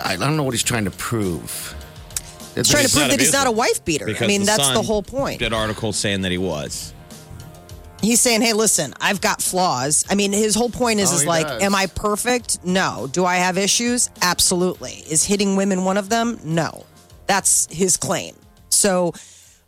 I 0.03 0.15
don't 0.15 0.37
know 0.37 0.43
what 0.43 0.53
he's 0.53 0.63
trying 0.63 0.85
to 0.85 0.91
prove. 0.91 1.75
He's 2.55 2.69
trying 2.69 2.85
to 2.85 2.91
prove 2.91 3.03
not 3.03 3.11
that 3.11 3.19
he's 3.19 3.33
not 3.33 3.47
a 3.47 3.51
wife 3.51 3.83
beater. 3.85 4.05
Because 4.05 4.23
I 4.23 4.27
mean, 4.27 4.41
the 4.41 4.47
that's 4.47 4.63
Sun 4.63 4.73
the 4.73 4.81
whole 4.81 5.03
point. 5.03 5.39
Did 5.39 5.53
article 5.53 5.93
saying 5.93 6.21
that 6.21 6.31
he 6.31 6.37
was. 6.37 6.93
He's 8.01 8.21
saying, 8.21 8.41
"Hey, 8.41 8.53
listen, 8.53 8.93
I've 9.01 9.21
got 9.21 9.41
flaws." 9.41 10.05
I 10.09 10.15
mean, 10.15 10.31
his 10.31 10.53
whole 10.55 10.69
point 10.69 10.99
is, 10.99 11.11
Oh, 11.11 11.15
is 11.15 11.21
he 11.21 11.27
like, 11.27 11.47
does. 11.47 11.63
"Am 11.63 11.73
I 11.73 11.87
perfect? 11.87 12.63
No. 12.63 13.07
Do 13.11 13.25
I 13.25 13.37
have 13.37 13.57
issues? 13.57 14.09
Absolutely. 14.21 15.03
Is 15.09 15.23
hitting 15.25 15.55
women 15.55 15.83
one 15.83 15.97
of 15.97 16.09
them? 16.09 16.39
No. 16.43 16.85
That's 17.25 17.67
his 17.71 17.97
claim. 17.97 18.35
So, 18.69 19.13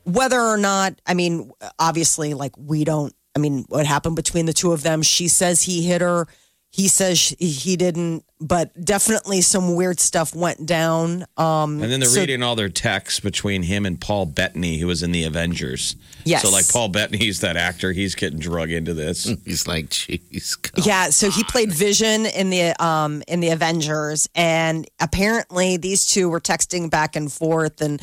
whether 0.04 0.40
or 0.40 0.58
not, 0.58 0.94
I 1.08 1.14
mean, 1.16 1.52
obviously, 1.80 2.34
like 2.34 2.54
we 2.58 2.84
don't. 2.84 3.14
I 3.36 3.40
mean, 3.40 3.66
what 3.70 3.86
happened 3.86 4.16
between 4.16 4.46
the 4.46 4.54
two 4.54 4.74
of 4.74 4.84
them? 4.84 5.02
She 5.02 5.28
says 5.28 5.64
he 5.64 5.84
hit 5.84 6.02
her. 6.02 6.28
He 6.72 6.88
says 6.88 7.36
he 7.40 7.76
didn't. 7.76 8.24
But 8.42 8.86
definitely, 8.86 9.42
some 9.42 9.76
weird 9.76 10.00
stuff 10.00 10.34
went 10.34 10.66
down. 10.66 11.26
Um, 11.36 11.82
And 11.84 11.92
then 11.92 12.00
they're 12.00 12.08
so- 12.08 12.22
reading 12.22 12.42
all 12.42 12.56
their 12.56 12.70
texts 12.70 13.20
between 13.20 13.64
him 13.64 13.86
and 13.86 14.00
Paul 14.00 14.28
Bettany, 14.28 14.78
who 14.78 14.88
was 14.88 15.04
in 15.04 15.12
the 15.12 15.26
Avengers. 15.26 15.98
Yes. 16.24 16.44
So, 16.44 16.50
like, 16.50 16.70
Paul 16.70 16.88
Bettany's 16.88 17.42
that 17.42 17.58
actor. 17.58 17.92
He's 17.92 18.16
getting 18.16 18.40
drug 18.40 18.72
into 18.72 18.94
this. 18.94 19.26
He's 19.46 19.68
like, 19.68 19.90
jeez. 19.90 20.56
Yeah, 20.86 21.10
so 21.10 21.30
he 21.30 21.44
played 21.44 21.74
Vision 21.74 22.26
in 22.28 22.50
the 22.50 22.82
um 22.82 23.24
in 23.28 23.42
the 23.42 23.50
Avengers, 23.50 24.30
and 24.36 24.88
apparently 25.02 25.76
these 25.76 26.06
two 26.06 26.30
were 26.30 26.40
texting 26.40 26.90
back 26.90 27.18
and 27.18 27.30
forth. 27.30 27.82
And 27.82 28.02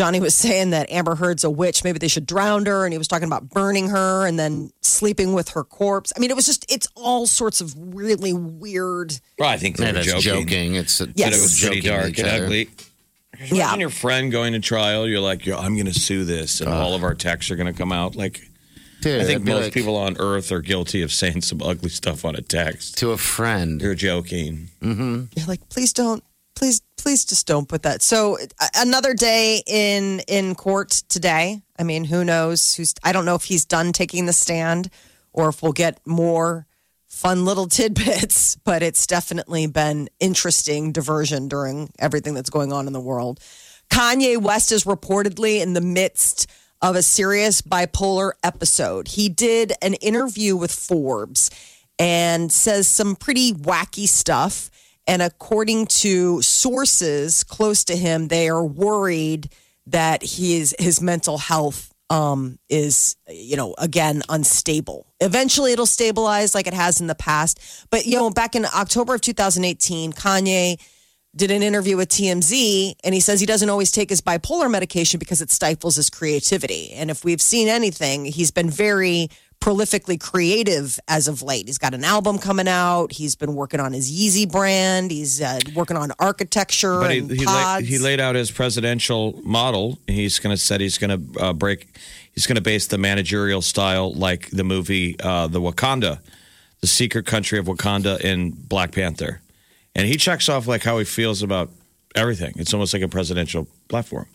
Johnny 0.00 0.18
was 0.18 0.34
saying 0.34 0.70
that 0.70 0.90
Amber 0.90 1.14
Heard's 1.14 1.44
a 1.44 1.50
witch. 1.50 1.84
Maybe 1.84 1.98
they 1.98 2.08
should 2.08 2.24
drown 2.24 2.64
her. 2.64 2.86
And 2.86 2.92
he 2.94 2.96
was 2.96 3.06
talking 3.06 3.26
about 3.26 3.50
burning 3.50 3.90
her 3.90 4.26
and 4.26 4.38
then 4.38 4.72
sleeping 4.80 5.34
with 5.34 5.50
her 5.50 5.62
corpse. 5.62 6.10
I 6.16 6.20
mean, 6.20 6.30
it 6.30 6.36
was 6.36 6.46
just, 6.46 6.64
it's 6.72 6.88
all 6.94 7.26
sorts 7.26 7.60
of 7.60 7.74
really 7.76 8.32
weird. 8.32 9.20
Well, 9.38 9.50
I 9.50 9.58
think 9.58 9.76
they 9.76 9.84
Yeah, 9.84 9.92
were 9.92 10.02
joking. 10.02 10.22
joking. 10.46 10.74
It's 10.76 11.02
a, 11.02 11.08
Yes. 11.14 11.36
It 11.36 11.42
was 11.42 11.60
pretty 11.60 11.80
joking 11.82 11.92
with 11.92 12.00
dark 12.00 12.10
each 12.12 12.18
and 12.20 12.28
other. 12.28 12.44
ugly. 12.44 12.70
Yeah. 13.40 13.54
Imagine 13.64 13.80
your 13.80 13.90
friend 13.90 14.32
going 14.32 14.54
to 14.54 14.60
trial. 14.60 15.06
You're 15.06 15.20
like, 15.20 15.44
Yo, 15.44 15.58
I'm 15.58 15.74
going 15.74 15.84
to 15.86 15.92
sue 16.00 16.24
this, 16.24 16.62
and 16.62 16.70
all 16.70 16.94
of 16.94 17.02
our 17.04 17.14
texts 17.14 17.50
are 17.50 17.56
going 17.56 17.70
to 17.70 17.78
come 17.78 17.92
out. 17.92 18.16
Like, 18.16 18.40
Dude, 19.02 19.20
I 19.20 19.24
think 19.24 19.44
most 19.44 19.64
like, 19.64 19.72
people 19.74 19.96
on 19.96 20.16
Earth 20.18 20.50
are 20.52 20.60
guilty 20.60 21.02
of 21.02 21.12
saying 21.12 21.42
some 21.42 21.60
ugly 21.62 21.88
stuff 21.90 22.24
on 22.24 22.36
a 22.36 22.42
text. 22.42 22.96
to 22.98 23.12
a 23.12 23.16
friend. 23.18 23.80
You're 23.82 23.94
joking. 23.94 24.68
Mm-hmm. 24.82 25.24
You're 25.36 25.46
like, 25.46 25.66
please 25.70 25.92
don't, 25.92 26.22
please, 26.60 26.82
please 26.98 27.24
just 27.24 27.46
don't 27.46 27.66
put 27.66 27.84
that. 27.84 28.02
So 28.02 28.36
another 28.76 29.14
day 29.14 29.62
in 29.66 30.20
in 30.28 30.54
court 30.54 30.90
today. 31.08 31.62
I 31.78 31.84
mean, 31.84 32.04
who 32.04 32.22
knows? 32.22 32.74
Who's? 32.74 32.94
I 33.02 33.12
don't 33.12 33.24
know 33.24 33.34
if 33.34 33.44
he's 33.44 33.64
done 33.64 33.92
taking 33.92 34.26
the 34.26 34.34
stand 34.34 34.90
or 35.32 35.48
if 35.48 35.62
we'll 35.62 35.72
get 35.72 36.06
more 36.06 36.66
fun 37.08 37.46
little 37.46 37.66
tidbits. 37.78 38.56
But 38.56 38.82
it's 38.82 39.06
definitely 39.06 39.68
been 39.68 40.10
interesting 40.20 40.92
diversion 40.92 41.48
during 41.48 41.88
everything 41.98 42.34
that's 42.34 42.50
going 42.50 42.74
on 42.74 42.86
in 42.86 42.92
the 42.92 43.00
world. 43.00 43.40
Kanye 43.90 44.36
West 44.36 44.70
is 44.70 44.84
reportedly 44.84 45.62
in 45.62 45.72
the 45.72 45.80
midst 45.80 46.46
of 46.82 46.94
a 46.94 47.02
serious 47.02 47.62
bipolar 47.62 48.32
episode. 48.44 49.08
He 49.08 49.30
did 49.30 49.72
an 49.80 49.94
interview 49.94 50.56
with 50.56 50.72
Forbes 50.72 51.50
and 51.98 52.52
says 52.52 52.86
some 52.86 53.16
pretty 53.16 53.52
wacky 53.54 54.06
stuff. 54.06 54.70
And 55.10 55.22
according 55.22 55.86
to 55.86 56.40
sources 56.40 57.42
close 57.42 57.82
to 57.86 57.96
him, 57.96 58.28
they 58.28 58.48
are 58.48 58.64
worried 58.64 59.48
that 59.86 60.22
his 60.22 60.72
his 60.78 61.02
mental 61.02 61.36
health 61.36 61.92
um, 62.10 62.60
is, 62.68 63.16
you 63.28 63.56
know, 63.56 63.74
again 63.76 64.22
unstable. 64.28 65.12
Eventually, 65.18 65.72
it'll 65.72 65.84
stabilize 65.84 66.54
like 66.54 66.68
it 66.68 66.74
has 66.74 67.00
in 67.00 67.08
the 67.08 67.16
past. 67.16 67.58
But 67.90 68.06
you 68.06 68.18
know, 68.18 68.30
back 68.30 68.54
in 68.54 68.64
October 68.64 69.16
of 69.16 69.20
2018, 69.20 70.12
Kanye 70.12 70.80
did 71.34 71.50
an 71.50 71.64
interview 71.64 71.96
with 71.96 72.08
TMZ 72.08 72.94
and 73.02 73.12
he 73.12 73.20
says 73.20 73.40
he 73.40 73.46
doesn't 73.46 73.68
always 73.68 73.90
take 73.90 74.10
his 74.10 74.20
bipolar 74.20 74.70
medication 74.70 75.18
because 75.18 75.40
it 75.40 75.50
stifles 75.50 75.96
his 75.96 76.08
creativity. 76.08 76.92
And 76.92 77.10
if 77.10 77.24
we've 77.24 77.42
seen 77.42 77.66
anything, 77.66 78.26
he's 78.26 78.52
been 78.52 78.70
very 78.70 79.28
prolifically 79.60 80.18
creative 80.18 80.98
as 81.06 81.28
of 81.28 81.42
late. 81.42 81.66
He's 81.66 81.78
got 81.78 81.94
an 81.94 82.02
album 82.02 82.38
coming 82.38 82.66
out. 82.66 83.12
He's 83.12 83.36
been 83.36 83.54
working 83.54 83.78
on 83.78 83.92
his 83.92 84.10
Yeezy 84.10 84.50
brand. 84.50 85.10
He's 85.10 85.40
uh, 85.40 85.60
working 85.74 85.96
on 85.96 86.12
architecture 86.18 86.98
But 86.98 87.10
he, 87.10 87.18
and 87.18 87.30
he, 87.30 87.44
pods. 87.44 87.82
laid, 87.82 87.88
he 87.88 87.98
laid 87.98 88.20
out 88.20 88.34
his 88.34 88.50
presidential 88.50 89.38
model. 89.44 89.98
He's 90.06 90.38
going 90.38 90.56
to 90.56 90.60
said 90.60 90.80
he's 90.80 90.98
going 90.98 91.34
to 91.34 91.40
uh, 91.40 91.52
break. 91.52 91.88
He's 92.34 92.46
going 92.46 92.56
to 92.56 92.62
base 92.62 92.86
the 92.86 92.98
managerial 92.98 93.60
style 93.60 94.14
like 94.14 94.48
the 94.50 94.64
movie 94.64 95.18
uh, 95.20 95.46
The 95.46 95.60
Wakanda, 95.60 96.20
the 96.80 96.86
secret 96.86 97.26
country 97.26 97.58
of 97.58 97.66
Wakanda 97.66 98.20
in 98.20 98.52
Black 98.52 98.92
Panther, 98.92 99.40
and 99.94 100.06
he 100.06 100.16
checks 100.16 100.48
off 100.48 100.66
like 100.66 100.82
how 100.82 100.98
he 100.98 101.04
feels 101.04 101.42
about 101.42 101.70
everything. 102.14 102.54
It's 102.56 102.72
almost 102.72 102.94
like 102.94 103.02
a 103.02 103.08
presidential 103.08 103.68
platform. 103.88 104.26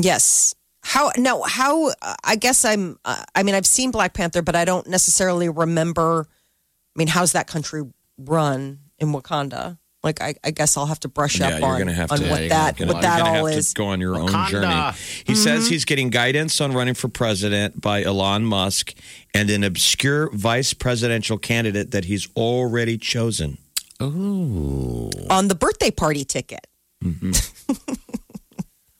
Yes. 0.00 0.54
How 0.82 1.10
no? 1.16 1.42
How? 1.42 1.88
Uh, 1.90 2.14
I 2.24 2.36
guess 2.36 2.64
I'm. 2.64 2.98
Uh, 3.04 3.22
I 3.34 3.42
mean, 3.44 3.54
I've 3.54 3.66
seen 3.66 3.90
Black 3.92 4.14
Panther, 4.14 4.42
but 4.42 4.56
I 4.56 4.64
don't 4.64 4.86
necessarily 4.88 5.48
remember. 5.48 6.26
I 6.28 6.98
mean, 6.98 7.08
how's 7.08 7.32
that 7.32 7.46
country 7.46 7.82
run 8.18 8.80
in 8.98 9.08
Wakanda? 9.12 9.78
Like, 10.04 10.20
I, 10.20 10.34
I 10.42 10.50
guess 10.50 10.76
I'll 10.76 10.86
have 10.86 10.98
to 11.00 11.08
brush 11.08 11.38
yeah, 11.38 11.50
up 11.50 11.60
you're 11.60 11.68
on, 11.68 11.76
going 11.76 11.86
to 11.86 11.92
have 11.92 12.10
on 12.10 12.18
to. 12.18 12.28
what 12.28 12.40
you're 12.40 12.48
that 12.48 12.76
gonna- 12.76 12.92
what 12.92 12.94
you're 12.96 13.02
that 13.02 13.18
gonna 13.20 13.38
all 13.38 13.46
have 13.46 13.56
is. 13.56 13.68
To 13.68 13.74
go 13.74 13.86
on 13.86 14.00
your 14.00 14.16
own 14.16 14.48
journey. 14.48 14.90
He 15.24 15.36
says 15.36 15.68
he's 15.68 15.84
getting 15.84 16.10
guidance 16.10 16.60
on 16.60 16.72
running 16.72 16.94
for 16.94 17.06
president 17.06 17.80
by 17.80 18.02
Elon 18.02 18.44
Musk 18.44 18.94
and 19.32 19.48
an 19.48 19.62
obscure 19.62 20.28
vice 20.32 20.74
presidential 20.74 21.38
candidate 21.38 21.92
that 21.92 22.06
he's 22.06 22.28
already 22.34 22.98
chosen. 22.98 23.58
Oh, 24.00 25.08
on 25.30 25.46
the 25.46 25.54
birthday 25.54 25.92
party 25.92 26.24
ticket. 26.24 26.66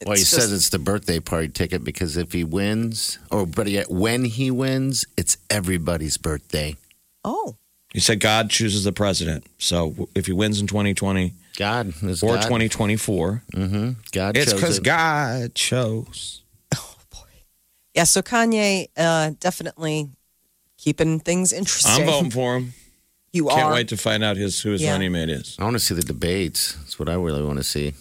Well, 0.06 0.16
he 0.16 0.22
It's 0.22 0.30
says 0.30 0.52
it's 0.52 0.68
the 0.70 0.78
birthday 0.78 1.20
party 1.20 1.48
ticket 1.48 1.84
because 1.84 2.16
if 2.16 2.32
he 2.32 2.44
wins, 2.44 3.18
or 3.30 3.46
better 3.46 3.70
yet, 3.70 3.90
when 3.90 4.24
he 4.24 4.50
wins, 4.50 5.04
it's 5.16 5.36
everybody's 5.50 6.16
birthday. 6.16 6.76
Oh, 7.24 7.56
He 7.92 8.00
said 8.00 8.20
God 8.20 8.50
chooses 8.50 8.84
the 8.84 8.92
president. 8.92 9.44
So 9.58 10.08
if 10.14 10.26
he 10.26 10.32
wins 10.32 10.60
in 10.60 10.66
2020 10.66 11.34
God 11.58 11.92
is 12.02 12.22
or 12.22 12.34
God. 12.36 12.42
2024, 12.42 13.42
God 14.12 14.36
it's 14.36 14.52
because 14.52 14.78
it. 14.78 14.84
God 14.84 15.54
chose. 15.54 16.42
Oh 16.74 16.96
boy. 17.10 17.18
Yeah. 17.94 18.04
So 18.04 18.22
Kanye, 18.22 18.86
uh, 18.96 19.32
definitely 19.38 20.08
keeping 20.78 21.20
things 21.20 21.52
interesting. 21.52 21.92
I'm 21.92 22.06
voting 22.06 22.30
for 22.30 22.56
him. 22.56 22.72
You 23.34 23.48
are 23.50 23.58
Can't 23.58 23.74
wait 23.74 23.88
to 23.88 23.96
find 23.96 24.22
out 24.24 24.36
his 24.36 24.60
who 24.60 24.70
his 24.72 24.82
Yeah. 24.82 24.92
running 24.92 25.12
mate 25.12 25.28
is. 25.30 25.56
I 25.58 25.64
want 25.64 25.74
to 25.74 25.78
see 25.80 25.94
the 25.94 26.02
debates. 26.02 26.72
That's 26.74 26.98
what 26.98 27.08
I 27.08 27.14
really 27.14 27.42
want 27.42 27.58
to 27.58 27.64
see. 27.64 27.92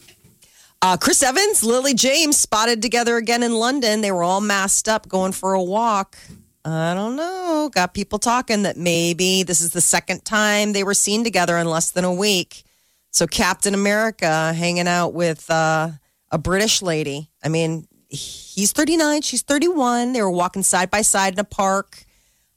Uh, 0.84 0.98
Chris 0.98 1.22
Evans, 1.22 1.64
Lily 1.64 1.94
James 1.94 2.38
spotted 2.38 2.82
together 2.82 3.18
again 3.18 3.44
in 3.44 3.54
London. 3.54 4.02
They 4.02 4.12
were 4.12 4.24
all 4.24 4.42
masked 4.42 4.88
up 4.88 5.08
going 5.08 5.32
for 5.32 5.54
a 5.54 5.62
walk. 5.62 6.18
I 6.66 6.96
don't 6.96 7.16
know. 7.16 7.70
Got 7.72 7.94
people 7.94 8.18
talking 8.18 8.64
that 8.64 8.78
maybe 8.78 9.44
this 9.44 9.62
is 9.62 9.74
the 9.74 9.82
second 9.82 10.26
time 10.26 10.74
they 10.74 10.84
were 10.84 10.96
seen 10.96 11.24
together 11.24 11.58
in 11.58 11.68
less 11.68 11.92
than 11.92 12.04
a 12.04 12.14
week. 12.14 12.64
So 13.12 13.28
Captain 13.28 13.76
America 13.76 14.54
hanging 14.54 14.88
out 14.88 15.14
with 15.14 15.50
uh, 15.52 15.90
a 16.32 16.38
British 16.40 16.82
lady. 16.82 17.30
I 17.44 17.50
mean, 17.50 17.88
he's 18.10 18.72
39, 18.72 19.22
she's 19.22 19.44
31. 19.44 20.14
They 20.14 20.22
were 20.24 20.32
walking 20.32 20.64
side 20.64 20.90
by 20.90 21.04
side 21.04 21.34
in 21.34 21.40
a 21.40 21.44
park, 21.44 22.04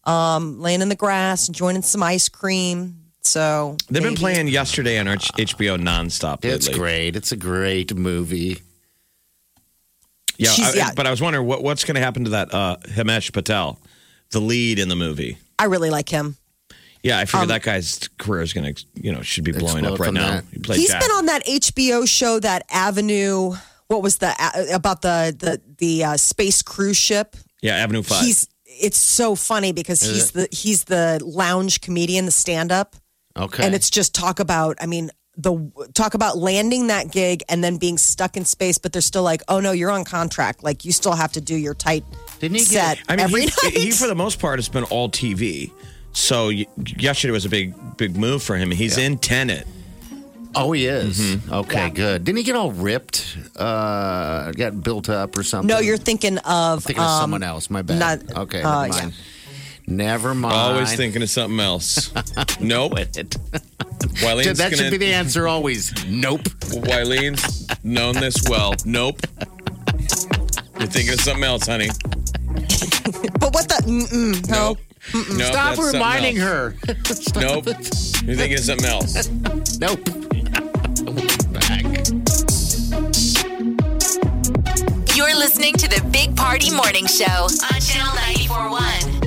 um, 0.05 0.61
laying 0.61 0.81
in 0.81 0.89
the 0.89 0.97
grass, 0.97 1.49
enjoying 1.49 1.83
some 1.83 2.03
ice 2.03 2.31
cream. 2.31 3.04
So 3.25 3.77
They've 3.89 4.03
been 4.03 4.15
playing 4.17 4.49
yesterday 4.49 4.99
on 4.99 5.09
H- 5.09 5.31
HBO 5.37 5.79
nonstop. 5.79 6.45
It's 6.45 6.67
lately. 6.69 6.79
great. 6.79 7.17
It's 7.17 7.33
a 7.33 7.37
great 7.37 7.95
movie. 7.97 8.61
Yeah, 10.37 10.51
I- 10.59 10.73
yeah. 10.75 10.91
but 10.95 11.07
I 11.07 11.11
was 11.11 11.21
wondering 11.21 11.47
what, 11.47 11.63
what's 11.63 11.85
going 11.85 11.95
to 11.95 12.01
happen 12.01 12.25
to 12.25 12.31
that 12.31 12.53
uh, 12.53 12.77
Himesh 12.89 13.33
Patel, 13.33 13.79
the 14.31 14.41
lead 14.41 14.79
in 14.79 14.89
the 14.89 14.97
movie. 14.97 15.39
I 15.59 15.65
really 15.65 15.91
like 15.91 16.09
him. 16.09 16.37
Yeah, 17.03 17.19
I 17.19 17.21
Um, 17.23 17.27
figure 17.27 17.47
that 17.47 17.63
guy's 17.63 18.09
career 18.19 18.43
is 18.43 18.53
going 18.53 18.75
to, 18.75 18.85
you 18.95 19.13
know, 19.13 19.23
should 19.23 19.45
be 19.45 19.53
blowing 19.53 19.87
up 19.87 19.99
right 19.99 20.13
now. 20.13 20.33
that. 20.37 20.45
He 20.53 20.59
played 20.59 20.79
He's 20.81 20.91
Jack. 20.91 21.03
been 21.03 21.11
on 21.13 21.27
that 21.27 21.45
HBO 21.47 22.07
show, 22.09 22.41
that 22.41 22.65
Avenue. 22.71 23.55
What 23.89 24.03
was 24.03 24.17
the 24.17 24.35
uh, 24.39 24.65
about 24.75 25.03
the 25.03 25.37
the 25.39 25.61
the 25.79 26.05
uh, 26.05 26.17
space 26.17 26.63
cruise 26.63 26.97
ship? 26.97 27.37
yeah, 27.63 27.77
Avenue 27.77 28.03
Five. 28.03 28.25
He's 28.25 28.49
it's 28.65 28.99
so 28.99 29.35
funny 29.35 29.73
because 29.73 30.01
he's 30.01 30.31
the 30.33 30.49
he's 30.51 30.85
the 30.85 31.21
lounge 31.23 31.83
comedian, 31.83 32.25
the 32.25 32.31
stand 32.31 32.73
up, 32.73 32.97
Okay. 33.37 33.65
and 33.65 33.75
it's 33.75 33.91
just 33.91 34.15
talk 34.15 34.39
about. 34.41 34.77
I 34.81 34.87
mean, 34.87 35.11
the 35.37 35.71
talk 35.95 36.15
about 36.15 36.37
landing 36.39 36.87
that 36.87 37.11
gig 37.11 37.43
and 37.49 37.63
then 37.65 37.77
being 37.79 37.99
stuck 37.99 38.37
in 38.37 38.45
space, 38.45 38.79
but 38.79 38.93
they're 38.93 39.03
still 39.03 39.25
like, 39.25 39.43
oh 39.49 39.59
no, 39.61 39.73
you're 39.73 39.91
on 39.91 40.05
contract. 40.05 40.63
Like 40.63 40.85
you 40.85 40.93
still 40.93 41.15
have 41.15 41.33
to 41.33 41.41
do 41.41 41.57
your 41.57 41.75
tight 41.75 42.05
Didn't 42.39 42.59
he 42.59 42.63
set 42.65 42.99
get- 42.99 43.05
I 43.09 43.17
mean, 43.17 43.25
every 43.25 43.41
he, 43.43 43.47
night. 43.65 43.77
he 43.77 43.91
for 43.91 44.07
the 44.07 44.15
most 44.15 44.39
part 44.39 44.59
has 44.59 44.69
been 44.69 44.85
all 44.85 45.09
TV. 45.11 45.73
So 46.13 46.51
yesterday 46.51 47.33
was 47.33 47.45
a 47.45 47.49
big, 47.49 47.75
big 47.97 48.17
move 48.17 48.45
for 48.45 48.55
him. 48.57 48.71
He's 48.71 48.97
in 48.97 49.19
Tenet. 49.19 49.67
oh, 50.55 50.71
he 50.71 50.87
is. 50.87 51.19
Mm-hmm. 51.19 51.53
Okay, 51.53 51.75
Yeah. 51.87 51.89
good. 51.91 52.25
Didn't 52.25 52.39
he 52.39 52.45
get 52.45 52.55
all 52.55 52.71
ripped? 52.71 53.37
Uh, 53.57 54.53
got 54.53 54.81
built 54.85 55.09
up 55.09 55.37
or 55.37 55.43
something? 55.43 55.67
no, 55.67 55.81
you're 55.81 55.97
thinking 55.97 56.39
of 56.39 56.85
thinking 56.85 57.03
of 57.03 57.11
um, 57.11 57.21
someone 57.21 57.43
else. 57.43 57.69
My 57.71 57.83
bad. 57.83 57.99
not- 57.99 58.37
okay, 58.45 58.63
uh, 58.63 58.87
never 58.87 59.01
mind. 59.01 59.15
Never 59.87 60.35
mind. 60.35 60.55
Always 60.55 60.95
thinking 60.95 61.23
of 61.23 61.31
something 61.31 61.61
else. 61.61 62.13
nope. 62.61 62.93
Quit 62.93 63.17
it. 63.17 63.37
Wylene's 64.23 64.47
Dude, 64.47 64.57
that 64.57 64.71
gonna, 64.71 64.77
should 64.77 64.91
be 64.91 64.97
the 64.99 65.13
answer 65.13 65.47
always. 65.47 65.93
Nope. 66.07 66.43
Wylene's 66.73 67.67
known 67.85 68.15
this 68.15 68.37
well. 68.49 68.75
Nope. 68.85 69.21
You're 70.79 70.89
thinking 70.89 71.15
of 71.15 71.21
something 71.21 71.45
else, 71.45 71.67
honey. 71.67 71.89
but 73.39 73.53
what 73.53 73.69
the 73.69 73.83
mm-mm, 73.87 74.49
no. 74.49 74.57
Nope. 74.57 74.79
Nope, 75.13 75.25
Stop 75.25 75.53
that's 75.53 75.77
something 75.77 75.93
reminding 75.93 76.39
else. 76.39 76.49
her. 76.49 76.75
Nope. 77.41 77.67
You're 78.25 78.37
thinking 78.37 78.55
of 78.55 78.65
something 78.65 78.89
else. 78.89 79.29
Nope. 79.79 80.03
Back. 81.53 81.85
You're 85.15 85.37
listening 85.37 85.75
to 85.75 85.89
the 85.89 86.03
Big 86.11 86.35
Party 86.37 86.75
Morning 86.75 87.07
Show 87.07 87.25
on 87.25 87.81
Channel 87.81 88.15
941. 88.49 89.24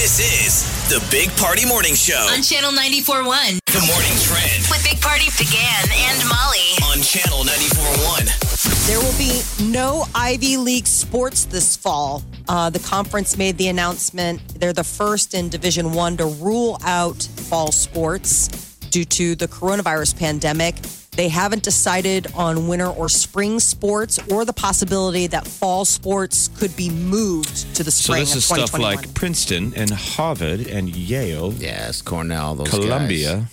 This 0.00 0.18
is 0.48 0.88
the 0.88 1.06
Big 1.10 1.28
Party 1.36 1.66
Morning 1.66 1.94
Show. 1.94 2.26
On 2.32 2.40
Channel 2.40 2.72
941 2.72 3.60
The 3.66 3.84
morning 3.86 4.16
trend 4.24 4.64
with 4.70 4.82
Big 4.82 4.98
Party 4.98 5.26
DeGan 5.26 5.92
and 5.92 6.26
Molly. 6.26 6.72
on 6.90 7.02
Channel 7.02 7.44
94.1. 7.44 8.86
There 8.86 8.98
will 8.98 9.18
be 9.18 9.42
no 9.70 10.06
Ivy 10.14 10.56
League 10.56 10.86
sports 10.86 11.44
this 11.44 11.76
fall. 11.76 12.22
Uh, 12.48 12.70
the 12.70 12.78
conference 12.78 13.36
made 13.36 13.58
the 13.58 13.68
announcement. 13.68 14.40
They're 14.58 14.72
the 14.72 14.84
first 14.84 15.34
in 15.34 15.50
Division 15.50 15.92
One 15.92 16.16
to 16.16 16.24
rule 16.24 16.78
out 16.82 17.22
fall 17.22 17.70
sports 17.70 18.48
due 18.88 19.04
to 19.04 19.34
the 19.34 19.48
coronavirus 19.48 20.18
pandemic. 20.18 20.76
They 21.20 21.28
haven't 21.28 21.62
decided 21.62 22.28
on 22.34 22.66
winter 22.66 22.86
or 22.86 23.10
spring 23.10 23.60
sports 23.60 24.18
or 24.32 24.46
the 24.46 24.54
possibility 24.54 25.26
that 25.26 25.46
fall 25.46 25.84
sports 25.84 26.48
could 26.48 26.74
be 26.78 26.88
moved 26.88 27.76
to 27.76 27.84
the 27.84 27.90
spring. 27.90 27.90
So 27.90 28.02
spring 28.14 28.20
this 28.24 28.30
of 28.32 28.36
is 28.38 28.44
stuff 28.46 28.70
2021. 28.70 28.96
like 28.96 29.14
Princeton 29.14 29.74
and 29.76 29.90
Harvard 29.90 30.66
and 30.66 30.88
Yale, 30.88 31.52
Yes, 31.52 32.00
Cornell, 32.00 32.54
those 32.54 32.70
Columbia. 32.70 33.50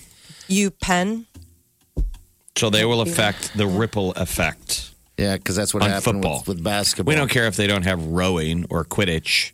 U 0.48 0.72
Penn. 0.72 1.26
So 2.56 2.70
they 2.70 2.86
will 2.86 3.02
affect 3.02 3.58
the 3.58 3.68
ripple 3.68 4.14
effect. 4.14 4.92
Yeah, 5.18 5.36
because 5.36 5.58
that's 5.58 5.74
what 5.74 5.84
On 5.84 5.90
happened 5.90 6.24
football. 6.24 6.38
With, 6.48 6.48
with 6.48 6.64
basketball. 6.64 7.12
We 7.12 7.18
don't 7.18 7.30
care 7.30 7.48
if 7.48 7.58
they 7.58 7.68
don't 7.68 7.84
have 7.84 8.02
rowing 8.02 8.66
or 8.70 8.86
Quidditch. 8.86 9.52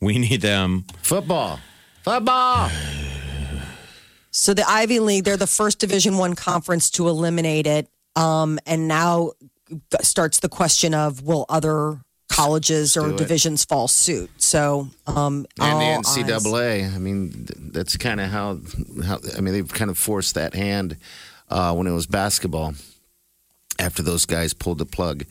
We 0.00 0.16
need 0.18 0.40
them. 0.40 0.86
Football. 1.02 1.60
Football. 2.04 2.70
So 4.30 4.54
the 4.54 4.68
Ivy 4.68 5.00
League, 5.00 5.24
they're 5.24 5.36
the 5.36 5.46
first 5.46 5.78
Division 5.78 6.16
One 6.16 6.34
conference 6.34 6.90
to 6.90 7.08
eliminate 7.08 7.66
it, 7.66 7.88
um, 8.16 8.58
and 8.66 8.86
now 8.88 9.32
starts 10.02 10.40
the 10.40 10.48
question 10.48 10.94
of 10.94 11.22
will 11.22 11.46
other 11.48 12.00
colleges 12.30 12.96
or 12.96 13.12
divisions 13.12 13.64
fall 13.64 13.88
suit? 13.88 14.30
So 14.38 14.88
um, 15.06 15.46
and 15.60 15.80
the 15.80 15.84
eyes- 15.84 16.16
NCAA. 16.16 16.94
I 16.94 16.98
mean, 16.98 17.46
that's 17.72 17.96
kind 17.96 18.20
of 18.20 18.30
how, 18.30 18.58
how. 19.04 19.18
I 19.36 19.40
mean, 19.40 19.54
they've 19.54 19.72
kind 19.72 19.90
of 19.90 19.98
forced 19.98 20.34
that 20.36 20.54
hand 20.54 20.96
uh, 21.48 21.74
when 21.74 21.86
it 21.86 21.92
was 21.92 22.06
basketball. 22.06 22.74
After 23.78 24.02
those 24.02 24.26
guys 24.26 24.52
pulled 24.52 24.76
the 24.76 24.84
plug, 24.84 25.24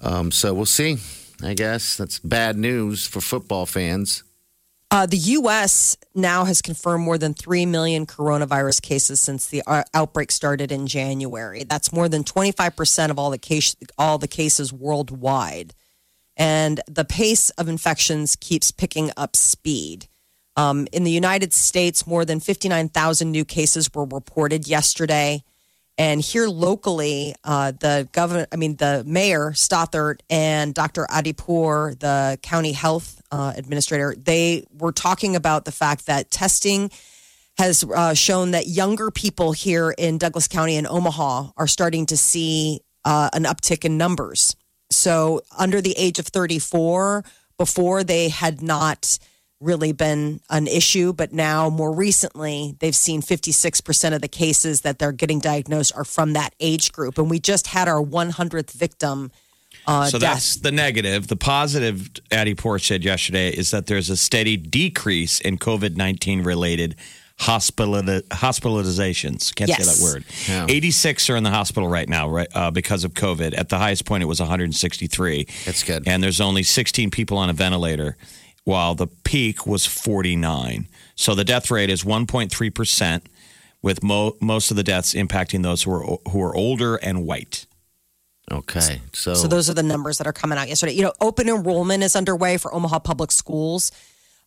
um, 0.00 0.32
so 0.32 0.52
we'll 0.52 0.66
see. 0.66 0.96
I 1.42 1.54
guess 1.54 1.96
that's 1.96 2.18
bad 2.18 2.56
news 2.56 3.06
for 3.06 3.20
football 3.20 3.66
fans. 3.66 4.24
Uh, 4.94 5.06
the 5.06 5.16
U.S. 5.16 5.96
now 6.14 6.44
has 6.44 6.62
confirmed 6.62 7.02
more 7.02 7.18
than 7.18 7.34
3 7.34 7.66
million 7.66 8.06
coronavirus 8.06 8.80
cases 8.80 9.18
since 9.18 9.48
the 9.48 9.60
uh, 9.66 9.82
outbreak 9.92 10.30
started 10.30 10.70
in 10.70 10.86
January. 10.86 11.64
That's 11.64 11.92
more 11.92 12.08
than 12.08 12.22
25% 12.22 13.10
of 13.10 13.18
all 13.18 13.32
the, 13.32 13.38
case, 13.38 13.74
all 13.98 14.18
the 14.18 14.28
cases 14.28 14.72
worldwide. 14.72 15.74
And 16.36 16.80
the 16.86 17.04
pace 17.04 17.50
of 17.50 17.68
infections 17.68 18.36
keeps 18.36 18.70
picking 18.70 19.10
up 19.16 19.34
speed. 19.34 20.06
Um, 20.56 20.86
in 20.92 21.02
the 21.02 21.10
United 21.10 21.52
States, 21.52 22.06
more 22.06 22.24
than 22.24 22.38
59,000 22.38 23.32
new 23.32 23.44
cases 23.44 23.92
were 23.92 24.04
reported 24.04 24.68
yesterday. 24.68 25.42
And 25.96 26.20
here 26.20 26.48
locally, 26.48 27.34
uh, 27.44 27.72
the 27.72 28.08
governor, 28.12 28.46
I 28.52 28.56
mean, 28.56 28.76
the 28.76 29.04
mayor, 29.06 29.52
Stothert, 29.52 30.20
and 30.28 30.74
Dr. 30.74 31.06
Adi 31.08 31.32
Pour, 31.32 31.94
the 31.94 32.38
county 32.42 32.72
health 32.72 33.22
uh, 33.30 33.52
administrator, 33.56 34.14
they 34.16 34.64
were 34.72 34.90
talking 34.90 35.36
about 35.36 35.64
the 35.64 35.72
fact 35.72 36.06
that 36.06 36.30
testing 36.30 36.90
has 37.58 37.84
uh, 37.84 38.14
shown 38.14 38.50
that 38.50 38.66
younger 38.66 39.12
people 39.12 39.52
here 39.52 39.94
in 39.96 40.18
Douglas 40.18 40.48
County 40.48 40.76
and 40.76 40.88
Omaha 40.88 41.50
are 41.56 41.68
starting 41.68 42.06
to 42.06 42.16
see 42.16 42.80
uh, 43.04 43.30
an 43.32 43.44
uptick 43.44 43.84
in 43.84 43.96
numbers. 43.96 44.56
So, 44.90 45.42
under 45.56 45.80
the 45.80 45.94
age 45.96 46.18
of 46.18 46.26
34, 46.26 47.24
before 47.56 48.02
they 48.02 48.28
had 48.28 48.62
not 48.62 49.18
really 49.60 49.92
been 49.92 50.40
an 50.50 50.66
issue, 50.66 51.12
but 51.12 51.32
now 51.32 51.70
more 51.70 51.94
recently, 51.94 52.76
they've 52.80 52.94
seen 52.94 53.22
56% 53.22 54.14
of 54.14 54.20
the 54.20 54.28
cases 54.28 54.82
that 54.82 54.98
they're 54.98 55.12
getting 55.12 55.38
diagnosed 55.40 55.92
are 55.96 56.04
from 56.04 56.32
that 56.34 56.54
age 56.60 56.92
group. 56.92 57.18
And 57.18 57.30
we 57.30 57.38
just 57.38 57.68
had 57.68 57.88
our 57.88 58.02
100th 58.02 58.72
victim. 58.72 59.30
Uh, 59.86 60.06
so 60.06 60.18
death. 60.18 60.34
that's 60.34 60.56
the 60.56 60.72
negative. 60.72 61.28
The 61.28 61.36
positive, 61.36 62.10
Adi 62.32 62.54
Pour 62.54 62.78
said 62.78 63.04
yesterday, 63.04 63.50
is 63.50 63.70
that 63.70 63.86
there's 63.86 64.10
a 64.10 64.16
steady 64.16 64.56
decrease 64.56 65.40
in 65.40 65.58
COVID 65.58 65.96
19 65.96 66.42
related 66.42 66.96
hospital 67.38 67.94
hospitalizations. 67.94 69.54
Can't 69.54 69.68
Yes. 69.68 69.84
say 69.84 69.92
that 69.92 70.02
word. 70.02 70.24
Yeah. 70.48 70.66
86 70.68 71.28
are 71.30 71.36
in 71.36 71.42
the 71.42 71.50
hospital 71.50 71.88
right 71.88 72.08
now, 72.08 72.28
right, 72.28 72.48
uh, 72.54 72.70
because 72.70 73.04
of 73.04 73.14
COVID. 73.14 73.56
At 73.56 73.68
the 73.68 73.78
highest 73.78 74.04
point, 74.04 74.22
it 74.22 74.26
was 74.26 74.40
163. 74.40 75.46
That's 75.64 75.82
good. 75.82 76.04
And 76.06 76.22
there's 76.22 76.40
only 76.40 76.62
16 76.62 77.10
people 77.10 77.36
on 77.36 77.50
a 77.50 77.52
ventilator, 77.52 78.16
while 78.64 78.94
the 78.94 79.06
peak 79.06 79.66
was 79.66 79.86
49. 79.86 80.88
So 81.14 81.34
the 81.34 81.44
death 81.44 81.70
rate 81.70 81.90
is 81.90 82.02
1.3 82.02 82.74
percent, 82.74 83.26
with 83.82 84.02
mo- 84.02 84.36
most 84.40 84.70
of 84.70 84.76
the 84.76 84.82
deaths 84.82 85.14
impacting 85.14 85.62
those 85.62 85.82
who 85.82 85.92
are 85.92 86.18
who 86.30 86.42
are 86.42 86.54
older 86.54 86.96
and 86.96 87.26
white. 87.26 87.66
Okay, 88.52 89.00
so, 89.14 89.32
So 89.32 89.48
those 89.48 89.70
are 89.70 89.74
the 89.74 89.82
numbers 89.82 90.18
that 90.18 90.26
are 90.26 90.32
coming 90.32 90.58
out 90.58 90.68
yesterday. 90.68 90.92
You 90.92 91.02
know, 91.02 91.12
open 91.20 91.48
enrollment 91.48 92.02
is 92.02 92.14
underway 92.14 92.58
for 92.58 92.74
Omaha 92.74 92.98
Public 92.98 93.32
Schools. 93.32 93.90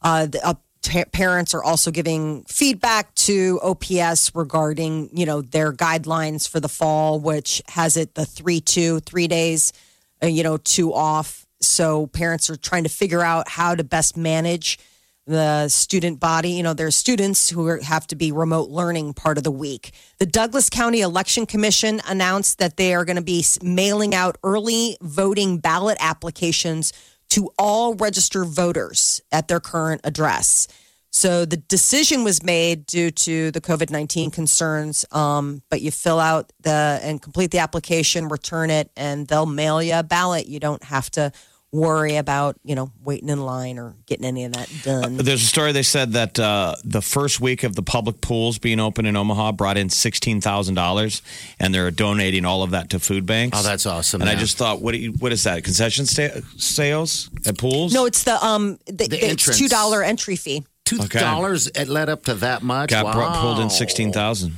Uh, 0.03 0.27
the, 0.27 0.45
uh, 0.45 0.53
ta 0.83 1.03
parents 1.11 1.55
are 1.55 1.63
also 1.63 1.89
giving 1.89 2.43
feedback 2.43 3.13
to 3.15 3.59
OPS 3.63 4.35
regarding 4.35 5.09
you 5.13 5.25
know 5.25 5.41
their 5.41 5.73
guidelines 5.73 6.47
for 6.47 6.59
the 6.59 6.69
fall, 6.69 7.19
which 7.19 7.61
has 7.69 7.97
it 7.97 8.13
the 8.13 8.25
three 8.25 8.61
two 8.61 8.99
three 8.99 9.27
days, 9.27 9.73
uh, 10.21 10.27
you 10.27 10.43
know 10.43 10.57
two 10.57 10.93
off. 10.93 11.46
So 11.61 12.07
parents 12.07 12.49
are 12.49 12.55
trying 12.55 12.83
to 12.83 12.89
figure 12.89 13.21
out 13.21 13.49
how 13.49 13.75
to 13.75 13.83
best 13.83 14.17
manage 14.17 14.79
the 15.27 15.67
student 15.67 16.19
body. 16.19 16.51
You 16.51 16.63
know, 16.63 16.73
there's 16.73 16.95
students 16.95 17.49
who 17.49 17.67
are, 17.67 17.81
have 17.81 18.07
to 18.07 18.15
be 18.15 18.31
remote 18.31 18.69
learning 18.69 19.13
part 19.13 19.37
of 19.37 19.43
the 19.43 19.51
week. 19.51 19.91
The 20.19 20.25
Douglas 20.25 20.69
County 20.69 21.01
Election 21.01 21.45
Commission 21.45 22.01
announced 22.07 22.59
that 22.59 22.77
they 22.77 22.93
are 22.93 23.03
going 23.03 23.17
to 23.17 23.21
be 23.21 23.43
mailing 23.61 24.15
out 24.15 24.37
early 24.43 24.97
voting 25.01 25.57
ballot 25.57 25.97
applications 25.99 26.93
to 27.29 27.49
all 27.57 27.93
registered 27.95 28.47
voters 28.47 29.21
at 29.31 29.49
their 29.49 29.59
current 29.59 30.01
address. 30.05 30.67
So 31.17 31.45
the 31.45 31.57
decision 31.57 32.23
was 32.23 32.43
made 32.43 32.85
due 32.85 33.09
to 33.09 33.49
the 33.49 33.59
COVID 33.59 33.89
19 33.89 34.29
concerns. 34.29 35.03
Um, 35.11 35.63
but 35.71 35.81
you 35.81 35.89
fill 35.89 36.19
out 36.19 36.53
the 36.61 36.99
and 37.01 37.19
complete 37.19 37.49
the 37.49 37.57
application, 37.57 38.27
return 38.27 38.69
it, 38.69 38.91
and 38.95 39.27
they'll 39.27 39.47
mail 39.47 39.81
you 39.81 39.95
a 39.95 40.03
ballot. 40.03 40.45
You 40.45 40.59
don't 40.59 40.83
have 40.83 41.09
to 41.11 41.31
worry 41.71 42.15
about, 42.15 42.55
you 42.63 42.75
know, 42.75 42.91
waiting 43.03 43.29
in 43.29 43.41
line 43.41 43.77
or 43.79 43.95
getting 44.05 44.25
any 44.25 44.45
of 44.45 44.53
that 44.53 44.71
done. 44.83 45.17
There's 45.17 45.41
a 45.41 45.45
story 45.47 45.71
they 45.71 45.83
said 45.83 46.13
that 46.13 46.39
uh, 46.39 46.75
the 46.83 47.01
first 47.01 47.41
week 47.41 47.63
of 47.63 47.75
the 47.75 47.81
public 47.81 48.21
pools 48.21 48.57
being 48.59 48.79
open 48.79 49.05
in 49.07 49.15
Omaha 49.17 49.53
brought 49.53 49.77
in 49.77 49.89
sixteen 49.89 50.39
thousand 50.39 50.75
dollars, 50.75 51.23
and 51.59 51.73
they're 51.73 51.89
donating 51.89 52.45
all 52.45 52.61
of 52.61 52.71
that 52.71 52.91
to 52.91 52.99
food 52.99 53.25
banks. 53.25 53.57
Oh, 53.59 53.63
that's 53.63 53.87
awesome, 53.87 54.21
And 54.21 54.29
I 54.29 54.35
just 54.35 54.57
thought, 54.57 54.81
what 54.83 54.97
you, 54.99 55.13
what 55.13 55.31
is 55.31 55.43
that? 55.45 55.63
Concession 55.63 56.05
sta- 56.05 56.41
sales 56.57 57.31
at 57.45 57.57
pools? 57.57 57.91
No, 57.91 58.05
it's 58.05 58.23
the 58.23 58.43
um 58.45 58.77
the, 58.85 58.93
The 58.93 59.07
the- 59.07 59.31
it's 59.31 59.57
two 59.57 59.67
dollar 59.67 60.03
entry 60.03 60.35
fee. 60.35 60.63
Two 60.87 61.01
Okay. 61.03 61.19
dollars 61.19 61.67
it 61.67 61.87
led 61.87 62.09
up 62.09 62.23
to 62.25 62.33
that 62.35 62.63
much. 62.63 62.89
got 62.89 63.05
wow. 63.05 63.13
brought, 63.13 63.35
pulled 63.41 63.59
in 63.59 63.69
sixteen 63.69 64.11
thousand. 64.11 64.55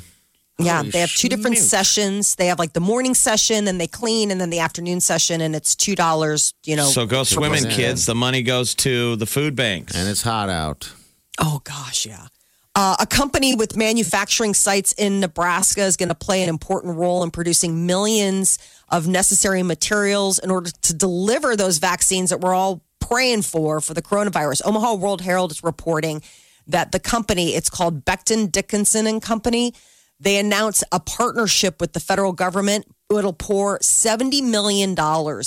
Yeah, 0.62 0.80
Holy 0.80 0.90
they 0.90 1.00
have 1.00 1.12
two 1.14 1.30
different 1.30 1.56
schmoot. 1.56 1.70
sessions. 1.70 2.36
They 2.36 2.48
have 2.48 2.60
like 2.60 2.74
the 2.74 2.82
morning 2.82 3.14
session, 3.14 3.68
and 3.70 3.80
they 3.80 3.88
clean, 3.88 4.30
and 4.30 4.42
then 4.42 4.50
the 4.50 4.60
afternoon 4.60 5.00
session, 5.00 5.40
and 5.42 5.56
it's 5.56 5.74
two 5.76 5.96
dollars. 5.96 6.54
You 6.66 6.76
know. 6.76 6.88
So 6.88 7.06
go 7.06 7.24
swimming, 7.24 7.64
percent. 7.64 7.74
kids. 7.76 8.06
The 8.06 8.16
money 8.16 8.42
goes 8.44 8.76
to 8.76 9.16
the 9.16 9.26
food 9.26 9.56
banks. 9.56 9.96
and 9.96 10.08
it's 10.10 10.22
hot 10.22 10.50
out. 10.50 10.92
Oh 11.40 11.62
gosh, 11.64 12.06
yeah. 12.06 12.28
Uh, 12.76 12.96
a 13.00 13.06
company 13.06 13.56
with 13.56 13.76
manufacturing 13.76 14.54
sites 14.54 14.94
in 14.94 15.20
Nebraska 15.22 15.82
is 15.82 15.98
going 15.98 16.10
to 16.10 16.16
play 16.16 16.44
an 16.44 16.50
important 16.50 16.98
role 16.98 17.24
in 17.24 17.32
producing 17.32 17.86
millions 17.86 18.60
of 18.90 19.08
necessary 19.08 19.64
materials 19.64 20.40
in 20.40 20.52
order 20.52 20.70
to 20.84 20.94
deliver 20.94 21.56
those 21.56 21.78
vaccines 21.80 22.30
that 22.30 22.40
we're 22.42 22.54
all 22.54 22.82
praying 23.10 23.42
for 23.42 23.82
for 23.82 23.94
the 23.94 24.02
coronavirus. 24.02 24.62
Omaha 24.66 24.94
World 24.96 25.22
Herald 25.22 25.52
is 25.52 25.64
reporting 25.64 26.22
that 26.68 26.92
the 26.92 27.00
company, 27.00 27.56
it's 27.56 27.70
called 27.70 28.06
Becton 28.06 28.52
Dickinson 28.52 29.08
and 29.08 29.22
Company, 29.22 29.74
they 30.20 30.38
announced 30.38 30.84
a 30.92 31.00
partnership 31.00 31.80
with 31.80 31.94
the 31.94 32.00
federal 32.00 32.34
government. 32.34 32.86
It'll 33.10 33.34
pour 33.34 33.80
$70 33.80 34.44
million 34.44 34.96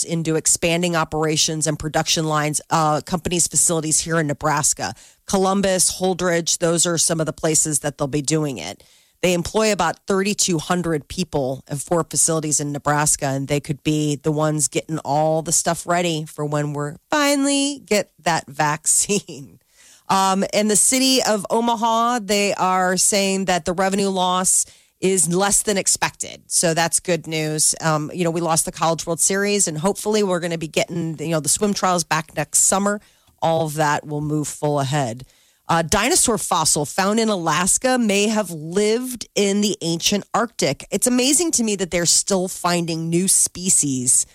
into 0.08 0.34
expanding 0.34 0.96
operations 0.96 1.66
and 1.66 1.78
production 1.78 2.24
lines, 2.24 2.60
uh, 2.70 3.02
companies' 3.02 3.46
facilities 3.46 4.00
here 4.00 4.18
in 4.18 4.26
Nebraska. 4.26 4.94
Columbus, 5.26 6.00
Holdrege, 6.00 6.58
those 6.58 6.86
are 6.86 6.98
some 6.98 7.20
of 7.20 7.26
the 7.26 7.32
places 7.32 7.80
that 7.80 7.98
they'll 7.98 8.08
be 8.08 8.22
doing 8.22 8.58
it. 8.58 8.82
They 9.22 9.34
employ 9.34 9.72
about 9.72 10.04
3,200 10.08 11.06
people 11.06 11.62
in 11.70 11.76
four 11.78 12.02
facilities 12.02 12.58
in 12.58 12.72
Nebraska, 12.72 13.26
and 13.26 13.46
they 13.46 13.60
could 13.60 13.82
be 13.84 14.16
the 14.16 14.32
ones 14.32 14.66
getting 14.66 14.98
all 14.98 15.42
the 15.42 15.52
stuff 15.52 15.86
ready 15.86 16.24
for 16.24 16.44
when 16.44 16.72
we're 16.72 16.96
finally 17.08 17.80
get 17.86 18.10
that 18.20 18.46
vaccine. 18.46 19.58
Um, 20.08 20.44
in 20.52 20.68
the 20.68 20.76
city 20.76 21.22
of 21.22 21.46
Omaha, 21.48 22.18
they 22.18 22.52
are 22.54 22.98
saying 22.98 23.46
that 23.46 23.64
the 23.64 23.72
revenue 23.72 24.10
loss 24.10 24.66
is 25.00 25.32
less 25.32 25.62
than 25.62 25.78
expected. 25.78 26.42
So 26.48 26.74
that's 26.74 27.00
good 27.00 27.26
news. 27.26 27.74
Um, 27.80 28.10
you 28.12 28.22
know, 28.22 28.30
we 28.30 28.42
lost 28.42 28.66
the 28.66 28.72
College 28.72 29.06
World 29.06 29.20
Series, 29.20 29.66
and 29.66 29.78
hopefully 29.78 30.22
we're 30.22 30.40
going 30.40 30.52
to 30.52 30.58
be 30.58 30.68
getting 30.68 31.18
you 31.18 31.30
know 31.30 31.40
the 31.40 31.48
swim 31.48 31.72
trials 31.72 32.04
back 32.04 32.34
next 32.36 32.58
summer. 32.58 33.00
All 33.40 33.64
of 33.64 33.74
that 33.74 34.06
will 34.06 34.20
move 34.20 34.48
full 34.48 34.80
ahead. 34.80 35.24
A 35.68 35.82
dinosaur 35.82 36.38
fossil 36.38 36.84
found 36.84 37.20
in 37.20 37.28
Alaska 37.28 37.96
may 37.98 38.26
have 38.28 38.50
lived 38.50 39.26
in 39.34 39.60
the 39.60 39.76
ancient 39.80 40.24
Arctic. 40.34 40.86
It's 40.90 41.06
amazing 41.06 41.52
to 41.52 41.64
me 41.64 41.76
that 41.76 41.90
they're 41.90 42.04
still 42.04 42.48
finding 42.48 43.08
new 43.08 43.28
species 43.28 44.26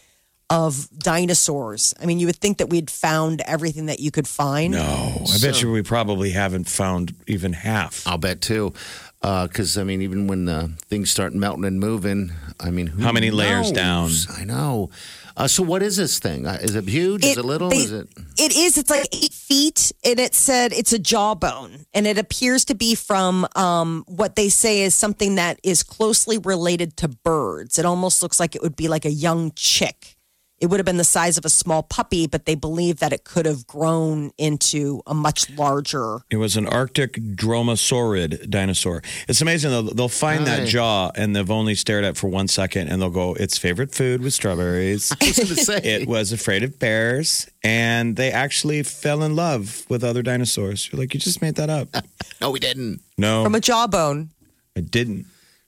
of 0.49 0.87
dinosaurs. 0.97 1.93
I 2.01 2.05
mean, 2.05 2.19
you 2.19 2.25
would 2.27 2.37
think 2.37 2.59
that 2.59 2.69
we'd 2.69 2.89
found 2.89 3.41
everything 3.41 3.87
that 3.87 3.99
you 3.99 4.11
could 4.11 4.27
find. 4.27 4.71
no, 4.73 5.25
I 5.33 5.37
bet 5.41 5.61
you 5.61 5.69
we 5.71 5.81
probably 5.81 6.31
haven't 6.31 6.69
found 6.69 7.13
even 7.27 7.51
half. 7.53 8.07
I'll 8.07 8.17
bet 8.17 8.39
too. 8.41 8.73
Because 9.21 9.77
I 9.77 9.83
mean, 9.83 10.01
even 10.01 10.27
when 10.27 10.47
uh, 10.47 10.69
things 10.87 11.11
start 11.11 11.33
melting 11.33 11.65
and 11.65 11.79
moving, 11.81 12.31
I 12.59 12.71
mean, 12.71 12.87
who 12.87 13.03
How 13.03 13.11
many 13.11 13.29
layers 13.29 13.71
down? 13.71 14.09
I 14.37 14.45
know. 14.45 14.89
Uh, 15.37 15.47
so, 15.47 15.61
what 15.61 15.83
is 15.83 15.95
this 15.97 16.17
thing? 16.17 16.47
Uh, 16.47 16.57
Is 16.63 16.73
it 16.73 16.89
huge? 16.89 17.23
is 17.23 17.37
it 17.37 17.45
little? 17.45 17.69
they- 17.69 17.77
is 17.77 17.91
it? 17.91 18.09
It 18.39 18.55
is. 18.55 18.75
It's 18.75 18.89
like 18.89 19.07
eight 19.13 19.31
feet, 19.33 19.91
and 20.03 20.19
it 20.19 20.33
said 20.33 20.73
it's 20.73 20.93
a 20.93 20.99
jawbone, 20.99 21.85
and 21.93 22.07
it 22.07 22.17
appears 22.17 22.65
to 22.65 22.75
be 22.75 22.95
from 22.95 23.47
um, 23.55 24.03
what 24.07 24.35
they 24.35 24.49
say 24.49 24.81
is 24.81 24.95
something 24.95 25.35
that 25.35 25.59
is 25.63 25.83
closely 25.83 26.39
related 26.39 26.97
to 26.97 27.07
birds. 27.07 27.77
It 27.77 27.85
almost 27.85 28.23
looks 28.23 28.39
like 28.39 28.55
it 28.55 28.63
would 28.63 28.75
be 28.75 28.87
like 28.87 29.05
a 29.05 29.11
young 29.11 29.51
chick. 29.55 30.16
It 30.59 30.67
would 30.67 30.79
have 30.79 30.85
been 30.85 30.97
the 30.97 31.03
size 31.03 31.37
of 31.37 31.45
a 31.45 31.49
small 31.49 31.83
puppy, 31.83 32.25
but 32.25 32.45
they 32.45 32.55
believe 32.55 32.97
that 32.97 33.13
it 33.13 33.23
could 33.23 33.45
have 33.45 33.67
grown 33.67 34.31
into 34.39 35.01
a 35.05 35.13
much 35.13 35.49
larger. 35.51 36.19
It 36.31 36.37
was 36.37 36.57
an 36.57 36.65
Arctic 36.67 37.13
dromaeosaurid 37.13 38.49
dinosaur. 38.49 39.03
It's 39.27 39.41
amazing 39.41 39.71
though. 39.71 39.83
They'll 39.83 40.09
find 40.09 40.47
that 40.47 40.67
jaw 40.67 41.11
and 41.15 41.35
they've 41.35 41.51
only 41.51 41.75
stared 41.75 42.03
at 42.03 42.11
it 42.11 42.17
for 42.17 42.27
one 42.27 42.47
second 42.47 42.87
and 42.87 43.01
they'll 43.01 43.09
go, 43.09 43.33
its 43.35 43.57
favorite 43.57 43.93
food 43.93 44.21
was 44.21 44.33
strawberries. 44.35 45.11
I 45.21 45.25
was 45.25 45.37
going 45.37 45.47
to 45.47 45.55
say. 45.55 45.77
it 45.83 46.07
was 46.07 46.31
afraid 46.31 46.63
of 46.63 46.79
bears 46.79 47.47
and 47.63 48.15
they 48.15 48.31
actually 48.31 48.81
fell 48.83 49.21
in 49.23 49.35
love 49.35 49.85
with 49.89 50.03
other 50.03 50.23
dinosaurs. 50.23 50.89
You're 50.91 50.99
like, 50.99 51.13
you 51.13 51.19
just 51.19 51.41
made 51.41 51.55
that 51.55 51.69
up. 51.69 51.89
no, 52.41 52.49
we 52.51 52.59
didn't. 52.59 53.01
No, 53.17 53.43
From 53.43 53.53
a 53.55 53.59
jawbone. 53.59 54.31
I 54.75 54.81
didn't. 54.81 55.25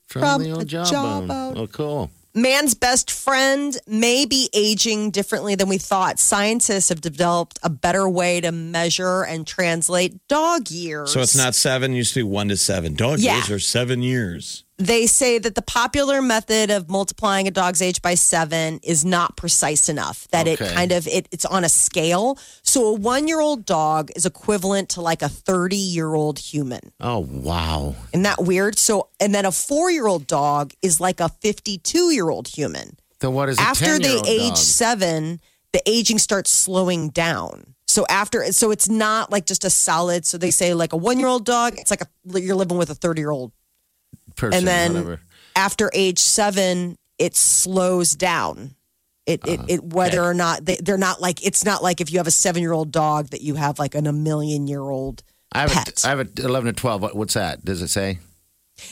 From, 0.08 0.22
From 0.24 0.44
the 0.44 0.50
a 0.50 0.54
old 0.56 0.68
jawbone. 0.68 1.28
jawbone. 1.28 1.58
Oh, 1.58 1.68
cool. 1.68 2.10
Man's 2.34 2.76
best 2.76 3.10
friend 3.10 3.76
may 3.88 4.26
be 4.26 4.50
aging 4.54 5.12
differently 5.12 5.56
than 5.56 5.68
we 5.68 5.78
thought. 5.80 6.20
Scientists 6.20 6.90
have 6.90 7.02
developed 7.02 7.58
a 7.64 7.70
better 7.70 8.08
way 8.08 8.40
to 8.42 8.52
measure 8.52 9.24
and 9.24 9.48
translate 9.48 10.16
dog 10.28 10.70
years. 10.70 11.12
So 11.12 11.22
it's 11.22 11.36
not 11.36 11.56
seven, 11.56 11.94
it 11.94 11.98
used 11.98 12.14
to 12.14 12.20
be 12.20 12.24
one 12.24 12.50
to 12.50 12.58
seven. 12.58 12.94
Dog 12.94 13.20
Yeah. 13.20 13.36
years 13.38 13.50
are 13.50 13.60
seven 13.60 14.02
years. 14.04 14.64
They 14.80 15.06
say 15.08 15.38
that 15.38 15.56
the 15.56 15.62
popular 15.62 16.22
method 16.22 16.72
of 16.72 16.90
multiplying 16.90 17.48
a 17.48 17.52
dog's 17.52 17.82
age 17.82 18.02
by 18.02 18.16
seven 18.16 18.80
is 18.82 19.04
not 19.04 19.36
precise 19.36 19.90
enough 19.90 20.28
that 20.30 20.48
it 20.48 20.58
kind 20.58 20.94
of 20.94 21.06
it, 21.08 21.28
it's 21.32 21.46
on 21.46 21.66
a 21.66 21.70
scale. 21.70 22.40
So 22.64 22.86
a 22.86 22.94
one-year-old 22.94 23.66
dog 23.66 24.10
is 24.16 24.26
equivalent 24.26 24.90
to 24.90 25.02
like 25.02 25.22
a 25.22 25.26
30-year-old 25.26 26.40
human. 26.40 26.94
Oh, 27.02 27.20
wow. 27.20 27.96
isn't 28.14 28.24
that 28.24 28.42
weird? 28.42 28.80
So 28.80 29.10
and 29.20 29.36
then 29.36 29.46
a 29.46 29.52
four-year-old 29.52 30.26
dog 30.28 30.72
is 30.82 31.02
like 31.02 31.20
a 31.20 31.30
52-year-old 31.44 32.48
human. 32.48 32.98
Then 33.20 33.34
what 33.34 33.50
is 33.50 33.60
after 33.60 34.00
they 34.00 34.22
age 34.26 34.50
dog? 34.50 34.58
seven 34.58 35.42
the 35.74 35.82
aging 35.86 36.18
starts 36.18 36.50
slowing 36.50 37.10
down. 37.10 37.76
So 37.86 38.06
after 38.10 38.46
so 38.54 38.72
it's 38.72 38.88
not 38.88 39.30
like 39.30 39.46
just 39.46 39.66
a 39.66 39.70
solid 39.70 40.26
so 40.26 40.38
they 40.38 40.52
say 40.52 40.74
like 40.74 40.94
a 40.94 40.98
one-year-old 40.98 41.44
dog 41.44 41.74
it's 41.78 41.92
like 41.92 42.02
a 42.02 42.08
you're 42.40 42.56
living 42.56 42.78
with 42.78 42.90
a 42.90 42.96
30-year-old 42.96 43.52
person, 44.40 44.58
and 44.60 44.68
then 44.68 44.94
whatever. 44.94 45.20
after 45.56 45.92
age 45.94 46.20
seven, 46.20 46.98
it 47.18 47.36
slows 47.36 48.16
down. 48.16 48.76
It, 49.26 49.46
it, 49.48 49.60
it 49.68 49.84
whether 49.84 50.24
or 50.24 50.34
not 50.34 50.66
they, 50.66 50.78
they're 50.78 50.98
not 50.98 51.22
like 51.22 51.46
it's 51.46 51.64
not 51.64 51.84
like 51.84 52.02
if 52.02 52.12
you 52.12 52.18
have 52.18 52.26
a 52.26 52.32
seven 52.32 52.62
year 52.64 52.72
old 52.72 52.92
dog 52.92 53.28
that 53.30 53.42
you 53.42 53.54
have 53.56 53.78
like 53.78 53.94
an 53.94 54.08
a 54.08 54.14
million 54.14 54.66
year 54.66 54.82
old 54.82 55.22
I 55.52 55.62
have, 55.62 55.72
pet. 55.72 56.04
a, 56.04 56.08
I 56.08 56.10
have 56.10 56.20
a 56.20 56.28
11 56.44 56.74
to 56.74 56.80
12. 56.80 57.02
What- 57.02 57.16
What's 57.16 57.34
that? 57.36 57.64
Does 57.64 57.82
it 57.84 57.90
say? 57.90 58.18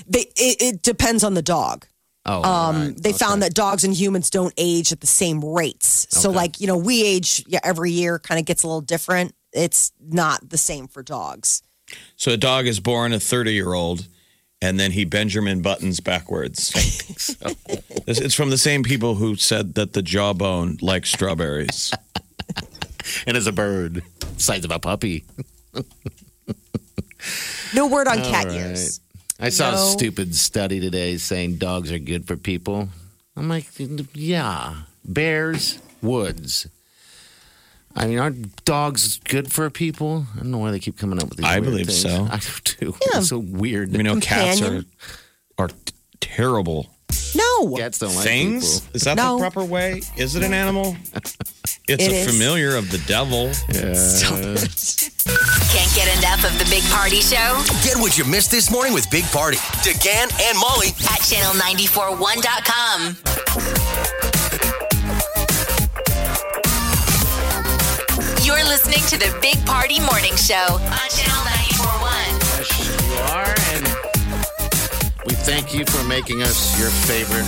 They 0.07 0.29
it, 0.35 0.61
it 0.61 0.81
depends 0.83 1.23
on 1.23 1.33
the 1.33 1.41
dog. 1.41 1.87
Oh, 2.25 2.37
Um, 2.39 2.43
all 2.45 2.73
right. 2.73 3.01
they 3.01 3.09
Okay. 3.09 3.17
found 3.17 3.41
that 3.41 3.53
dogs 3.55 3.83
and 3.83 3.93
humans 3.95 4.29
don't 4.29 4.53
age 4.57 4.91
at 4.91 4.99
the 4.99 5.07
same 5.07 5.43
rates. 5.43 6.05
So 6.11 6.29
Okay. 6.29 6.35
like 6.35 6.59
you 6.61 6.67
know 6.67 6.77
we 6.77 7.03
age 7.03 7.43
yeah, 7.47 7.59
every 7.63 7.91
year 7.91 8.19
kind 8.19 8.39
of 8.39 8.45
gets 8.45 8.61
a 8.61 8.67
little 8.67 8.81
different. 8.81 9.33
It's 9.53 9.91
not 9.99 10.49
the 10.49 10.57
same 10.57 10.87
for 10.87 11.01
dogs. 11.01 11.63
So 12.15 12.31
a 12.33 12.37
dog 12.37 12.67
is 12.67 12.79
born 12.79 13.11
a 13.13 13.19
30 13.19 13.53
year 13.53 13.73
old 13.73 14.07
and 14.61 14.79
then 14.79 14.91
he 14.91 15.05
Benjamin 15.05 15.61
Buttons 15.61 15.99
backwards. 15.99 16.73
It's 18.07 18.21
it's 18.21 18.35
from 18.35 18.51
the 18.51 18.57
same 18.57 18.83
people 18.83 19.15
who 19.15 19.35
said 19.35 19.75
that 19.75 19.91
the 19.91 20.01
jawbone 20.01 20.77
likes 20.81 21.09
strawberries. 21.11 21.91
And 23.25 23.35
as 23.35 23.47
a 23.47 23.51
bird, 23.51 24.01
size 24.37 24.63
of 24.63 24.71
a 24.71 24.79
puppy. 24.79 25.25
No 27.73 27.87
word 27.87 28.07
on 28.07 28.19
All 28.19 28.31
cat 28.31 28.45
right. 28.45 28.53
years. 28.53 29.01
I 29.39 29.49
saw 29.49 29.73
a 29.73 29.77
stupid 29.77 30.35
study 30.35 30.79
today 30.79 31.17
saying 31.17 31.57
dogs 31.57 31.91
are 31.91 31.99
good 31.99 32.25
for 32.27 32.37
people. 32.37 32.87
I'm 33.35 33.49
like, 33.49 33.67
yeah, 34.13 34.75
bears, 35.03 35.79
woods. 36.01 36.67
I 37.97 38.05
mean, 38.07 38.19
aren't 38.19 38.63
dogs 38.63 39.17
good 39.25 39.51
for 39.51 39.69
people? 39.71 40.25
I 40.35 40.37
don't 40.37 40.51
know 40.51 40.59
why 40.59 40.71
they 40.71 40.79
keep 40.79 40.97
coming 40.97 41.19
up 41.21 41.27
with 41.29 41.39
these. 41.39 41.47
I 41.47 41.59
weird 41.59 41.71
believe 41.71 41.87
things. 41.87 42.01
so. 42.01 42.09
I 42.31 42.37
do 42.37 42.47
too. 42.63 42.95
Yeah. 43.11 43.17
It's 43.19 43.27
so 43.29 43.39
weird. 43.39 43.91
We 43.91 44.03
know 44.03 44.17
cats 44.19 44.61
are, 44.61 44.83
are 45.57 45.67
t- 45.69 45.75
terrible 46.21 46.87
No, 47.35 47.75
Cats 47.75 47.97
don't 47.99 48.13
like 48.15 48.23
things. 48.23 48.79
people. 48.81 48.95
Is 48.95 49.01
that 49.03 49.17
No. 49.17 49.35
the 49.37 49.41
proper 49.41 49.65
way? 49.65 50.01
Is 50.15 50.35
it 50.35 50.43
an 50.43 50.53
animal? 50.53 50.95
It's 51.89 52.03
It 52.03 52.11
a 52.11 52.15
is. 52.15 52.27
familiar 52.29 52.75
of 52.75 52.91
the 52.91 52.97
devil. 53.07 53.45
Yeah. 53.71 53.93
Stop 53.93 54.39
it. 54.39 54.59
Can't 55.71 55.93
get 55.95 56.09
enough 56.17 56.43
of 56.43 56.51
the 56.59 56.65
Big 56.69 56.83
Party 56.91 57.21
Show 57.21 57.63
Get 57.81 57.95
what 57.97 58.17
you 58.17 58.25
missed 58.25 58.51
this 58.51 58.69
morning 58.69 58.93
with 58.93 59.09
Big 59.09 59.23
Party, 59.31 59.55
DeGan 59.87 60.29
and 60.49 60.57
Molly 60.59 60.89
at 60.89 61.21
channel941.com. 61.23 64.16
You're 68.67 68.75
listening 68.75 69.07
to 69.07 69.17
the 69.17 69.39
Big 69.39 69.65
Party 69.65 70.01
Morning 70.01 70.35
Show 70.35 70.55
on 70.57 71.07
channel 71.07 71.41
941. 71.79 72.11
Yes, 72.59 72.67
you 72.83 73.15
are. 73.31 73.55
And 73.71 75.25
we 75.25 75.35
thank 75.35 75.73
you 75.73 75.85
for 75.85 76.05
making 76.05 76.41
us 76.41 76.77
your 76.77 76.89
favorite 76.89 77.47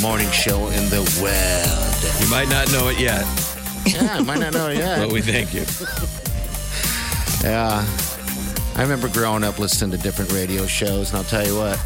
morning 0.00 0.30
show 0.30 0.68
in 0.68 0.88
the 0.88 1.02
world. 1.20 2.22
You 2.22 2.30
might 2.30 2.48
not 2.48 2.72
know 2.72 2.88
it 2.88 2.98
yet, 2.98 3.26
Yeah, 3.84 4.16
I 4.16 4.20
might 4.22 4.38
not 4.38 4.54
know 4.54 4.68
it 4.68 4.78
yet. 4.78 5.00
but 5.00 5.12
we 5.12 5.20
thank 5.20 5.52
you. 5.52 5.66
Yeah. 7.44 7.84
I 8.76 8.80
remember 8.80 9.10
growing 9.10 9.44
up 9.44 9.58
listening 9.58 9.90
to 9.90 9.98
different 9.98 10.32
radio 10.32 10.64
shows, 10.66 11.10
and 11.10 11.18
I'll 11.18 11.24
tell 11.24 11.46
you 11.46 11.56
what, 11.58 11.78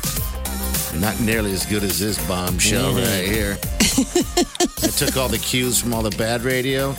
not 1.01 1.19
nearly 1.19 1.51
as 1.51 1.67
good 1.67 1.83
as 1.83 1.99
this 1.99 2.25
bomb 2.29 2.61
show 2.61 2.93
mm-hmm. 2.93 2.99
right 2.99 3.29
here. 3.29 3.59
I 4.85 4.87
took 4.97 5.17
all 5.17 5.29
the 5.29 5.39
cues 5.39 5.81
from 5.81 5.93
all 5.93 6.03
the 6.03 6.17
bad 6.17 6.43
radio, 6.43 6.95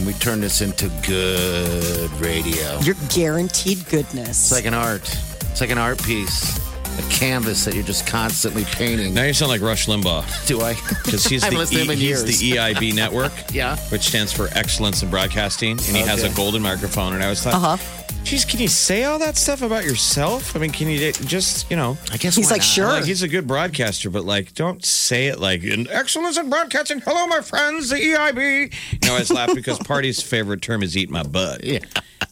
and 0.00 0.06
we 0.06 0.14
turned 0.14 0.42
this 0.42 0.62
into 0.62 0.88
good 1.06 2.10
radio. 2.12 2.80
you're 2.80 2.96
guaranteed 3.10 3.86
goodness. 3.90 4.30
It's 4.30 4.52
like 4.52 4.64
an 4.64 4.72
art. 4.72 5.02
It's 5.50 5.60
like 5.60 5.68
an 5.68 5.76
art 5.76 6.02
piece, 6.02 6.58
a 7.04 7.08
canvas 7.10 7.64
that 7.64 7.74
you're 7.74 7.84
just 7.84 8.06
constantly 8.06 8.64
painting. 8.64 9.14
Now 9.14 9.24
you 9.24 9.32
sound 9.34 9.50
like 9.50 9.60
Rush 9.60 9.86
Limbaugh 9.86 10.46
Do 10.46 10.60
I? 10.60 10.74
because 11.04 11.24
he's, 11.24 11.40
the, 11.40 11.46
haven't 11.46 11.58
listened 11.60 11.78
to 11.78 11.84
him 11.84 11.90
in 11.90 11.98
E- 11.98 12.00
he's 12.00 12.08
years. 12.24 12.38
the 12.40 12.50
EIB 12.52 12.94
network. 13.02 13.32
Yeah. 13.52 13.76
which 13.90 14.02
stands 14.02 14.32
for 14.32 14.48
Excellence 14.52 15.02
in 15.02 15.10
Broadcasting, 15.10 15.72
and 15.72 15.80
he 15.96 16.02
has 16.02 16.22
a 16.22 16.28
golden 16.34 16.62
microphone. 16.62 17.14
And 17.14 17.22
I 17.22 17.28
was 17.30 17.44
like, 17.44 17.54
Uh-huh. 17.54 17.76
Geez, 18.22 18.44
can 18.44 18.60
you 18.60 18.68
say 18.68 19.04
all 19.04 19.18
that 19.18 19.38
stuff 19.38 19.62
about 19.62 19.84
yourself? 19.84 20.54
I 20.54 20.58
mean, 20.58 20.72
can 20.72 20.88
you 20.88 21.10
just, 21.10 21.70
you 21.70 21.76
know, 21.76 21.96
I 22.12 22.18
guess 22.18 22.36
He's 22.36 22.50
like, 22.50 22.58
not? 22.60 22.64
sure. 22.64 22.86
like 22.88 23.04
he's 23.06 23.22
a 23.22 23.28
good 23.28 23.46
broadcaster, 23.46 24.10
but 24.10 24.24
like, 24.26 24.52
don't 24.54 24.84
say 24.84 25.28
it 25.28 25.40
like 25.40 25.62
in 25.64 25.88
excellence 25.88 26.36
in 26.36 26.50
broadcasting. 26.50 27.00
Hello, 27.00 27.26
my 27.28 27.40
friends, 27.40 27.88
the 27.88 27.96
EIB. 27.96 28.74
You 29.02 29.08
know, 29.08 29.14
I 29.16 29.20
just 29.20 29.32
laugh 29.32 29.54
because 29.54 29.78
Party's 29.86 30.22
favorite 30.22 30.60
term 30.60 30.82
is 30.82 30.98
eat 30.98 31.08
my 31.08 31.22
butt. 31.22 31.64
Yeah. 31.64 31.78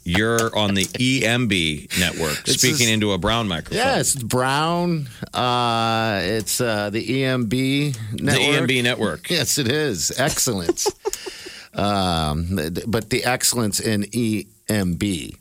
You're 0.08 0.56
on 0.56 0.74
the 0.74 0.84
EMB 0.84 1.98
network, 2.00 2.38
It's 2.48 2.54
speaking 2.54 2.78
just- 2.78 2.90
into 2.90 3.12
a 3.12 3.18
brown 3.18 3.46
microphone. 3.48 3.76
Yes, 3.78 4.14
it's 4.14 4.24
Brown. 4.24 5.08
Uh, 5.34 6.20
it's 6.22 6.60
uh, 6.60 6.90
the 6.90 7.04
EMB 7.06 7.96
network. 8.20 8.68
the. 8.68 8.74
EMB 8.74 8.82
network. 8.82 9.30
Yes, 9.38 9.58
it 9.58 9.70
is. 9.70 10.10
Excellence. 10.18 10.86
um, 11.74 12.58
but 12.86 13.10
the 13.10 13.24
excellence 13.24 13.80
in 13.80 14.02
EMB. 14.04 15.36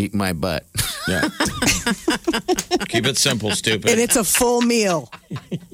Eat 0.00 0.14
my 0.14 0.32
butt. 0.32 0.64
Yeah. 1.08 1.22
Keep 2.88 3.06
it 3.06 3.16
simple, 3.18 3.50
stupid. 3.50 3.90
and 3.90 3.98
it's 4.00 4.14
a 4.16 4.22
full 4.24 4.60
meal. 4.62 5.10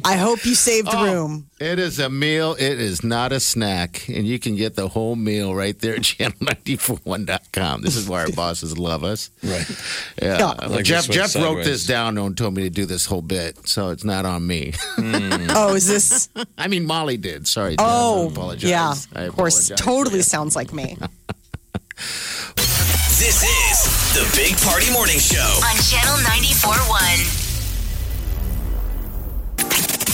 I 0.05 0.16
hope 0.16 0.45
you 0.47 0.55
saved 0.55 0.89
Oh. 0.91 1.05
room. 1.05 1.47
It 1.61 1.79
is 1.79 1.99
a 1.99 2.09
meal. 2.09 2.55
It 2.59 2.81
is 2.81 3.05
not 3.05 3.33
a 3.33 3.41
snack. 3.41 4.09
And 4.09 4.27
you 4.27 4.39
can 4.39 4.57
get 4.57 4.77
the 4.77 4.89
whole 4.89 5.14
meal 5.16 5.55
right 5.55 5.79
there 5.79 5.95
at 5.97 6.01
channel941.com. 6.03 7.83
This 7.83 7.97
is 7.97 8.09
why 8.09 8.22
our 8.22 8.33
bosses 8.33 8.79
love 8.79 9.05
us. 9.05 9.31
right. 9.43 9.66
Yeah. 10.22 10.39
Yeah. 10.39 10.66
Like 10.68 10.85
Jeff 10.85 11.09
Jeff 11.09 11.35
went 11.35 11.47
wrote 11.47 11.64
this 11.64 11.85
down 11.87 12.16
and 12.16 12.37
told 12.37 12.55
me 12.55 12.62
to 12.64 12.70
do 12.70 12.87
this 12.87 13.05
whole 13.07 13.22
bit. 13.22 13.68
So 13.68 13.91
it's 13.91 14.05
not 14.05 14.25
on 14.25 14.47
me. 14.47 14.72
Hmm. 14.97 15.47
Oh, 15.51 15.75
is 15.75 15.87
this? 15.87 16.29
I 16.59 16.68
mean, 16.68 16.87
Molly 16.87 17.16
did. 17.18 17.47
Sorry. 17.47 17.72
Jeff. 17.77 17.87
Oh, 17.87 18.22
I 18.22 18.25
Oh, 18.25 18.29
apologize. 18.29 18.70
yeah. 18.70 18.95
I 19.14 19.22
Of 19.25 19.37
course, 19.37 19.68
totally 19.77 20.22
sounds 20.22 20.57
like 20.57 20.72
me. 20.72 20.97
This 22.57 23.43
is 23.43 23.74
the 24.15 24.33
Big 24.37 24.57
Party 24.59 24.93
Morning 24.93 25.19
Show. 25.19 25.41
On 25.41 25.75
channel 25.83 26.15
941. 26.23 27.03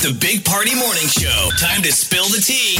The 0.00 0.16
Big 0.18 0.42
Party 0.42 0.74
Morning 0.74 1.06
Show. 1.06 1.50
Time 1.58 1.82
to 1.82 1.92
spill 1.92 2.24
the 2.24 2.40
tea. 2.40 2.78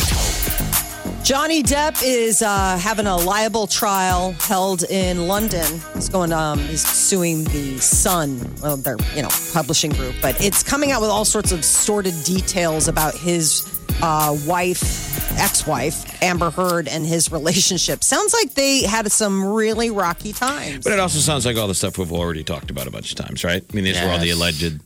Johnny 1.22 1.62
Depp 1.62 2.02
is 2.02 2.40
uh, 2.40 2.78
having 2.78 3.06
a 3.06 3.18
liable 3.18 3.66
trial 3.66 4.32
held 4.40 4.84
in 4.84 5.28
London. 5.28 5.82
He's 5.92 6.08
going. 6.08 6.32
Um, 6.32 6.58
he's 6.60 6.86
suing 6.86 7.44
the 7.44 7.78
Sun, 7.80 8.40
well, 8.62 8.78
their 8.78 8.96
you 9.14 9.20
know 9.20 9.28
publishing 9.52 9.90
group, 9.90 10.14
but 10.22 10.42
it's 10.42 10.62
coming 10.62 10.90
out 10.90 11.02
with 11.02 11.10
all 11.10 11.26
sorts 11.26 11.52
of 11.52 11.66
sordid 11.66 12.14
details 12.24 12.88
about 12.88 13.14
his 13.14 13.79
uh, 14.02 14.36
wife, 14.46 15.38
ex-wife 15.38 16.22
Amber 16.22 16.50
Heard, 16.50 16.88
and 16.88 17.04
his 17.06 17.30
relationship. 17.32 18.02
Sounds 18.04 18.32
like 18.34 18.54
they 18.54 18.82
had 18.82 19.10
some 19.12 19.44
really 19.44 19.90
rocky 19.90 20.32
times. 20.32 20.84
But 20.84 20.92
it 20.92 21.00
also 21.00 21.18
sounds 21.18 21.46
like 21.46 21.56
all 21.56 21.68
the 21.68 21.74
stuff 21.74 21.98
we've 21.98 22.12
already 22.12 22.44
talked 22.44 22.70
about 22.70 22.86
a 22.86 22.90
bunch 22.90 23.10
of 23.12 23.16
times, 23.16 23.44
right? 23.44 23.64
I 23.68 23.74
mean, 23.74 23.84
these 23.84 24.00
were 24.00 24.08
all 24.08 24.18
the 24.18 24.26
Yes. 24.26 24.36
alleged. 24.36 24.80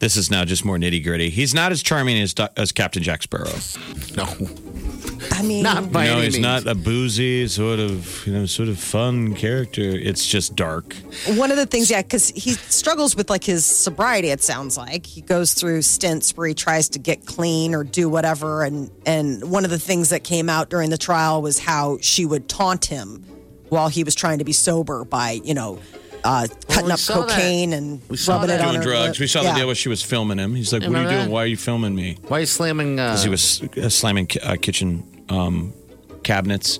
This 0.00 0.16
is 0.16 0.30
now 0.30 0.46
just 0.46 0.64
more 0.64 0.78
nitty 0.78 1.04
gritty. 1.04 1.28
He's 1.28 1.54
not 1.54 1.72
as 1.72 1.82
charming 1.82 2.18
as, 2.20 2.34
as 2.56 2.72
Captain 2.72 3.02
Jack 3.02 3.22
Sparrow. 3.22 3.52
No, 4.16 4.24
I 5.30 5.42
mean, 5.42 5.62
not 5.62 5.92
by 5.92 6.06
no, 6.06 6.12
any 6.14 6.24
he's 6.24 6.34
means. 6.34 6.42
not 6.42 6.66
a 6.66 6.74
boozy 6.74 7.46
sort 7.48 7.78
of, 7.78 8.26
you 8.26 8.32
know, 8.32 8.46
sort 8.46 8.70
of 8.70 8.78
fun 8.78 9.34
character. 9.34 9.82
It's 9.82 10.26
just 10.26 10.56
dark. 10.56 10.94
One 11.26 11.50
of 11.50 11.58
the 11.58 11.66
things, 11.66 11.90
yeah, 11.90 12.00
because 12.00 12.30
he 12.30 12.52
struggles 12.52 13.14
with 13.14 13.28
like 13.28 13.44
his 13.44 13.66
sobriety. 13.66 14.28
It 14.28 14.42
sounds 14.42 14.78
like 14.78 15.04
he 15.04 15.20
goes 15.20 15.52
through 15.52 15.82
stints 15.82 16.34
where 16.34 16.48
he 16.48 16.54
tries 16.54 16.88
to 16.90 16.98
get 16.98 17.26
clean 17.26 17.74
or 17.74 17.84
do 17.84 18.08
whatever. 18.08 18.64
And 18.64 18.90
and 19.04 19.50
one 19.50 19.64
of 19.64 19.70
the 19.70 19.78
things 19.78 20.08
that 20.10 20.24
came 20.24 20.48
out 20.48 20.70
during 20.70 20.88
the 20.88 20.98
trial 20.98 21.42
was 21.42 21.58
how 21.58 21.98
she 22.00 22.24
would 22.24 22.48
taunt 22.48 22.86
him 22.86 23.22
while 23.68 23.88
he 23.88 24.02
was 24.02 24.14
trying 24.14 24.38
to 24.38 24.44
be 24.44 24.52
sober 24.52 25.04
by 25.04 25.40
you 25.44 25.54
know 25.54 25.78
uh, 26.24 26.46
cutting 26.68 26.86
we 26.86 26.92
up 26.92 26.98
saw 26.98 27.20
that. 27.22 27.30
cocaine 27.30 27.72
and 27.72 28.00
We 28.08 28.16
saw 28.16 28.34
rubbing 28.34 28.50
it 28.50 28.58
that. 28.58 28.60
on 28.66 28.74
Doing 28.74 28.82
her 28.86 28.90
drugs. 28.90 29.08
lip. 29.18 29.20
We 29.20 29.26
saw 29.26 29.42
Yeah. 29.42 29.52
the 29.52 29.58
deal 29.60 29.66
where 29.66 29.74
she 29.74 29.88
was 29.88 30.02
filming 30.02 30.38
him. 30.38 30.54
He's 30.54 30.72
like, 30.72 30.82
"What 30.82 30.88
are 30.88 30.90
you 30.90 30.96
Remember 30.96 31.10
doing? 31.12 31.24
that? 31.26 31.32
Why 31.32 31.42
are 31.42 31.46
you 31.46 31.56
filming 31.56 31.94
me?" 31.94 32.16
Why 32.28 32.38
are 32.38 32.40
you 32.40 32.46
slamming? 32.46 32.98
Uh, 33.00 33.08
Because 33.08 33.22
he 33.24 33.28
was 33.30 33.62
uh, 33.82 33.88
slamming 33.88 34.26
ki- 34.26 34.40
uh, 34.40 34.56
kitchen 34.60 35.02
um, 35.28 35.72
cabinets. 36.22 36.78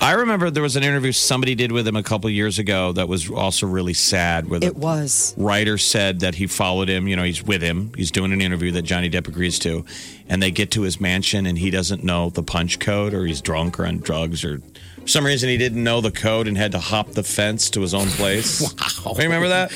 I 0.00 0.12
remember 0.12 0.50
there 0.50 0.62
was 0.62 0.76
an 0.76 0.82
interview 0.82 1.12
somebody 1.12 1.54
did 1.54 1.72
with 1.72 1.86
him 1.86 1.96
a 1.96 2.02
couple 2.02 2.28
years 2.30 2.58
ago 2.58 2.92
that 2.92 3.08
was 3.08 3.30
also 3.30 3.66
really 3.66 3.94
sad. 3.94 4.48
Where 4.48 4.60
the 4.60 4.66
It 4.66 4.76
was. 4.76 5.34
writer 5.36 5.78
said 5.78 6.20
that 6.20 6.34
he 6.36 6.46
followed 6.46 6.88
him. 6.88 7.08
You 7.08 7.16
know, 7.16 7.22
he's 7.24 7.42
with 7.42 7.62
him. 7.62 7.92
He's 7.96 8.10
doing 8.10 8.32
an 8.32 8.40
interview 8.40 8.72
that 8.72 8.82
Johnny 8.82 9.10
Depp 9.10 9.28
agrees 9.28 9.58
to, 9.60 9.84
and 10.28 10.42
they 10.42 10.50
get 10.50 10.70
to 10.72 10.82
his 10.82 11.00
mansion 11.00 11.46
and 11.46 11.58
he 11.58 11.70
doesn't 11.70 12.02
know 12.04 12.30
the 12.30 12.42
punch 12.42 12.78
code, 12.78 13.14
or 13.14 13.24
he's 13.26 13.40
drunk 13.40 13.78
or 13.78 13.86
on 13.86 13.98
drugs, 13.98 14.44
or 14.44 14.58
for 15.00 15.06
some 15.08 15.24
reason 15.24 15.48
he 15.48 15.56
didn't 15.56 15.82
know 15.82 16.00
the 16.00 16.10
code 16.10 16.48
and 16.48 16.56
had 16.58 16.72
to 16.72 16.78
hop 16.78 17.12
the 17.12 17.22
fence 17.22 17.70
to 17.70 17.80
his 17.80 17.94
own 17.94 18.08
place. 18.08 18.62
Wow. 19.04 19.14
Remember 19.16 19.48
that? 19.48 19.72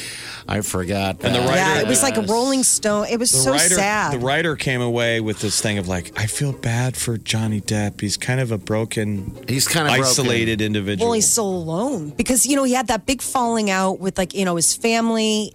I 0.49 0.61
forgot. 0.61 1.19
And 1.23 1.35
the 1.35 1.41
writer- 1.41 1.55
Yeah, 1.57 1.81
it 1.81 1.87
was 1.87 2.03
like 2.03 2.17
a 2.17 2.23
Rolling 2.23 2.63
Stone. 2.65 3.07
It 3.11 3.19
was 3.19 3.31
so 3.31 3.53
writer, 3.53 3.75
sad. 3.77 4.13
the 4.13 4.19
writer 4.19 4.57
came 4.57 4.81
away 4.81 5.21
with 5.21 5.41
this 5.41 5.61
thing 5.61 5.79
of 5.79 5.89
like, 5.89 6.13
I 6.19 6.27
feel 6.27 6.53
bad 6.53 6.97
for 6.97 7.17
Johnny 7.17 7.61
Depp. 7.61 8.01
He's 8.01 8.17
kind 8.17 8.41
of 8.41 8.51
a 8.53 8.59
broken, 8.59 9.37
He's 9.49 9.69
kind 9.69 9.87
of 9.87 9.93
isolated 9.95 10.61
individual. 10.61 11.07
Well, 11.09 11.15
he's 11.15 11.31
so 11.31 11.45
alone 11.45 12.11
because 12.11 12.45
you 12.47 12.57
know 12.57 12.65
he 12.65 12.73
had 12.75 12.89
that 12.89 13.07
big 13.07 13.23
falling 13.23 13.71
out 13.71 14.01
with 14.01 14.19
like 14.19 14.35
you 14.35 14.45
know 14.45 14.57
his 14.57 14.75
family. 14.75 15.55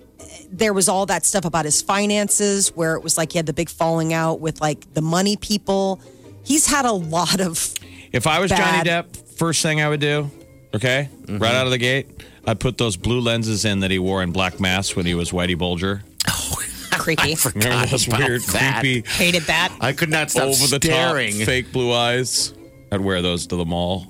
There 0.52 0.74
was 0.74 0.88
all 0.90 1.06
that 1.08 1.26
stuff 1.26 1.46
about 1.46 1.66
his 1.66 1.82
finances 1.82 2.70
where 2.70 2.96
it 2.96 3.04
was 3.04 3.18
like 3.18 3.32
he 3.34 3.38
had 3.38 3.46
the 3.46 3.54
big 3.54 3.70
falling 3.70 4.14
out 4.14 4.40
with 4.40 4.62
like 4.62 4.94
the 4.94 5.02
money 5.02 5.36
people. 5.38 6.00
He's 6.44 6.66
had 6.68 6.86
a 6.86 6.92
lot 6.92 7.42
of 7.42 7.74
if 8.14 8.26
I 8.28 8.40
was 8.40 8.50
Johnny. 8.52 8.90
Depp, 8.90 9.16
first 9.38 9.62
thing 9.62 9.82
I 9.82 9.90
would 9.90 10.00
do, 10.00 10.30
okay, 10.74 11.10
Mm-hmm. 11.24 11.40
right 11.40 11.54
out 11.54 11.66
of 11.66 11.72
the 11.72 11.78
gate, 11.78 12.08
I'd 12.48 12.60
put 12.60 12.78
those 12.78 12.96
blue 12.98 13.20
lenses 13.20 13.66
in 13.66 13.82
that 13.82 13.92
he 13.92 14.00
wore 14.00 14.24
in 14.24 14.32
Black 14.32 14.60
Mass 14.60 14.96
when 14.96 15.06
he 15.06 15.14
was 15.14 15.32
Whitey 15.32 15.58
Bulger. 15.58 16.02
creepy. 16.92 17.36
Remember 17.56 17.86
those 17.88 18.08
about 18.08 18.20
weird, 18.22 18.42
that. 18.44 18.80
creepy, 18.82 19.08
Hated 19.10 19.44
that. 19.44 19.76
I 19.82 19.94
could 19.94 20.10
not 20.10 20.32
stop 20.32 20.44
over 20.46 20.68
the 20.68 20.80
staring. 20.82 21.38
top, 21.38 21.46
fake 21.46 21.72
blue 21.72 21.94
eyes? 21.94 22.54
I'd 22.92 23.02
wear 23.02 23.22
those 23.22 23.48
to 23.48 23.56
the 23.58 23.66
mall. 23.66 24.08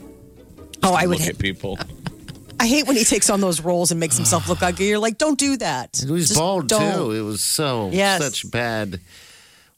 Oh, 0.84 0.94
I 0.94 1.08
would. 1.08 1.20
look 1.20 1.28
at 1.28 1.38
people. 1.40 1.78
I 2.60 2.68
hate 2.68 2.88
when 2.88 2.96
he 2.96 3.04
takes 3.04 3.30
on 3.30 3.40
those 3.42 3.62
roles 3.62 3.92
and 3.92 4.00
makes 4.00 4.16
himself 4.18 4.48
look 4.50 4.64
ugly. 4.64 4.88
You're 4.88 4.98
like, 5.00 5.18
don't 5.20 5.38
do 5.38 5.58
that. 5.58 6.02
He 6.04 6.12
was 6.12 6.30
Just 6.30 6.40
bald 6.40 6.68
don't. 6.68 6.96
too. 6.96 7.12
It 7.12 7.22
was 7.22 7.44
so 7.44 7.90
Yes. 7.92 8.24
such 8.24 8.50
bad 8.50 9.00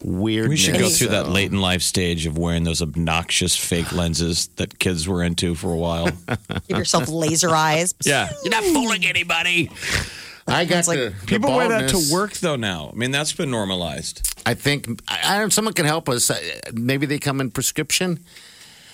weird. 0.03 0.49
We 0.49 0.57
should 0.57 0.77
go 0.79 0.89
through 0.89 1.09
that 1.09 1.29
late 1.29 1.51
in 1.51 1.59
life 1.61 1.81
stage 1.81 2.25
of 2.25 2.37
wearing 2.37 2.63
those 2.63 2.81
obnoxious 2.81 3.55
fake 3.55 3.91
lenses 3.91 4.47
that 4.57 4.79
kids 4.79 5.07
were 5.07 5.23
into 5.23 5.55
for 5.55 5.71
a 5.73 5.77
while. 5.77 6.05
Give 6.67 6.77
yourself 6.77 7.07
laser 7.09 7.49
eyes. 7.55 7.93
yeah, 8.05 8.29
you're 8.43 8.51
not 8.51 8.63
fooling 8.63 9.05
anybody. 9.05 9.69
I 10.47 10.65
got 10.65 10.87
like- 10.87 10.97
the, 10.99 11.09
the 11.19 11.25
People 11.27 11.55
wear 11.55 11.69
that 11.69 11.89
to 11.89 12.09
work 12.11 12.33
though 12.33 12.55
now. 12.55 12.89
I 12.91 12.95
mean, 12.95 13.11
that's 13.11 13.33
been 13.33 13.51
normalized. 13.51 14.25
I 14.45 14.53
think 14.55 14.87
I, 15.07 15.35
I 15.35 15.39
don't. 15.39 15.51
Someone 15.51 15.73
can 15.73 15.85
help 15.85 16.09
us. 16.09 16.29
Uh, 16.29 16.39
Maybe 16.73 17.05
they 17.05 17.19
come 17.19 17.39
in 17.41 17.51
prescription. 17.51 18.23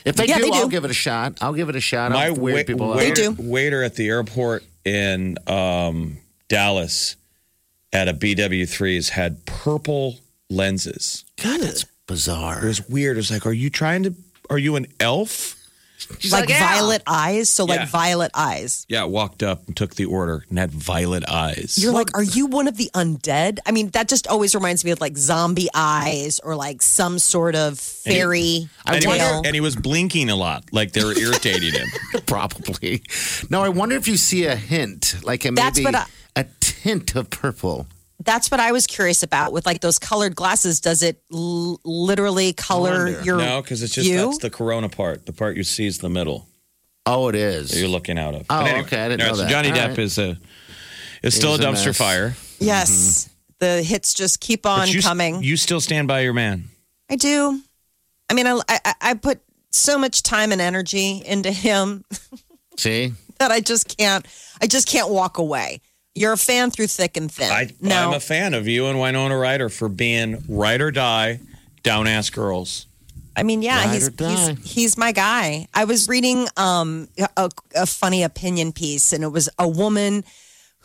If 0.03 0.15
they 0.17 0.27
Yeah, 0.27 0.37
do, 0.37 0.43
they 0.43 0.49
do. 0.49 0.55
I'll 0.57 0.67
give 0.67 0.85
it 0.85 0.91
a 0.91 0.95
shot. 0.95 1.37
I'll 1.41 1.53
give 1.53 1.69
it 1.69 1.75
a 1.75 1.81
shot. 1.81 2.11
My 2.11 2.25
I'll 2.27 2.35
wait- 2.35 2.67
people. 2.67 2.91
out. 2.91 2.97
waiter, 2.97 3.31
do. 3.31 3.35
waiter 3.39 3.83
at 3.83 3.95
the 3.95 4.07
airport 4.09 4.63
in 4.83 5.37
um, 5.47 6.17
Dallas 6.47 7.15
at 7.93 8.07
a 8.07 8.13
BW3 8.13 8.95
has 8.95 9.09
had 9.09 9.45
purple 9.45 10.19
lenses. 10.49 11.25
God, 11.41 11.61
that's 11.61 11.85
bizarre. 12.07 12.63
It 12.63 12.67
was 12.67 12.87
weird. 12.89 13.17
It 13.17 13.19
was 13.19 13.31
like, 13.31 13.45
are 13.45 13.53
you 13.53 13.69
trying 13.69 14.03
to? 14.03 14.13
Are 14.49 14.57
you 14.57 14.75
an 14.75 14.87
elf? 14.99 15.55
She's 16.19 16.31
like 16.33 16.49
yeah. 16.49 16.59
violet 16.59 17.01
eyes. 17.07 17.49
So 17.49 17.65
Yeah. 17.65 17.75
like 17.77 17.87
violet 17.89 18.29
eyes. 18.35 18.85
Yeah, 18.89 19.05
walked 19.05 19.41
up 19.41 19.65
and 19.65 19.75
took 19.75 19.95
the 19.95 20.05
order 20.05 20.45
and 20.49 20.59
had 20.59 20.69
violet 20.69 21.23
eyes. 21.27 21.79
You're 21.81 21.93
like, 21.93 22.15
are 22.15 22.21
you 22.21 22.45
one 22.45 22.67
of 22.67 22.77
the 22.77 22.91
undead? 22.93 23.59
I 23.65 23.71
mean, 23.71 23.89
that 23.91 24.07
just 24.07 24.27
always 24.27 24.53
reminds 24.53 24.85
me 24.85 24.91
of 24.91 25.01
like 25.01 25.17
zombie 25.17 25.69
eyes 25.73 26.39
or 26.41 26.55
like 26.55 26.81
some 26.83 27.17
sort 27.17 27.55
of 27.55 27.79
fairy 27.79 28.69
and, 28.85 29.03
he 29.03 29.07
was, 29.07 29.41
and 29.45 29.55
he 29.55 29.61
was 29.61 29.75
blinking 29.75 30.29
a 30.29 30.35
lot, 30.35 30.65
like 30.71 30.91
they 30.91 31.03
were 31.03 31.17
irritating 31.17 31.73
him. 31.73 31.87
Probably. 32.27 33.01
No, 33.49 33.63
I 33.63 33.69
wonder 33.69 33.95
if 33.95 34.07
you 34.07 34.17
see 34.17 34.45
a 34.45 34.55
hint, 34.55 35.15
like 35.23 35.45
a, 35.45 35.51
maybe 35.53 35.85
what 35.85 35.95
I- 35.95 36.05
a 36.35 36.45
tint 36.59 37.15
of 37.15 37.29
purple. 37.29 37.87
That's 38.25 38.49
what 38.51 38.59
I 38.59 38.71
was 38.71 38.87
curious 38.87 39.23
about 39.23 39.53
with 39.53 39.65
like 39.65 39.81
those 39.81 39.99
colored 39.99 40.35
glasses. 40.35 40.79
Does 40.81 41.03
it 41.03 41.21
l- 41.31 41.79
literally 41.83 42.53
color 42.53 43.21
your 43.21 43.37
no, 43.37 43.61
because 43.61 43.83
it's 43.83 43.93
just 43.93 44.07
you? 44.07 44.17
that's 44.17 44.39
the 44.39 44.49
corona 44.49 44.89
part. 44.89 45.25
The 45.25 45.33
part 45.33 45.55
you 45.57 45.63
see 45.63 45.85
is 45.85 45.99
the 45.99 46.09
middle 46.09 46.47
Oh, 47.05 47.27
it 47.29 47.35
is. 47.35 47.69
that 47.69 47.75
is. 47.75 47.81
you're 47.81 47.89
looking 47.89 48.17
out 48.17 48.33
of. 48.33 48.41
Oh, 48.49 48.61
But 48.63 48.73
okay, 48.85 48.99
I 49.05 49.09
didn't 49.09 49.21
all 49.21 49.27
know 49.29 49.35
so 49.35 49.41
that. 49.43 49.49
Johnny 49.51 49.69
All 49.69 49.75
Depp 49.77 49.89
right. 49.89 49.99
is 49.99 50.17
a 50.17 50.39
is 51.21 51.35
still 51.35 51.51
a 51.53 51.57
He's 51.57 51.65
a 51.65 51.67
dumpster 51.69 51.85
mess. 51.87 51.97
fire. 51.97 52.29
Mm-hmm. 52.31 52.65
yes, 52.65 53.29
the 53.59 53.83
hits 53.83 54.13
just 54.13 54.39
keep 54.41 54.65
on 54.65 54.87
you, 54.87 55.01
coming. 55.01 55.43
You 55.43 55.55
still 55.55 55.79
stand 55.79 56.07
by 56.07 56.21
your 56.21 56.33
man. 56.33 56.65
I 57.09 57.15
do. 57.17 57.61
I 58.29 58.33
mean, 58.33 58.47
I, 58.47 58.59
I 58.67 58.93
I 59.01 59.13
put 59.13 59.39
so 59.69 59.97
much 59.99 60.23
time 60.23 60.51
and 60.51 60.59
energy 60.59 61.21
into 61.25 61.51
him 61.51 62.03
See, 62.77 63.13
that 63.39 63.51
I 63.51 63.59
just 63.59 63.95
can't. 63.97 64.25
I 64.59 64.65
just 64.67 64.87
can't 64.87 65.09
walk 65.09 65.37
away. 65.37 65.81
You're 66.15 66.33
a 66.33 66.37
fan 66.37 66.71
through 66.71 66.87
thick 66.87 67.17
and 67.17 67.29
thin. 67.29 67.51
I, 67.51 67.69
no, 67.81 68.07
I'm 68.07 68.13
a 68.13 68.19
fan 68.21 68.53
of 68.53 68.67
you 68.67 68.87
and 68.87 68.99
Winona 68.99 69.37
Ryder 69.37 69.67
for 69.67 69.89
being 69.89 70.43
ride 70.47 70.81
or 70.81 70.89
die, 70.89 71.41
down 71.83 72.07
ass 72.07 72.29
girls. 72.29 72.87
I 73.35 73.43
mean, 73.43 73.61
yeah, 73.61 73.85
Ride 73.85 73.93
he's, 73.93 74.09
he's 74.17 74.73
he's 74.73 74.97
my 74.97 75.11
guy. 75.11 75.67
I 75.73 75.83
was 75.83 76.07
reading 76.07 76.47
um, 76.55 77.09
a, 77.35 77.49
a 77.75 77.85
funny 77.85 78.23
opinion 78.23 78.71
piece, 78.71 79.11
and 79.11 79.23
it 79.25 79.27
was 79.27 79.49
a 79.59 79.67
woman 79.67 80.23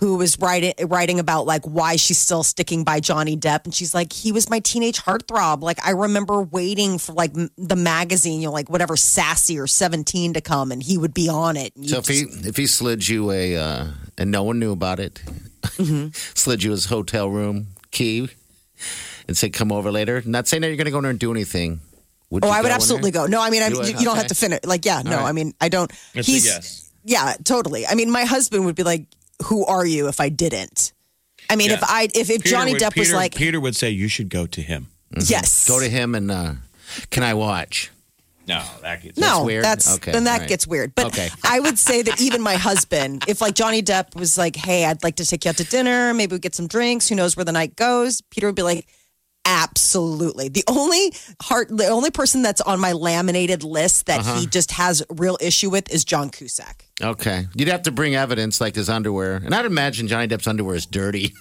who 0.00 0.16
was 0.16 0.38
writing 0.38 0.72
writing 0.88 1.20
about 1.20 1.46
like 1.46 1.62
why 1.64 1.94
she's 1.94 2.18
still 2.18 2.42
sticking 2.42 2.82
by 2.82 2.98
Johnny 2.98 3.36
Depp, 3.36 3.66
and 3.66 3.74
she's 3.74 3.94
like, 3.94 4.12
he 4.12 4.32
was 4.32 4.50
my 4.50 4.58
teenage 4.58 4.98
heartthrob. 5.00 5.62
Like 5.62 5.78
I 5.86 5.90
remember 5.90 6.42
waiting 6.42 6.98
for 6.98 7.12
like 7.12 7.36
m- 7.36 7.50
the 7.56 7.76
magazine, 7.76 8.40
you 8.40 8.46
know, 8.48 8.52
like 8.52 8.68
whatever 8.68 8.96
sassy 8.96 9.58
or 9.58 9.66
seventeen 9.68 10.32
to 10.32 10.40
come, 10.40 10.72
and 10.72 10.82
he 10.82 10.98
would 10.98 11.14
be 11.14 11.28
on 11.28 11.56
it. 11.56 11.72
So 11.86 11.98
if 11.98 12.08
he 12.08 12.22
if 12.48 12.56
he 12.56 12.66
slid 12.66 13.06
you 13.06 13.30
a 13.30 13.56
uh, 13.56 13.86
and 14.20 14.30
no 14.30 14.44
one 14.44 14.60
knew 14.60 14.70
about 14.70 15.00
it, 15.00 15.20
Mm-hmm. 15.62 16.08
slid 16.34 16.62
you 16.62 16.70
his 16.70 16.84
hotel 16.86 17.28
room 17.28 17.66
key 17.90 18.28
and 19.28 19.36
said, 19.36 19.52
"Come 19.52 19.72
over 19.72 19.90
later." 19.90 20.22
Not 20.24 20.46
saying 20.48 20.60
that 20.62 20.68
you're 20.68 20.76
going 20.76 20.86
to 20.86 20.90
go 20.90 20.98
in 20.98 21.02
there 21.02 21.10
and 21.10 21.18
do 21.18 21.30
anything. 21.32 21.80
Would 22.30 22.44
Oh, 22.44 22.48
you 22.48 22.54
I 22.54 22.62
would 22.62 22.70
absolutely 22.70 23.10
go. 23.10 23.26
No, 23.26 23.40
I 23.42 23.50
mean, 23.50 23.62
I, 23.62 23.66
You 23.68 23.74
you, 23.74 23.78
would? 23.80 23.88
you 23.88 23.94
don't 24.04 24.08
Okay. 24.10 24.18
have 24.18 24.26
to 24.28 24.34
finish. 24.34 24.60
Like, 24.64 24.84
yeah, 24.86 25.02
no, 25.02 25.16
right. 25.18 25.26
I 25.26 25.32
mean, 25.32 25.52
I 25.60 25.68
don't. 25.68 25.90
It's 26.14 26.28
a 26.28 26.30
he's 26.32 26.46
yes. 26.46 26.90
yeah, 27.04 27.34
totally. 27.44 27.86
I 27.86 27.94
mean, 27.94 28.10
my 28.10 28.24
husband 28.24 28.64
would 28.66 28.76
be 28.76 28.84
like, 28.84 29.06
"Who 29.46 29.66
are 29.66 29.84
you?" 29.84 30.06
If 30.08 30.20
I 30.20 30.28
didn't. 30.28 30.92
I 31.50 31.56
mean, 31.56 31.70
Yeah. 31.70 31.76
if 31.76 31.84
I 31.84 32.04
if, 32.14 32.30
if 32.30 32.42
Peter 32.44 32.48
Johnny 32.48 32.72
would- 32.72 32.80
Depp 32.82 32.96
was 32.96 33.12
like, 33.12 33.34
Peter 33.34 33.58
would 33.60 33.74
say, 33.76 33.90
you 33.90 34.06
should 34.08 34.28
go 34.28 34.46
to 34.46 34.62
him. 34.62 34.86
yes, 35.18 35.66
Go 35.68 35.80
to 35.80 35.88
him 35.88 36.14
and 36.14 36.30
uh, 36.30 36.52
can 37.10 37.22
I 37.24 37.34
watch? 37.34 37.90
No, 38.50 38.62
that 38.82 39.02
gets 39.02 39.18
no, 39.18 39.44
weird? 39.44 39.64
that's 39.64 39.94
Okay, 39.96 40.12
then 40.12 40.24
that 40.24 40.32
all 40.34 40.38
right. 40.40 40.48
gets 40.48 40.66
weird. 40.66 40.94
But 40.94 41.06
Okay. 41.06 41.28
I 41.44 41.58
would 41.60 41.78
say 41.78 42.02
that 42.02 42.20
even 42.20 42.42
my 42.42 42.54
husband, 42.56 43.24
if 43.26 43.40
like 43.40 43.54
Johnny 43.54 43.82
Depp 43.82 44.14
was 44.14 44.36
like, 44.36 44.56
"Hey, 44.56 44.84
I'd 44.84 45.02
like 45.02 45.16
to 45.16 45.24
take 45.26 45.44
you 45.44 45.48
out 45.50 45.56
to 45.56 45.64
dinner. 45.64 46.12
Maybe 46.14 46.34
we 46.34 46.38
get 46.38 46.54
some 46.54 46.66
drinks. 46.66 47.08
Who 47.08 47.14
knows 47.14 47.36
where 47.36 47.44
the 47.44 47.52
night 47.52 47.76
goes?" 47.76 48.20
Peter 48.30 48.46
would 48.46 48.56
be 48.56 48.62
like. 48.62 48.86
Absolutely. 49.46 50.48
The 50.48 50.64
only 50.68 51.12
heart, 51.42 51.68
the 51.70 51.88
only 51.88 52.10
person 52.10 52.42
that's 52.42 52.60
on 52.60 52.78
my 52.78 52.92
laminated 52.92 53.64
list 53.64 54.04
that 54.06 54.20
Uh-huh. 54.20 54.38
he 54.40 54.46
just 54.46 54.70
has 54.72 55.02
real 55.08 55.38
issue 55.40 55.70
with 55.70 55.90
is 55.90 56.04
John 56.04 56.28
Cusack. 56.30 56.84
Okay, 57.02 57.46
you'd 57.54 57.68
have 57.68 57.82
to 57.84 57.90
bring 57.90 58.14
evidence 58.14 58.60
like 58.60 58.74
his 58.76 58.88
underwear, 58.90 59.36
and 59.36 59.54
I'd 59.54 59.64
imagine 59.64 60.08
Johnny 60.08 60.28
Depp's 60.28 60.46
underwear 60.46 60.76
is 60.76 60.86
dirty. 60.86 61.32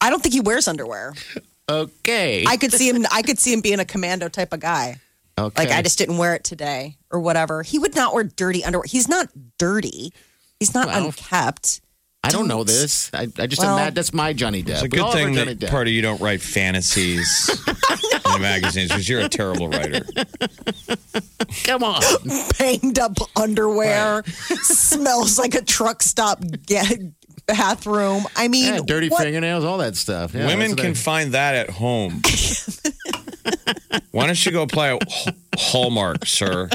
I 0.00 0.10
don't 0.10 0.22
think 0.22 0.34
he 0.34 0.40
wears 0.40 0.68
underwear. 0.68 1.14
Okay, 1.68 2.44
I 2.46 2.56
could 2.58 2.72
see 2.72 2.88
him. 2.88 3.04
I 3.10 3.22
could 3.22 3.40
see 3.40 3.52
him 3.52 3.60
being 3.60 3.80
a 3.80 3.84
commando 3.84 4.28
type 4.28 4.52
of 4.52 4.60
guy. 4.60 5.00
Okay. 5.38 5.64
Like 5.64 5.70
I 5.76 5.82
just 5.82 5.98
didn't 5.98 6.16
wear 6.18 6.34
it 6.34 6.44
today 6.44 6.96
or 7.10 7.20
whatever. 7.20 7.62
He 7.62 7.78
would 7.78 7.94
not 7.94 8.14
wear 8.14 8.24
dirty 8.24 8.64
underwear. 8.64 8.84
He's 8.86 9.08
not 9.08 9.28
dirty. 9.58 10.12
He's 10.58 10.72
not 10.74 10.86
Well, 10.86 11.06
unkept. 11.06 11.80
I 12.24 12.30
don't 12.30 12.48
know 12.48 12.64
this. 12.64 13.10
I, 13.14 13.28
I 13.38 13.46
just 13.46 13.60
Well- 13.62 13.76
imagine 13.76 13.94
that's 13.94 14.12
my 14.14 14.32
Johnny 14.32 14.62
Depp. 14.62 14.70
It's 14.70 14.82
a 14.82 14.88
good 14.88 15.00
all 15.00 15.12
have 15.12 15.20
our 15.28 15.34
thing 15.34 15.46
that 15.46 15.58
Depp. 15.60 15.70
part 15.70 15.86
of 15.86 15.92
you 15.92 16.02
don't 16.02 16.20
write 16.20 16.40
fantasies 16.40 17.48
in 17.68 18.32
the 18.32 18.38
magazines 18.40 18.88
because 18.88 19.08
you're 19.08 19.20
a 19.20 19.28
terrible 19.28 19.68
writer. 19.68 20.00
Come 21.64 21.84
on. 21.84 22.00
Banged 22.58 22.98
up 22.98 23.12
underwear. 23.38 24.24
smells 24.62 25.38
like 25.38 25.54
a 25.54 25.62
truck 25.62 26.02
stop 26.02 26.42
ga- 26.66 27.12
bathroom. 27.46 28.24
I 28.34 28.48
mean, 28.48 28.74
Yeah, 28.74 28.80
dirty 28.84 29.08
what- 29.08 29.22
fingernails, 29.22 29.64
all 29.64 29.78
that 29.78 29.94
stuff. 29.96 30.34
Yeah, 30.34 30.46
Women 30.46 30.74
can 30.74 30.88
what 30.88 30.96
find 30.96 31.32
that 31.34 31.54
at 31.54 31.70
home. 31.70 32.22
Why 34.12 34.26
don't 34.26 34.46
you 34.46 34.52
go 34.52 34.62
apply 34.62 34.88
a 34.88 34.96
H- 34.96 35.28
Hallmark, 35.56 36.26
sir? 36.26 36.68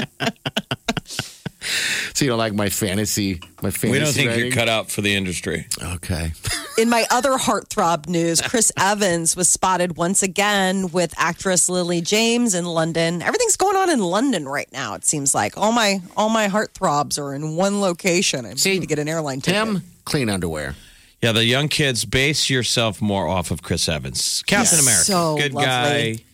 So 2.14 2.24
you 2.24 2.30
don't 2.30 2.38
like 2.38 2.54
my 2.54 2.68
fantasy, 2.70 3.40
my 3.62 3.70
fantasy. 3.70 3.90
We 3.90 3.98
don't 4.00 4.12
think 4.12 4.28
writing? 4.30 4.44
you're 4.46 4.52
cut 4.54 4.68
out 4.68 4.90
for 4.90 5.00
the 5.00 5.14
industry. 5.14 5.66
Okay. 5.80 6.32
In 6.76 6.88
my 6.90 7.06
other 7.10 7.32
heartthrob 7.38 8.08
news, 8.08 8.40
Chris 8.42 8.72
Evans 8.78 9.36
was 9.36 9.48
spotted 9.48 9.96
once 9.96 10.22
again 10.24 10.90
with 10.90 11.14
actress 11.16 11.68
Lily 11.68 12.00
James 12.00 12.54
in 12.54 12.64
London. 12.64 13.22
Everything's 13.22 13.56
going 13.56 13.76
on 13.76 13.90
in 13.90 14.00
London 14.00 14.46
right 14.48 14.70
now. 14.72 14.94
It 14.94 15.04
seems 15.04 15.34
like 15.36 15.56
all 15.56 15.70
my 15.72 16.00
all 16.16 16.28
my 16.28 16.48
heartthrobs 16.48 17.18
are 17.18 17.32
in 17.32 17.54
one 17.54 17.80
location. 17.80 18.44
I 18.44 18.54
See, 18.54 18.72
need 18.74 18.80
to 18.80 18.86
get 18.86 18.98
an 18.98 19.08
airline 19.08 19.40
ticket. 19.40 19.64
Tim, 19.64 19.82
clean 20.04 20.28
underwear. 20.28 20.74
Yeah, 21.22 21.30
the 21.32 21.44
young 21.44 21.68
kids 21.68 22.04
base 22.04 22.50
yourself 22.50 23.00
more 23.00 23.28
off 23.28 23.52
of 23.52 23.62
Chris 23.62 23.88
Evans, 23.88 24.42
Captain 24.46 24.78
He's 24.78 24.86
America, 24.86 25.04
so 25.04 25.36
good 25.36 25.54
lovely. 25.54 26.16
guy. 26.16 26.24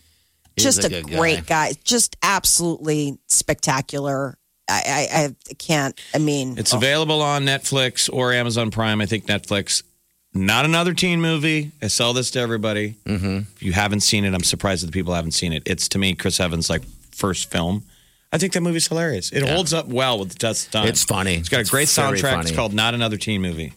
He's 0.55 0.65
just 0.65 0.83
a 0.83 0.87
a, 0.87 0.89
good 0.89 1.07
guy. 1.09 1.17
great 1.17 1.45
guy. 1.45 1.73
Just 1.83 2.15
absolutely 2.23 3.17
spectacular. 3.27 4.37
I, 4.69 5.07
I, 5.11 5.35
I 5.49 5.53
can't. 5.55 5.99
I 6.13 6.19
mean, 6.19 6.57
It's 6.57 6.73
available 6.73 7.21
on 7.21 7.43
Netflix 7.43 8.09
or 8.11 8.31
Amazon 8.33 8.69
Prime. 8.71 9.01
I 9.01 9.05
think 9.07 9.25
Netflix. 9.25 9.83
Not 10.31 10.65
another 10.65 10.93
teen 10.93 11.21
movie. 11.21 11.71
I 11.81 11.87
sell 11.87 12.13
this 12.13 12.29
to 12.31 12.39
everybody. 12.39 12.95
Mm-hmm. 13.05 13.37
If 13.55 13.63
you 13.63 13.71
haven't 13.73 14.01
seen 14.01 14.25
it, 14.25 14.33
I'm 14.35 14.43
surprised 14.43 14.83
that 14.83 14.87
the 14.87 14.91
people 14.91 15.15
haven't 15.15 15.31
seen 15.31 15.53
it. 15.53 15.63
It's 15.65 15.87
to 15.89 15.97
me 15.97 16.13
Chris 16.13 16.39
Evans' 16.39 16.69
like 16.69 16.83
first 17.11 17.49
film. 17.49 17.83
I 18.31 18.37
think 18.37 18.53
that 18.53 18.61
movie's 18.61 18.87
hilarious. 18.87 19.31
It 19.31 19.41
holds 19.47 19.73
up 19.73 19.87
well 19.87 20.19
with 20.19 20.29
the 20.29 20.37
test 20.37 20.67
of 20.67 20.71
time. 20.73 20.87
It's 20.87 21.03
funny. 21.03 21.33
It's 21.33 21.49
got 21.49 21.61
a 21.61 21.63
great 21.63 21.87
soundtrack. 21.87 22.41
It's 22.41 22.51
called 22.51 22.73
Not 22.75 22.93
Another 22.93 23.17
Teen 23.17 23.41
Movie. 23.41 23.73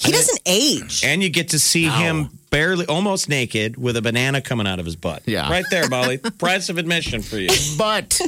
he 0.00 0.12
doesn't 0.12 0.40
age. 0.46 1.02
And 1.04 1.24
you 1.24 1.28
get 1.28 1.48
to 1.48 1.58
see 1.58 1.88
him 1.88 2.30
barely, 2.54 2.86
almost 2.86 3.28
naked, 3.28 3.76
with 3.76 3.96
a 3.96 4.02
banana 4.02 4.40
coming 4.40 4.66
out 4.66 4.78
of 4.78 4.84
his 4.86 4.96
butt. 4.96 5.22
Yeah. 5.26 5.50
right 5.50 5.64
there, 5.70 5.88
Molly. 5.88 6.18
Price 6.38 6.68
of 6.68 6.78
admission 6.78 7.20
for 7.20 7.36
you. 7.36 7.48
But 7.76 8.20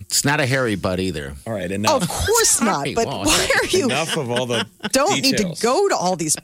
it's 0.00 0.24
not 0.24 0.40
a 0.40 0.46
hairy 0.46 0.76
butt 0.76 1.00
either. 1.00 1.34
All 1.46 1.52
right, 1.54 1.70
enough. 1.70 2.02
of 2.02 2.08
course 2.08 2.60
not. 2.60 2.74
Sorry, 2.80 2.94
But 2.94 3.06
well, 3.06 3.24
why 3.24 3.48
are 3.62 3.66
you? 3.66 3.86
enough 3.86 4.16
of 4.16 4.30
all 4.30 4.46
the 4.46 4.66
Don't 4.92 5.22
need 5.22 5.38
to 5.38 5.54
go 5.62 5.88
to 5.88 5.96
all 5.96 6.16
these 6.16 6.36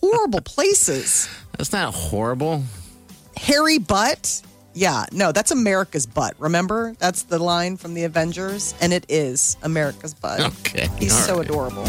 horrible 0.00 0.40
places. 0.40 1.28
That's 1.56 1.72
not 1.72 1.94
horrible. 1.94 2.64
Hairy 3.36 3.78
butt. 3.78 4.42
Yeah, 4.74 5.04
no, 5.12 5.32
that's 5.32 5.50
America's 5.50 6.06
butt. 6.06 6.34
Remember, 6.38 6.94
that's 6.98 7.24
the 7.24 7.38
line 7.38 7.76
from 7.76 7.92
the 7.92 8.04
Avengers, 8.04 8.74
and 8.80 8.92
it 8.92 9.04
is 9.08 9.58
America's 9.62 10.14
butt. 10.14 10.40
Okay. 10.40 10.88
He's 10.98 11.12
all 11.12 11.18
so 11.20 11.36
right. 11.36 11.44
adorable. 11.44 11.84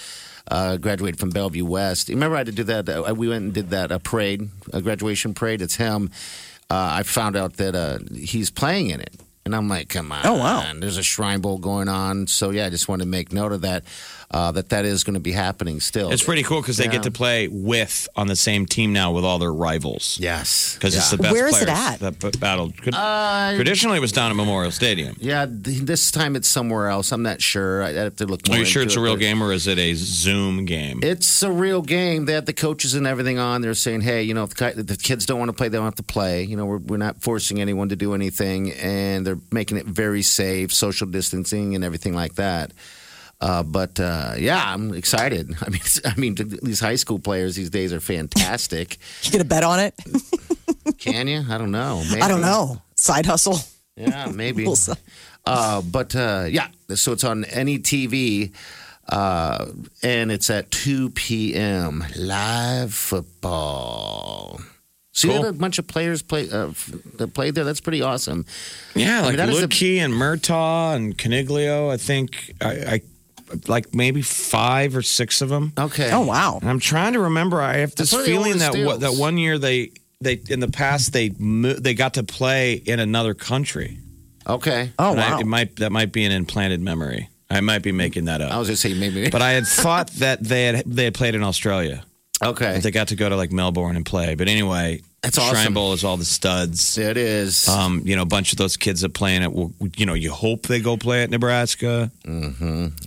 uh, 0.50 0.76
graduated 0.76 1.20
from 1.20 1.30
Bellevue 1.30 1.64
West. 1.64 2.08
Remember, 2.08 2.36
I 2.36 2.40
had 2.40 2.46
to 2.46 2.52
do 2.52 2.64
that. 2.64 2.88
Uh, 2.88 3.14
we 3.16 3.28
went 3.28 3.44
and 3.44 3.54
did 3.54 3.70
that 3.70 3.92
a 3.92 3.98
parade, 3.98 4.48
a 4.72 4.80
graduation 4.82 5.34
parade. 5.34 5.62
It's 5.62 5.76
him. 5.76 6.10
Uh, 6.70 6.90
I 6.92 7.02
found 7.02 7.36
out 7.36 7.54
that 7.54 7.74
uh, 7.74 7.98
he's 8.14 8.50
playing 8.50 8.90
in 8.90 9.00
it, 9.00 9.14
and 9.44 9.54
I'm 9.54 9.68
like, 9.68 9.88
come 9.88 10.12
on. 10.12 10.26
Oh, 10.26 10.34
wow. 10.34 10.70
There's 10.76 10.98
a 10.98 11.02
Shrine 11.02 11.40
Bowl 11.40 11.58
going 11.58 11.88
on, 11.88 12.26
so 12.26 12.50
yeah, 12.50 12.66
I 12.66 12.70
just 12.70 12.88
wanted 12.88 13.04
to 13.04 13.10
make 13.10 13.32
note 13.32 13.52
of 13.52 13.62
that. 13.62 13.84
Uh, 14.30 14.52
that 14.52 14.68
that 14.68 14.84
is 14.84 15.04
going 15.04 15.14
to 15.14 15.20
be 15.20 15.32
happening 15.32 15.80
still. 15.80 16.10
It's 16.10 16.22
pretty 16.22 16.42
cool 16.42 16.60
because 16.60 16.76
they 16.76 16.84
Yeah. 16.84 16.90
get 16.92 17.04
to 17.04 17.10
play 17.10 17.48
with 17.48 18.06
on 18.14 18.26
the 18.26 18.36
same 18.36 18.66
team 18.66 18.92
now 18.92 19.10
with 19.10 19.24
all 19.24 19.38
their 19.38 19.54
rivals. 19.54 20.18
Yes, 20.20 20.74
Because 20.74 20.94
it's 20.94 21.10
the 21.10 21.16
best 21.16 21.32
Where 21.32 21.46
is 21.46 21.62
it 21.62 21.68
at? 21.70 22.00
that 22.00 22.18
b- 22.20 22.30
battled. 22.38 22.76
Could- 22.76 22.94
Uh, 22.94 23.54
Traditionally, 23.54 23.96
it 23.96 24.00
was 24.02 24.12
down 24.12 24.30
at 24.30 24.36
Memorial 24.36 24.70
Stadium. 24.70 25.16
Yeah, 25.18 25.46
th- 25.46 25.78
this 25.78 26.10
time 26.10 26.36
it's 26.36 26.46
somewhere 26.46 26.88
else. 26.88 27.10
I'm 27.10 27.22
not 27.22 27.40
sure. 27.40 27.82
I 27.82 27.88
I 27.88 27.92
have 28.04 28.16
to 28.16 28.26
look 28.26 28.46
more 28.46 28.56
Are 28.56 28.60
you 28.60 28.66
sure 28.66 28.82
into 28.82 28.90
it's 28.90 28.96
a 28.96 29.00
real 29.00 29.14
but- 29.14 29.20
game 29.20 29.42
or 29.42 29.50
is 29.50 29.66
it 29.66 29.78
a 29.78 29.94
Zoom 29.94 30.66
game? 30.66 31.00
It's 31.02 31.42
a 31.42 31.50
real 31.50 31.80
game. 31.80 32.26
They 32.26 32.34
have 32.34 32.44
the 32.44 32.52
coaches 32.52 32.92
and 32.92 33.06
everything 33.06 33.38
on. 33.38 33.62
They're 33.62 33.72
saying, 33.72 34.02
hey, 34.02 34.22
you 34.24 34.34
know, 34.34 34.44
if 34.44 34.50
the 34.54 34.82
the 34.82 34.96
kids 34.98 35.24
don't 35.24 35.38
want 35.38 35.48
to 35.48 35.54
play, 35.54 35.70
they 35.70 35.78
don't 35.78 35.86
have 35.86 35.94
to 35.94 36.02
play. 36.02 36.42
You 36.44 36.56
know, 36.58 36.66
we're, 36.66 36.76
we're 36.90 36.96
not 36.98 37.22
forcing 37.22 37.62
anyone 37.62 37.88
to 37.88 37.96
do 37.96 38.12
anything. 38.12 38.72
And 38.72 39.26
they're 39.26 39.38
making 39.50 39.78
it 39.78 39.86
very 39.86 40.20
safe, 40.22 40.70
social 40.74 41.06
distancing 41.06 41.74
and 41.74 41.82
everything 41.82 42.14
like 42.14 42.34
that. 42.34 42.72
Uh, 43.40 43.62
but 43.62 44.00
uh, 44.00 44.34
yeah, 44.36 44.62
I'm 44.74 44.92
excited. 44.94 45.54
I 45.62 45.68
mean, 45.68 45.80
I 46.04 46.14
mean, 46.16 46.34
these 46.62 46.80
high 46.80 46.96
school 46.96 47.18
players 47.18 47.54
these 47.56 47.70
days 47.70 47.92
are 47.92 48.00
fantastic. 48.00 48.98
You 49.22 49.30
get 49.32 49.40
a 49.40 49.44
bet 49.44 49.62
on 49.64 49.78
it? 49.80 49.94
Can 50.98 51.28
you? 51.28 51.44
I 51.48 51.58
don't 51.58 51.70
know. 51.70 52.02
Maybe. 52.10 52.22
I 52.22 52.28
don't 52.28 52.40
know. 52.40 52.82
Side 52.96 53.26
hustle. 53.26 53.58
Yeah, 53.96 54.26
maybe. 54.32 54.64
We'll. 54.64 54.76
Uh, 55.44 55.82
but 55.82 56.14
uh, 56.16 56.46
yeah, 56.48 56.68
so 56.94 57.12
it's 57.12 57.24
on 57.24 57.44
any 57.46 57.78
TV, 57.78 58.52
uh, 59.08 59.66
and 60.02 60.30
it's 60.32 60.50
at 60.50 60.70
2 60.70 61.10
p.m. 61.10 62.04
Live 62.16 62.92
football. 62.94 64.60
See 65.12 65.28
Cool. 65.28 65.42
that 65.42 65.48
a 65.48 65.52
bunch 65.52 65.78
of 65.78 65.86
players 65.88 66.22
play 66.22 66.48
uh, 66.50 66.70
that 67.16 67.32
played 67.34 67.54
there. 67.54 67.64
That's 67.64 67.80
pretty 67.80 68.02
awesome. 68.02 68.46
Yeah, 68.94 69.18
I 69.18 69.20
like 69.22 69.28
mean, 69.30 69.36
that 69.38 69.48
is 69.48 69.62
a- 69.62 69.66
Lutke 69.68 69.98
and 69.98 70.12
Murtaugh 70.14 70.94
and 70.94 71.16
Caniglio. 71.18 71.90
I 71.90 71.96
think 71.96 72.54
I, 72.60 72.70
I 72.94 73.00
like 73.66 73.94
maybe 73.94 74.22
five 74.22 74.96
or 74.96 75.02
six 75.02 75.40
of 75.42 75.48
them. 75.48 75.72
Okay. 75.78 76.10
Oh, 76.12 76.20
wow. 76.26 76.58
And 76.60 76.68
I'm 76.70 76.78
trying 76.80 77.12
to 77.14 77.20
remember. 77.20 77.60
I 77.60 77.78
have 77.78 77.94
this 77.94 78.10
That's 78.10 78.12
one 78.12 78.20
of 78.20 78.26
the 78.26 78.32
feeling 78.32 78.58
that 78.58 78.86
what, 78.86 79.00
that 79.00 79.14
one 79.14 79.38
year 79.38 79.58
they 79.58 79.92
they 80.20 80.40
in 80.48 80.60
the 80.60 80.68
past 80.68 81.12
they 81.12 81.30
mo- 81.38 81.74
they 81.74 81.94
got 81.94 82.14
to 82.14 82.22
play 82.22 82.74
in 82.74 82.98
another 83.00 83.34
country. 83.34 83.98
Okay. 84.46 84.90
Oh, 84.98 85.12
And 85.12 85.20
I- 85.20 85.30
wow. 85.32 85.38
it 85.40 85.46
might 85.46 85.76
that 85.76 85.92
might 85.92 86.12
be 86.12 86.24
an 86.24 86.32
implanted 86.32 86.80
memory. 86.80 87.28
I 87.50 87.60
might 87.62 87.82
be 87.82 87.92
making 87.92 88.26
that 88.26 88.40
up. 88.42 88.52
I 88.52 88.58
was 88.58 88.68
gonna 88.68 88.76
say 88.76 88.92
maybe. 88.94 89.30
but 89.30 89.40
I 89.42 89.52
had 89.52 89.66
thought 89.82 90.10
that 90.18 90.42
they 90.44 90.64
had 90.66 90.82
they 90.86 91.04
had 91.04 91.14
played 91.14 91.34
in 91.34 91.42
Australia. 91.42 92.02
okay. 92.42 92.78
They 92.80 92.90
got 92.90 93.08
to 93.08 93.16
go 93.16 93.28
to 93.28 93.36
like 93.36 93.52
Melbourne 93.52 93.96
and 93.96 94.04
play. 94.04 94.34
But 94.34 94.48
anyway, 94.48 95.00
That's 95.22 95.36
awesome. 95.36 95.56
Shrine. 95.56 95.74
Bowl 95.74 95.92
is 95.92 96.04
all 96.04 96.16
the 96.16 96.24
studs. 96.24 96.96
It 96.96 97.16
is. 97.16 97.68
Um, 97.68 98.02
you 98.04 98.14
know, 98.14 98.22
a 98.22 98.26
bunch 98.26 98.52
of 98.52 98.58
those 98.58 98.76
kids 98.76 99.00
that 99.00 99.14
play 99.14 99.34
in 99.34 99.42
it. 99.42 99.52
Will, 99.52 99.72
you 99.96 100.06
know, 100.06 100.14
you 100.14 100.30
hope 100.30 100.62
they 100.68 100.80
go 100.80 100.96
play 100.96 101.22
at 101.22 101.30
Nebraska. 101.30 102.10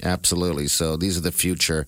Absolutely. 0.03 0.68
So 0.68 0.97
these 0.97 1.18
are 1.18 1.22
the 1.22 1.32
future 1.32 1.88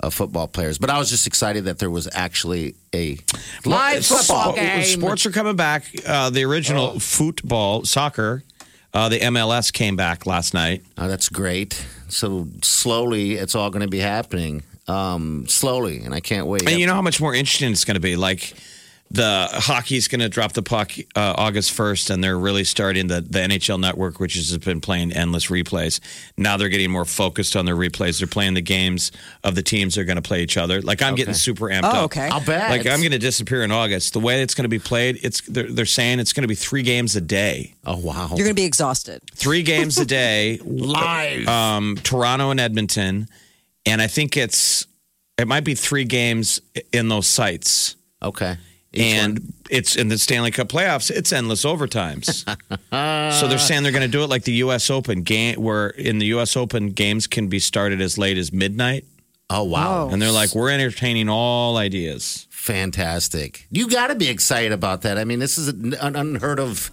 of 0.00 0.14
football 0.14 0.48
players. 0.48 0.78
But 0.78 0.90
I 0.90 0.98
was 0.98 1.10
just 1.10 1.26
excited 1.26 1.64
that 1.64 1.78
there 1.78 1.90
was 1.90 2.08
actually 2.12 2.76
a 2.94 3.18
live 3.64 4.06
football 4.06 4.54
game. 4.54 4.84
Sports 4.84 5.26
are 5.26 5.32
coming 5.32 5.56
back. 5.56 5.84
Uh, 6.06 6.30
the 6.30 6.44
original 6.44 6.98
football, 7.00 7.84
soccer, 7.84 8.44
uh, 8.94 9.08
the 9.08 9.18
MLS 9.20 9.72
came 9.72 9.96
back 9.96 10.24
last 10.24 10.54
night. 10.54 10.84
Oh, 10.96 11.08
that's 11.08 11.28
great. 11.28 11.84
So 12.08 12.48
slowly, 12.62 13.32
it's 13.34 13.54
all 13.54 13.70
going 13.70 13.82
to 13.82 13.88
be 13.88 13.98
happening. 13.98 14.62
Um, 14.86 15.46
slowly, 15.46 16.00
and 16.02 16.14
I 16.14 16.20
can't 16.20 16.46
wait. 16.46 16.66
And 16.66 16.80
you 16.80 16.86
know 16.86 16.94
how 16.94 17.02
much 17.02 17.20
more 17.20 17.34
interesting 17.34 17.70
it's 17.70 17.84
going 17.84 17.96
to 17.96 18.00
be. 18.00 18.16
Like 18.16 18.54
the 19.10 19.48
hockey's 19.50 20.06
going 20.06 20.20
to 20.20 20.28
drop 20.28 20.52
the 20.52 20.62
puck 20.62 20.92
uh, 21.16 21.34
August 21.38 21.74
1st, 21.76 22.10
and 22.10 22.22
they're 22.22 22.38
really 22.38 22.64
starting 22.64 23.06
the, 23.06 23.22
the 23.22 23.38
NHL 23.38 23.80
network, 23.80 24.20
which 24.20 24.34
has 24.34 24.56
been 24.58 24.82
playing 24.82 25.12
endless 25.12 25.46
replays. 25.46 25.98
Now 26.36 26.58
they're 26.58 26.68
getting 26.68 26.90
more 26.90 27.06
focused 27.06 27.56
on 27.56 27.64
their 27.64 27.74
replays. 27.74 28.18
They're 28.18 28.26
playing 28.28 28.52
the 28.54 28.60
games 28.60 29.10
of 29.44 29.54
the 29.54 29.62
teams 29.62 29.94
they're 29.94 30.04
going 30.04 30.16
to 30.16 30.22
play 30.22 30.42
each 30.42 30.58
other. 30.58 30.82
Like 30.82 31.00
I'm 31.00 31.14
getting 31.14 31.32
super 31.34 31.66
amped 31.66 31.84
Oh, 31.84 31.88
up. 31.88 32.04
okay. 32.04 32.28
I'll 32.28 32.44
bet. 32.44 32.70
Like 32.70 32.86
I'm 32.86 33.00
going 33.00 33.12
to 33.12 33.18
disappear 33.18 33.62
in 33.62 33.72
August. 33.72 34.12
The 34.12 34.20
way 34.20 34.42
it's 34.42 34.54
going 34.54 34.64
to 34.64 34.68
be 34.68 34.78
played, 34.78 35.18
it's 35.22 35.40
they're, 35.42 35.72
they're 35.72 35.86
saying 35.86 36.18
it's 36.20 36.34
going 36.34 36.42
to 36.42 36.48
be 36.48 36.54
three 36.54 36.82
games 36.82 37.16
a 37.16 37.20
day. 37.22 37.74
Oh 37.86 37.96
wow. 37.96 38.26
You're 38.28 38.44
going 38.44 38.48
to 38.48 38.54
be 38.54 38.64
exhausted. 38.66 39.22
Three 39.34 39.62
games 39.62 39.96
a 39.98 40.04
day, 40.04 40.58
live. 40.64 41.48
um, 41.48 41.96
Toronto 42.02 42.50
and 42.50 42.60
Edmonton, 42.60 43.28
and 43.86 44.02
I 44.02 44.06
think 44.06 44.36
it's 44.36 44.86
it 45.38 45.48
might 45.48 45.64
be 45.64 45.74
three 45.74 46.04
games 46.04 46.60
in 46.92 47.08
those 47.08 47.26
sites. 47.26 47.96
okay. 48.22 48.58
Each 48.92 49.02
and 49.02 49.38
one. 49.38 49.52
it's 49.70 49.96
in 49.96 50.08
the 50.08 50.16
Stanley 50.18 50.50
Cup 50.50 50.68
playoffs. 50.68 51.10
It's 51.10 51.32
endless 51.32 51.64
overtimes. 51.64 52.44
so 53.38 53.46
they're 53.48 53.58
saying 53.58 53.82
they're 53.82 53.92
going 53.92 54.02
to 54.02 54.08
do 54.08 54.24
it 54.24 54.28
like 54.30 54.44
the 54.44 54.52
U.S. 54.54 54.88
Open 54.90 55.22
game, 55.22 55.60
where 55.60 55.88
in 55.90 56.18
the 56.18 56.26
U.S. 56.26 56.56
Open 56.56 56.90
games 56.90 57.26
can 57.26 57.48
be 57.48 57.58
started 57.58 58.00
as 58.00 58.16
late 58.18 58.38
as 58.38 58.50
midnight, 58.52 59.04
Oh 59.50 59.64
wow. 59.64 60.08
and 60.08 60.20
they're 60.20 60.32
like, 60.32 60.54
we're 60.54 60.70
entertaining 60.70 61.28
all 61.28 61.76
ideas. 61.76 62.47
Fantastic. 62.68 63.66
You 63.70 63.88
got 63.88 64.08
to 64.08 64.14
be 64.14 64.28
excited 64.28 64.72
about 64.72 65.02
that. 65.02 65.18
I 65.18 65.24
mean, 65.24 65.38
this 65.38 65.58
is 65.58 65.68
an 65.68 65.94
an 65.94 66.16
unheard 66.16 66.60
of. 66.60 66.90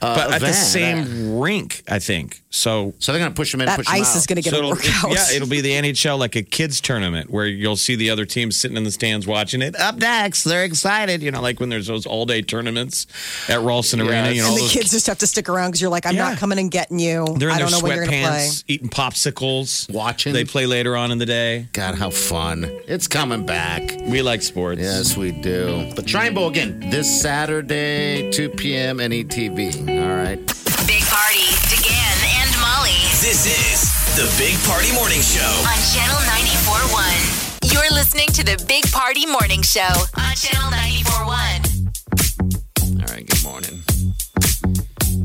Uh, 0.00 0.14
But 0.14 0.32
at 0.34 0.40
the 0.40 0.46
event. 0.48 0.56
same 0.56 1.38
rink, 1.38 1.82
I 1.88 1.98
think. 1.98 2.42
So 2.50 2.94
So 3.00 3.10
they're 3.12 3.18
going 3.20 3.32
to 3.32 3.36
push 3.36 3.50
them 3.52 3.60
in, 3.60 3.66
That 3.66 3.76
push 3.76 3.86
them 3.86 3.94
ice 3.96 4.10
out. 4.14 4.16
is 4.18 4.26
going 4.26 4.36
to 4.36 4.42
get 4.42 4.50
So 4.50 4.56
a 4.56 4.58
it'll, 4.60 4.70
workout. 4.70 5.10
yeah, 5.12 5.32
it'll 5.34 5.48
be 5.48 5.60
the 5.60 5.72
NHL 5.72 6.18
like 6.18 6.36
a 6.36 6.42
kids 6.42 6.80
tournament 6.80 7.30
where 7.30 7.46
you'll 7.46 7.76
see 7.76 7.96
the 7.96 8.08
other 8.10 8.24
teams 8.24 8.56
sitting 8.56 8.76
in 8.76 8.84
the 8.84 8.92
stands 8.92 9.26
watching 9.26 9.60
it. 9.60 9.74
Up 9.78 9.96
next, 9.96 10.44
they're 10.44 10.64
excited. 10.64 11.20
You 11.22 11.30
know, 11.32 11.42
like 11.42 11.58
when 11.60 11.68
there's 11.68 11.88
those 11.88 12.06
all 12.06 12.26
day 12.26 12.40
tournaments 12.42 13.06
at 13.48 13.60
Ralston 13.60 14.00
Arena. 14.00 14.30
You 14.30 14.42
know, 14.42 14.48
all 14.48 14.52
and 14.52 14.58
the 14.58 14.62
those 14.62 14.72
kids 14.72 14.90
just 14.92 15.08
have 15.08 15.18
to 15.18 15.26
stick 15.26 15.48
around 15.48 15.70
because 15.70 15.80
you're 15.80 15.90
like, 15.90 16.06
I'm 16.06 16.14
Yeah. 16.14 16.30
not 16.30 16.38
coming 16.38 16.58
and 16.60 16.70
getting 16.70 17.00
you. 17.00 17.26
They're 17.38 17.48
in 17.48 17.56
I 17.56 17.58
don't 17.58 17.72
know 17.72 17.80
when 17.80 17.96
you're 17.96 18.06
going 18.06 18.22
to 18.22 18.28
play. 18.28 18.38
sweatpants, 18.48 18.64
eating 18.68 18.88
popsicles, 18.88 19.92
Watching. 19.92 20.32
They 20.32 20.44
play 20.44 20.66
later 20.66 20.96
on 20.96 21.10
in 21.10 21.18
the 21.18 21.26
day. 21.26 21.68
God, 21.72 21.96
how 21.96 22.10
fun! 22.10 22.64
It's 22.86 23.08
coming 23.08 23.44
back. 23.46 23.82
We 24.06 24.22
like 24.22 24.42
sports. 24.42 24.80
Yes, 24.80 25.07
we 25.16 25.30
do. 25.32 25.90
But 25.94 26.06
Triangle 26.06 26.46
again 26.48 26.80
this 26.90 27.08
Saturday, 27.20 28.30
2 28.30 28.48
p.m. 28.50 28.98
NETV. 28.98 29.88
All 29.88 30.16
right. 30.16 30.38
Big 30.86 31.02
Party, 31.04 31.46
DeGan 31.70 32.18
and 32.40 32.50
Molly 32.60 33.00
This 33.20 33.46
is 33.46 33.82
the 34.16 34.26
Big 34.42 34.56
Party 34.64 34.92
Morning 34.94 35.20
Show. 35.20 35.62
on 35.64 35.78
Channel 35.94 36.20
94.1. 36.28 37.72
You're 37.72 37.90
listening 37.92 38.28
to 38.28 38.42
the 38.44 38.56
Big 38.68 38.90
Party 38.92 39.26
Morning 39.26 39.62
Show 39.62 39.88
on 40.16 40.34
Channel 40.34 40.70
94.1. 40.72 43.00
All 43.00 43.06
right. 43.14 43.26
Good 43.26 43.42
morning. 43.44 43.82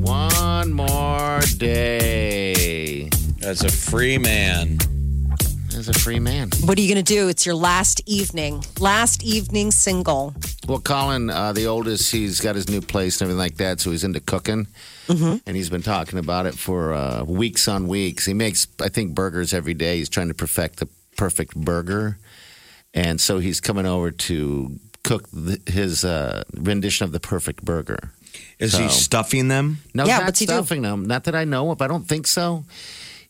One 0.03 0.73
more 0.73 1.39
day 1.57 3.09
As 3.43 3.63
a 3.63 3.69
free 3.71 4.17
man. 4.17 4.77
As 5.87 5.89
a 5.95 5.99
free 5.99 6.19
man. 6.19 6.49
What 6.63 6.77
are 6.77 6.81
you 6.81 6.93
going 6.93 7.03
to 7.03 7.13
do? 7.13 7.27
It's 7.27 7.45
your 7.45 7.55
last 7.55 8.01
evening. 8.05 8.63
Last 8.79 9.21
evening 9.23 9.71
single. 9.71 10.33
Well, 10.67 10.79
Colin, 10.79 11.29
uh, 11.29 11.51
the 11.51 11.67
oldest, 11.67 12.09
he's 12.11 12.39
got 12.39 12.55
his 12.55 12.69
new 12.69 12.79
place 12.79 13.19
and 13.19 13.23
everything 13.29 13.39
like 13.39 13.57
that, 13.57 13.81
so 13.81 13.91
he's 13.91 14.03
into 14.05 14.21
cooking. 14.21 14.67
And 15.09 15.41
he's 15.55 15.69
been 15.69 15.81
talking 15.81 16.17
about 16.19 16.45
it 16.45 16.55
for 16.55 16.93
uh, 16.93 17.23
weeks 17.25 17.67
on 17.67 17.87
weeks. 17.89 18.25
He 18.25 18.33
makes, 18.33 18.65
I 18.81 18.87
think, 18.87 19.13
burgers 19.13 19.53
every 19.53 19.73
day. 19.73 19.97
He's 19.97 20.07
trying 20.09 20.29
to 20.29 20.33
perfect 20.33 20.79
the 20.79 20.87
perfect 21.17 21.53
burger. 21.55 22.17
And 22.93 23.19
so 23.19 23.39
he's 23.39 23.59
coming 23.59 23.85
over 23.85 24.09
to 24.11 24.79
cook 25.03 25.27
the, 25.33 25.59
his 25.67 26.05
uh, 26.05 26.43
rendition 26.55 27.03
of 27.03 27.11
the 27.11 27.19
perfect 27.19 27.63
burger. 27.65 28.11
Is 28.57 28.75
he 28.77 28.87
stuffing 28.87 29.49
them? 29.49 29.79
No, 29.93 30.05
Yeah, 30.05 30.19
not 30.19 30.25
what's 30.27 30.39
he 30.39 30.45
do? 30.45 30.53
stuffing 30.53 30.81
them. 30.83 31.05
Not 31.05 31.25
that 31.25 31.35
I 31.35 31.43
know 31.43 31.69
of. 31.71 31.81
I 31.81 31.87
don't 31.87 32.07
think 32.07 32.25
so. 32.25 32.63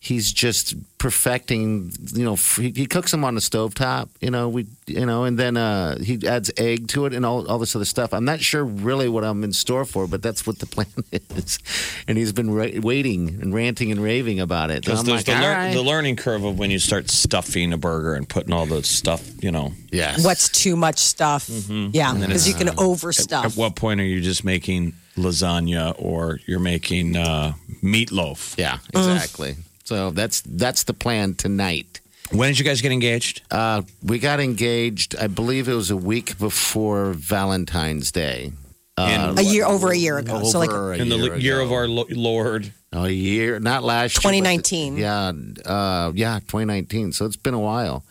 He's 0.04 0.34
just 0.34 0.76
perfecting. 0.98 1.94
You 2.14 2.26
know, 2.26 2.36
he, 2.36 2.72
he 2.72 2.88
cooks 2.88 3.12
them 3.12 3.24
on 3.24 3.36
the 3.36 3.42
stovetop. 3.42 4.10
You 4.20 4.32
know, 4.32 4.50
we. 4.50 4.68
You 4.86 5.06
know, 5.06 5.24
and 5.24 5.40
then 5.40 5.56
uh, 5.56 5.98
he 6.00 6.28
adds 6.28 6.52
egg 6.58 6.90
to 6.90 7.06
it 7.06 7.14
and 7.14 7.26
all 7.26 7.48
all 7.48 7.58
this 7.58 7.74
other 7.74 7.86
stuff. 7.86 8.14
I'm 8.14 8.26
not 8.26 8.42
sure 8.42 8.66
really 8.66 9.08
what 9.08 9.24
I'm 9.24 9.42
in 9.46 9.54
store 9.54 9.86
for, 9.86 10.08
but 10.08 10.22
that's 10.22 10.46
what 10.46 10.60
the 10.60 10.66
plan 10.76 10.88
is. 11.12 11.58
And 12.06 12.18
he's 12.18 12.34
been 12.34 12.54
ra- 12.54 12.82
waiting 12.82 13.40
and 13.42 13.54
ranting 13.54 13.94
and 13.94 14.04
raving 14.04 14.42
about 14.42 14.72
it. 14.72 14.84
Because 14.84 15.06
there's 15.06 15.26
like, 15.26 15.38
the, 15.38 15.42
lear- 15.42 15.54
right. 15.54 15.74
the 15.74 15.82
learning 15.82 16.18
curve 16.18 16.44
of 16.44 16.60
when 16.60 16.70
you 16.70 16.80
start 16.80 17.10
stuffing 17.10 17.72
a 17.72 17.78
burger 17.78 18.14
and 18.14 18.28
putting 18.28 18.52
all 18.52 18.66
the 18.66 18.84
stuff, 18.84 19.42
you 19.42 19.52
know. 19.52 19.72
yes. 19.90 20.24
What's 20.26 20.50
too 20.50 20.76
much 20.76 20.98
stuff? 21.00 21.50
Yeah, 21.50 22.14
because 22.14 22.46
you 22.46 22.56
can 22.56 22.68
overstuff. 22.76 23.46
At 23.46 23.54
what 23.54 23.78
point 23.78 24.02
are 24.02 24.06
you 24.06 24.20
just 24.20 24.44
making 24.44 24.96
lasagna 25.16 25.96
or 25.98 26.40
you're 26.46 26.60
making 26.60 27.16
uh, 27.16 27.54
meatloaf? 27.82 28.58
Yeah, 28.58 28.80
exactly. 28.94 29.56
So 29.84 30.12
that's 30.12 30.42
that's 30.42 30.84
the 30.84 30.94
plan 30.94 31.36
tonight. 31.36 32.00
When 32.32 32.50
did 32.50 32.60
you 32.60 32.66
guys 32.66 32.82
get 32.82 32.92
engaged? 32.92 33.42
Uh, 33.52 33.84
we 34.02 34.18
got 34.18 34.40
engaged. 34.40 35.16
I 35.18 35.28
believe 35.28 35.68
it 35.68 35.74
was 35.76 35.92
a 35.92 35.98
week 35.98 36.38
before 36.40 37.14
Valentine's 37.14 38.12
Day. 38.12 38.54
Uh, 38.98 39.34
a 39.38 39.42
year 39.42 39.66
over 39.66 39.92
a 39.92 39.98
year 39.98 40.18
ago. 40.20 40.44
so 40.44 40.60
like 40.60 40.70
a 40.72 40.92
In 40.94 41.10
the 41.10 41.18
year 41.18 41.36
year 41.38 41.60
of 41.60 41.72
our 41.72 41.88
Lo- 41.88 42.06
Lord. 42.10 42.72
a 42.92 43.10
year, 43.10 43.60
not 43.60 43.84
last 43.84 44.14
year, 44.24 44.32
2019. 44.32 44.98
yeah, 44.98 45.32
uh, 45.66 46.12
yeah, 46.16 46.40
2019. 46.42 47.12
So 47.12 47.26
it's 47.26 47.36
been 47.36 47.56
a 47.56 47.60
while. 47.60 48.04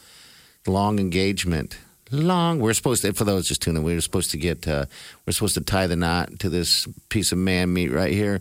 Long 0.67 0.99
engagement. 0.99 1.79
Long. 2.11 2.59
We're 2.61 2.75
supposed 2.75 3.03
to, 3.03 3.13
for 3.13 3.25
those 3.25 3.47
just 3.49 3.63
tuning, 3.63 3.83
we 3.85 3.95
were 3.95 4.01
supposed 4.01 4.33
to 4.33 4.37
get, 4.37 4.67
uh, 4.69 4.87
we're 5.25 5.33
supposed 5.33 5.55
to 5.55 5.61
tie 5.63 5.87
the 5.87 5.97
knot 5.97 6.39
to 6.41 6.49
this 6.49 6.87
piece 7.09 7.31
of 7.33 7.39
man 7.39 7.73
meat 7.73 7.91
right 7.93 8.13
here 8.13 8.41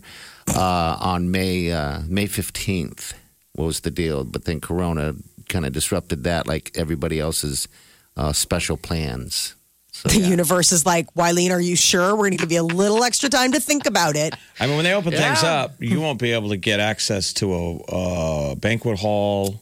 uh, 0.54 0.96
on 1.00 1.30
May 1.30 1.70
uh, 1.72 2.00
May 2.08 2.26
15th. 2.26 3.14
What 3.54 3.66
was 3.66 3.80
the 3.80 3.90
deal? 3.90 4.24
But 4.24 4.44
then 4.44 4.60
Corona 4.60 5.14
kind 5.48 5.66
of 5.66 5.72
disrupted 5.72 6.24
that, 6.24 6.46
like 6.46 6.70
everybody 6.74 7.20
else's 7.20 7.68
uh, 8.16 8.32
special 8.32 8.76
plans. 8.76 9.54
So, 9.94 10.08
the 10.08 10.20
yeah. 10.20 10.28
universe 10.28 10.72
is 10.72 10.86
like, 10.86 11.12
Wileen, 11.14 11.50
are 11.50 11.60
you 11.60 11.76
sure? 11.76 12.12
We're 12.16 12.30
going 12.30 12.38
to 12.38 12.46
give 12.46 12.52
you 12.52 12.62
a 12.62 12.64
little 12.64 13.04
extra 13.04 13.28
time 13.28 13.52
to 13.52 13.60
think 13.60 13.84
about 13.86 14.16
it. 14.16 14.34
I 14.60 14.66
mean, 14.66 14.76
when 14.76 14.84
they 14.84 14.94
open 14.94 15.12
things 15.12 15.42
up, 15.42 15.72
you 15.80 16.00
won't 16.00 16.18
be 16.18 16.32
able 16.32 16.48
to 16.48 16.56
get 16.56 16.80
access 16.80 17.34
to 17.34 17.52
a, 17.54 17.76
uh 18.52 18.54
banquet 18.54 18.98
hall, 18.98 19.60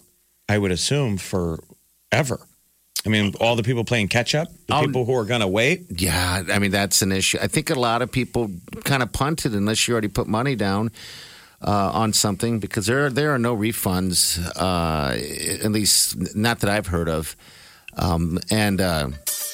I 0.48 0.56
would 0.56 0.70
assume, 0.70 1.16
forever. 1.18 2.46
I 3.04 3.08
mean, 3.08 3.34
all 3.40 3.56
the 3.56 3.62
people 3.64 3.82
playing 3.84 4.08
catch 4.08 4.34
up, 4.36 4.48
the 4.68 4.74
Oh. 4.76 4.82
people 4.86 5.04
who 5.04 5.14
are 5.16 5.24
going 5.24 5.40
to 5.40 5.48
wait. 5.48 5.86
Yeah, 6.00 6.42
I 6.48 6.58
mean 6.60 6.70
that's 6.70 7.02
an 7.02 7.10
issue. 7.12 7.38
I 7.42 7.48
think 7.48 7.70
a 7.70 7.74
lot 7.74 8.00
of 8.02 8.12
people 8.12 8.50
kind 8.84 9.02
of 9.02 9.10
punted 9.12 9.54
unless 9.54 9.88
you 9.88 9.94
already 9.94 10.08
put 10.08 10.28
money 10.28 10.54
down 10.54 10.90
uh, 11.62 11.90
on 11.92 12.12
something 12.12 12.58
because 12.60 12.86
there 12.86 13.10
there 13.10 13.30
are 13.34 13.38
no 13.38 13.56
refunds, 13.56 14.38
uh, 14.56 15.64
at 15.64 15.70
least 15.72 16.34
not 16.36 16.60
that 16.60 16.70
I've 16.70 16.86
heard 16.88 17.08
of. 17.08 17.36
Um, 17.96 18.38
and 18.50 18.80
uh, 18.80 19.08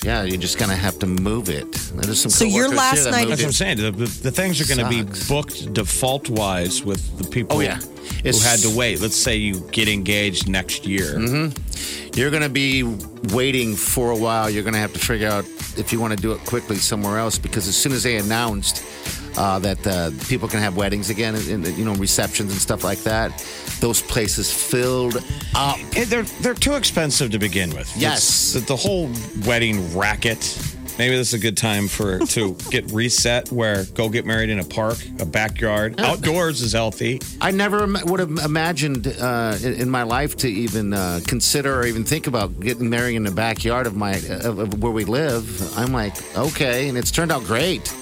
yeah, 0.04 0.22
you're 0.22 0.38
just 0.40 0.58
gonna 0.58 0.76
have 0.76 0.98
to 1.00 1.06
move 1.06 1.48
it. 1.48 1.72
There's 1.94 2.20
some 2.20 2.30
So 2.30 2.44
your 2.44 2.68
last 2.68 3.04
that 3.04 3.10
night- 3.12 3.28
That's 3.28 3.40
what 3.40 3.46
I'm 3.48 3.52
saying. 3.52 3.78
The, 3.78 3.90
the, 3.90 4.04
the 4.24 4.30
things 4.30 4.60
are 4.60 4.66
going 4.72 4.86
to 4.86 5.04
be 5.04 5.10
booked 5.26 5.72
default 5.72 6.28
wise 6.28 6.84
with 6.84 7.16
the 7.18 7.24
people 7.24 7.56
Oh, 7.56 7.60
yeah. 7.60 7.78
who 8.22 8.38
had 8.40 8.60
to 8.60 8.76
wait. 8.76 9.00
Let's 9.00 9.16
say 9.16 9.36
you 9.36 9.60
get 9.72 9.88
engaged 9.88 10.48
next 10.48 10.86
year. 10.86 11.18
You're 12.14 12.30
going 12.30 12.42
to 12.42 12.50
be 12.50 12.82
waiting 13.32 13.74
for 13.74 14.10
a 14.10 14.16
while. 14.16 14.48
You're 14.50 14.62
going 14.62 14.74
to 14.74 14.80
have 14.80 14.92
to 14.92 14.98
figure 14.98 15.28
out 15.28 15.44
if 15.78 15.90
you 15.92 15.98
want 16.00 16.12
to 16.14 16.20
do 16.20 16.32
it 16.32 16.40
quickly 16.44 16.76
somewhere 16.76 17.18
else 17.18 17.38
because 17.38 17.66
as 17.66 17.76
soon 17.76 17.92
as 17.92 18.02
they 18.02 18.16
announced 18.16 18.84
uh, 19.36 19.58
that 19.60 19.86
uh, 19.86 20.10
people 20.28 20.48
can 20.48 20.60
have 20.60 20.76
weddings 20.76 21.10
again, 21.10 21.34
and, 21.34 21.66
and, 21.66 21.78
you 21.78 21.84
know, 21.84 21.94
receptions 21.94 22.52
and 22.52 22.60
stuff 22.60 22.84
like 22.84 23.00
that, 23.00 23.32
those 23.80 24.02
places 24.02 24.52
filled 24.52 25.16
up. 25.54 25.78
Eh, 25.96 26.04
They're 26.06 26.22
they're 26.40 26.54
too 26.54 26.74
expensive 26.74 27.30
to 27.32 27.38
begin 27.38 27.74
with. 27.74 27.90
Yes. 27.96 28.52
The, 28.54 28.60
the 28.60 28.76
whole 28.76 29.10
wedding 29.46 29.96
racket. 29.96 30.58
Maybe 30.98 31.14
this 31.14 31.28
is 31.28 31.34
a 31.34 31.38
good 31.38 31.58
time 31.58 31.88
for 31.88 32.20
to 32.20 32.54
get 32.70 32.90
reset. 32.90 33.52
Where 33.52 33.84
go 33.92 34.08
get 34.08 34.24
married 34.24 34.48
in 34.48 34.60
a 34.60 34.64
park, 34.64 34.96
a 35.20 35.26
backyard, 35.26 36.00
outdoors 36.00 36.62
is 36.62 36.72
healthy. 36.72 37.20
I 37.38 37.50
never 37.50 37.84
im- 37.84 37.98
would 38.06 38.18
have 38.20 38.30
imagined 38.30 39.06
uh, 39.20 39.58
in, 39.62 39.74
in 39.74 39.90
my 39.90 40.04
life 40.04 40.36
to 40.38 40.48
even 40.48 40.94
uh, 40.94 41.20
consider 41.26 41.78
or 41.78 41.84
even 41.84 42.04
think 42.04 42.26
about 42.28 42.58
getting 42.60 42.88
married 42.88 43.16
in 43.16 43.24
the 43.24 43.30
backyard 43.30 43.86
of 43.86 43.94
my 43.94 44.12
of, 44.42 44.58
of 44.58 44.82
where 44.82 44.92
we 44.92 45.04
live. 45.04 45.76
I'm 45.76 45.92
like, 45.92 46.14
okay, 46.34 46.88
and 46.88 46.96
it's 46.96 47.10
turned 47.10 47.30
out 47.30 47.44
great. 47.44 47.92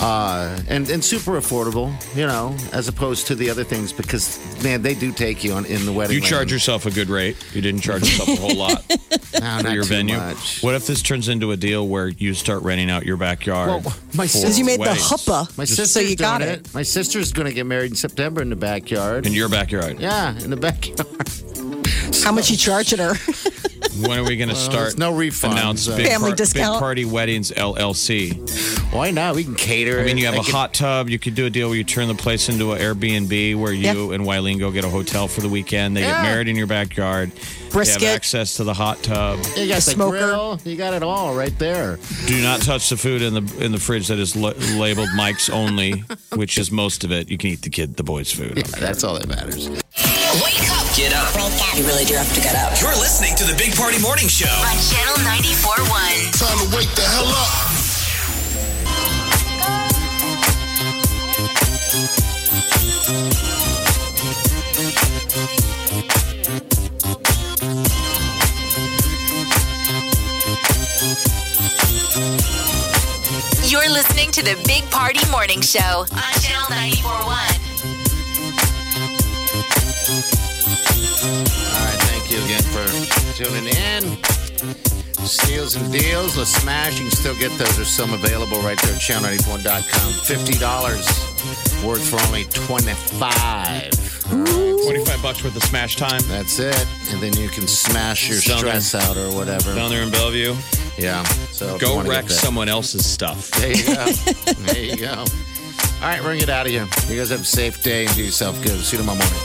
Uh, 0.00 0.58
and 0.68 0.88
and 0.88 1.04
super 1.04 1.32
affordable, 1.32 1.92
you 2.16 2.26
know, 2.26 2.56
as 2.72 2.88
opposed 2.88 3.26
to 3.26 3.34
the 3.34 3.50
other 3.50 3.64
things 3.64 3.92
because 3.92 4.38
man, 4.64 4.80
they 4.80 4.94
do 4.94 5.12
take 5.12 5.44
you 5.44 5.52
on 5.52 5.66
in 5.66 5.84
the 5.84 5.92
wedding. 5.92 6.14
You 6.14 6.22
charge 6.22 6.46
lane. 6.46 6.54
yourself 6.54 6.86
a 6.86 6.90
good 6.90 7.08
rate. 7.10 7.36
You 7.52 7.60
didn't 7.60 7.82
charge 7.82 8.02
yourself 8.02 8.28
a 8.30 8.36
whole 8.36 8.54
lot 8.56 8.82
No, 8.90 9.58
for 9.58 9.62
not 9.62 9.72
your 9.74 9.82
too 9.82 9.88
venue. 9.90 10.16
much. 10.16 10.62
What 10.62 10.74
if 10.74 10.86
this 10.86 11.02
turns 11.02 11.28
into 11.28 11.52
a 11.52 11.56
deal 11.56 11.86
where 11.86 12.08
you 12.08 12.32
start 12.32 12.62
renting 12.62 12.90
out 12.90 13.04
your 13.04 13.18
backyard? 13.18 13.68
Well, 13.68 13.80
my 14.14 14.26
for 14.26 14.38
Because 14.38 14.58
you 14.58 14.64
made 14.64 14.80
weddings? 14.80 15.06
the 15.08 15.16
huppa. 15.16 15.58
My 15.58 15.64
sister's 15.66 15.90
so 15.90 16.00
you 16.00 16.16
got 16.16 16.40
it. 16.40 16.60
it. 16.66 16.74
My 16.74 16.82
sister's 16.82 17.32
going 17.32 17.46
to 17.48 17.52
get 17.54 17.66
married 17.66 17.90
in 17.90 17.96
September 17.96 18.40
in 18.40 18.48
the 18.48 18.56
backyard. 18.56 19.26
in 19.26 19.34
your 19.34 19.48
backyard. 19.50 20.00
yeah, 20.00 20.36
in 20.40 20.48
the 20.50 20.56
backyard. 20.56 20.98
How 22.24 22.32
much 22.32 22.50
you 22.50 22.56
charging 22.56 22.98
her? 23.00 23.14
when 24.06 24.18
are 24.18 24.24
we 24.24 24.36
going 24.36 24.48
to 24.48 24.54
start? 24.54 24.80
there's 24.80 24.98
no 24.98 25.12
refunds. 25.12 25.52
Announce 25.52 25.88
Uh, 25.88 25.96
big, 25.96 26.06
Family 26.08 26.30
Big 26.32 26.38
discount. 26.38 26.78
Party 26.78 27.04
Weddings 27.04 27.50
LLC. 27.50 28.92
Why 28.92 29.10
not? 29.10 29.34
We 29.34 29.44
can 29.44 29.54
cater. 29.54 30.00
I 30.00 30.04
mean, 30.04 30.18
you 30.18 30.26
have 30.26 30.34
a 30.34 30.38
Make 30.38 30.48
hot 30.50 30.74
tub. 30.74 31.08
You 31.08 31.18
could 31.18 31.34
do 31.34 31.46
a 31.46 31.50
deal 31.50 31.68
where 31.68 31.76
you 31.76 31.84
turn 31.84 32.08
the 32.08 32.14
place 32.14 32.48
into 32.48 32.72
an 32.72 32.80
Airbnb 32.80 33.56
where 33.58 33.72
you 33.72 34.12
and 34.12 34.24
Wileen 34.24 34.58
go 34.58 34.70
get 34.70 34.84
a 34.84 34.88
hotel 34.88 35.28
for 35.28 35.40
the 35.40 35.48
weekend. 35.48 35.96
They 35.96 36.00
get 36.00 36.22
married 36.22 36.48
in 36.48 36.56
your 36.56 36.66
backyard. 36.66 37.32
Brisket. 37.70 38.00
They 38.00 38.06
have 38.06 38.16
access 38.16 38.56
to 38.56 38.64
the 38.64 38.74
hot 38.74 39.00
tub. 39.02 39.38
You 39.56 39.68
got 39.68 39.76
the 39.76 39.80
smoker. 39.92 40.18
grill. 40.18 40.60
You 40.64 40.76
got 40.76 40.92
it 40.92 41.04
all 41.04 41.34
right 41.36 41.56
there. 41.60 41.98
Do 42.26 42.42
not 42.42 42.62
touch 42.62 42.88
the 42.90 42.96
food 42.96 43.22
in 43.22 43.32
the 43.34 43.64
in 43.64 43.70
the 43.70 43.78
fridge 43.78 44.08
that 44.08 44.18
is 44.18 44.34
la- 44.34 44.54
labeled 44.76 45.10
Mike's 45.14 45.48
only, 45.48 46.00
which 46.34 46.58
is 46.58 46.72
most 46.72 47.04
of 47.04 47.12
it. 47.12 47.30
You 47.30 47.38
can 47.38 47.50
eat 47.50 47.62
the 47.62 47.70
kid 47.70 47.96
the 47.96 48.02
boys' 48.02 48.32
food. 48.32 48.56
That's 48.80 49.04
all 49.04 49.14
that 49.14 49.28
matters. 49.28 49.68
Wake 49.68 50.70
up 50.70 50.79
Get 50.96 51.14
up. 51.14 51.32
You 51.76 51.86
really 51.86 52.04
do 52.04 52.14
have 52.14 52.32
to 52.34 52.40
get 52.40 52.56
up. 52.56 52.78
You're 52.80 52.90
listening 52.98 53.36
to 53.36 53.44
the 53.44 53.54
Big 53.54 53.74
Party 53.76 53.98
Morning 54.00 54.26
Show. 54.26 54.46
On 54.46 54.76
Channel 54.90 55.14
94.1. 55.24 56.36
Time 56.36 56.58
to 56.58 56.76
wake 56.76 56.92
the 56.94 57.02
hell 57.02 57.28
up. 57.28 57.70
You're 73.70 73.88
listening 73.88 74.32
to 74.32 74.42
the 74.42 74.60
Big 74.66 74.90
Party 74.90 75.24
Morning 75.30 75.60
Show 75.60 76.04
on 76.10 76.32
Channel 76.40 76.66
94.1. 76.68 77.29
tuning 83.44 83.66
in. 83.68 84.02
Steals 85.24 85.76
and 85.76 85.90
deals, 85.92 86.36
let's 86.36 86.50
smash. 86.54 86.98
You 86.98 87.08
can 87.08 87.16
still 87.16 87.34
get 87.38 87.50
those. 87.58 87.74
There's 87.76 87.88
some 87.88 88.12
available 88.12 88.58
right 88.60 88.78
there 88.82 88.94
at 88.94 89.00
channel94.com. 89.00 90.12
$50 90.12 91.86
worth 91.86 92.06
for 92.08 92.20
only 92.26 92.44
25 92.44 93.90
Twenty-five 94.84 95.22
bucks 95.22 95.42
worth 95.42 95.56
of 95.56 95.62
smash 95.64 95.96
time 95.96 96.20
That's 96.28 96.58
it. 96.58 96.86
And 97.10 97.20
then 97.22 97.32
you 97.34 97.48
can 97.48 97.66
smash 97.66 98.28
your 98.28 98.40
Down 98.40 98.62
there. 98.64 98.80
stress 98.80 98.94
out 99.08 99.16
or 99.16 99.30
whatever. 99.34 99.74
down 99.74 99.90
there 99.90 100.02
in 100.02 100.10
Bellevue. 100.10 100.54
Yeah. 100.98 101.22
So 101.52 101.78
Go 101.78 102.02
wreck 102.02 102.28
someone 102.30 102.68
else's 102.68 103.06
stuff. 103.06 103.50
There 103.52 103.72
you 103.74 103.84
go. 103.86 104.06
there 104.72 104.84
you 104.84 104.96
go. 104.96 105.14
All 105.14 105.26
right, 106.08 106.18
we're 106.20 106.28
going 106.28 106.40
to 106.40 106.46
get 106.46 106.54
out 106.54 106.66
of 106.66 106.72
here. 106.72 106.86
You 107.08 107.16
guys 107.18 107.30
have 107.30 107.40
a 107.40 107.44
safe 107.44 107.82
day 107.82 108.04
and 108.06 108.14
do 108.14 108.22
yourself 108.24 108.60
good. 108.62 108.78
See 108.82 108.96
you 108.96 109.02
tomorrow 109.02 109.18
morning. 109.18 109.38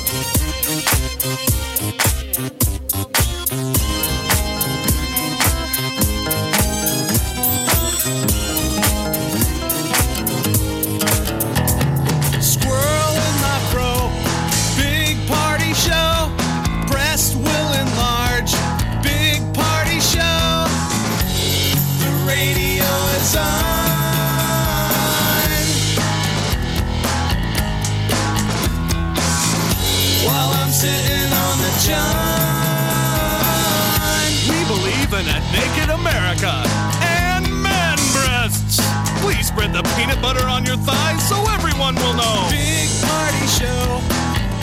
The 39.75 39.83
peanut 39.97 40.21
butter 40.21 40.47
on 40.47 40.63
your 40.63 40.77
thighs 40.77 41.27
so 41.27 41.35
everyone 41.51 41.95
will 41.95 42.13
know. 42.13 42.47
Big 42.49 42.87
party 43.03 43.45
show. 43.59 43.99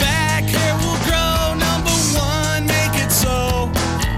Back 0.01 0.41
hair 0.41 0.73
will 0.81 0.97
grow. 1.05 1.53
Number 1.53 1.93
one, 2.17 2.65
make 2.65 2.97
it 2.97 3.11
so. 3.11 3.69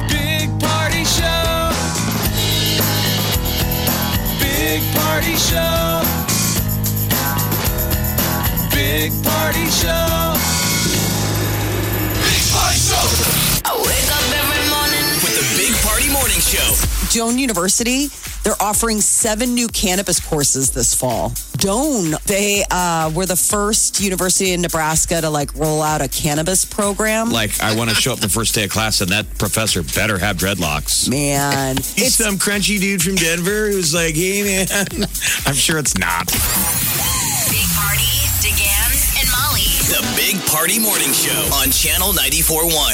Big 0.08 0.48
party 0.56 1.04
show. 1.04 1.76
Big 4.40 4.80
party 4.96 5.36
show. 5.36 6.00
Big 8.72 9.12
party 9.20 9.68
show. 9.68 10.32
Big 12.24 12.40
party 12.56 12.80
show. 12.80 13.04
I 13.68 13.76
wake 13.84 14.10
up 14.16 14.26
every 14.32 14.64
morning. 14.72 15.04
With 15.20 15.36
the 15.36 15.44
Big 15.60 15.76
Party 15.84 16.08
Morning 16.14 16.40
Show. 16.40 16.64
Doane 17.12 17.38
University, 17.38 18.10
they're 18.46 18.62
offering 18.62 19.02
seven 19.02 19.56
new 19.56 19.68
cannabis 19.68 20.20
courses 20.20 20.70
this 20.70 20.94
fall. 20.94 21.32
Doane, 21.58 22.22
they 22.26 22.64
uh, 22.70 23.12
were 23.16 23.26
the 23.26 23.36
first 23.36 24.00
university 24.00 24.52
in 24.52 24.62
Nebraska 24.62 25.20
to 25.20 25.32
like 25.32 25.54
roll 25.56 25.82
out 25.82 26.02
a 26.02 26.08
cannabis 26.08 26.64
program. 26.64 27.32
Like, 27.32 27.60
I 27.60 27.76
want 27.76 27.90
to 27.90 27.96
show 27.96 28.14
up 28.14 28.20
the 28.20 28.30
first 28.30 28.54
day 28.54 28.66
of 28.66 28.70
class, 28.70 29.02
and 29.02 29.10
that 29.10 29.26
professor 29.40 29.82
better 29.82 30.20
have 30.20 30.38
dreadlocks. 30.38 31.10
Man, 31.10 31.78
He's 31.78 31.98
it's 31.98 32.16
some 32.16 32.36
crunchy 32.36 32.80
dude 32.80 33.02
from 33.02 33.16
Denver 33.16 33.72
who's 33.72 33.96
like, 33.96 34.14
hey, 34.14 34.44
man. 34.44 34.68
I'm 35.48 35.56
sure 35.56 35.80
it's 35.80 35.98
not. 35.98 36.28
Big 37.50 37.66
Party, 37.74 38.14
DeGan, 38.46 38.94
and 39.18 39.28
Molly. 39.34 39.66
The 39.90 40.06
Big 40.16 40.38
Party 40.46 40.78
Morning 40.78 41.12
Show 41.14 41.50
on 41.58 41.72
Channel 41.72 42.14
94.1. 42.14 42.94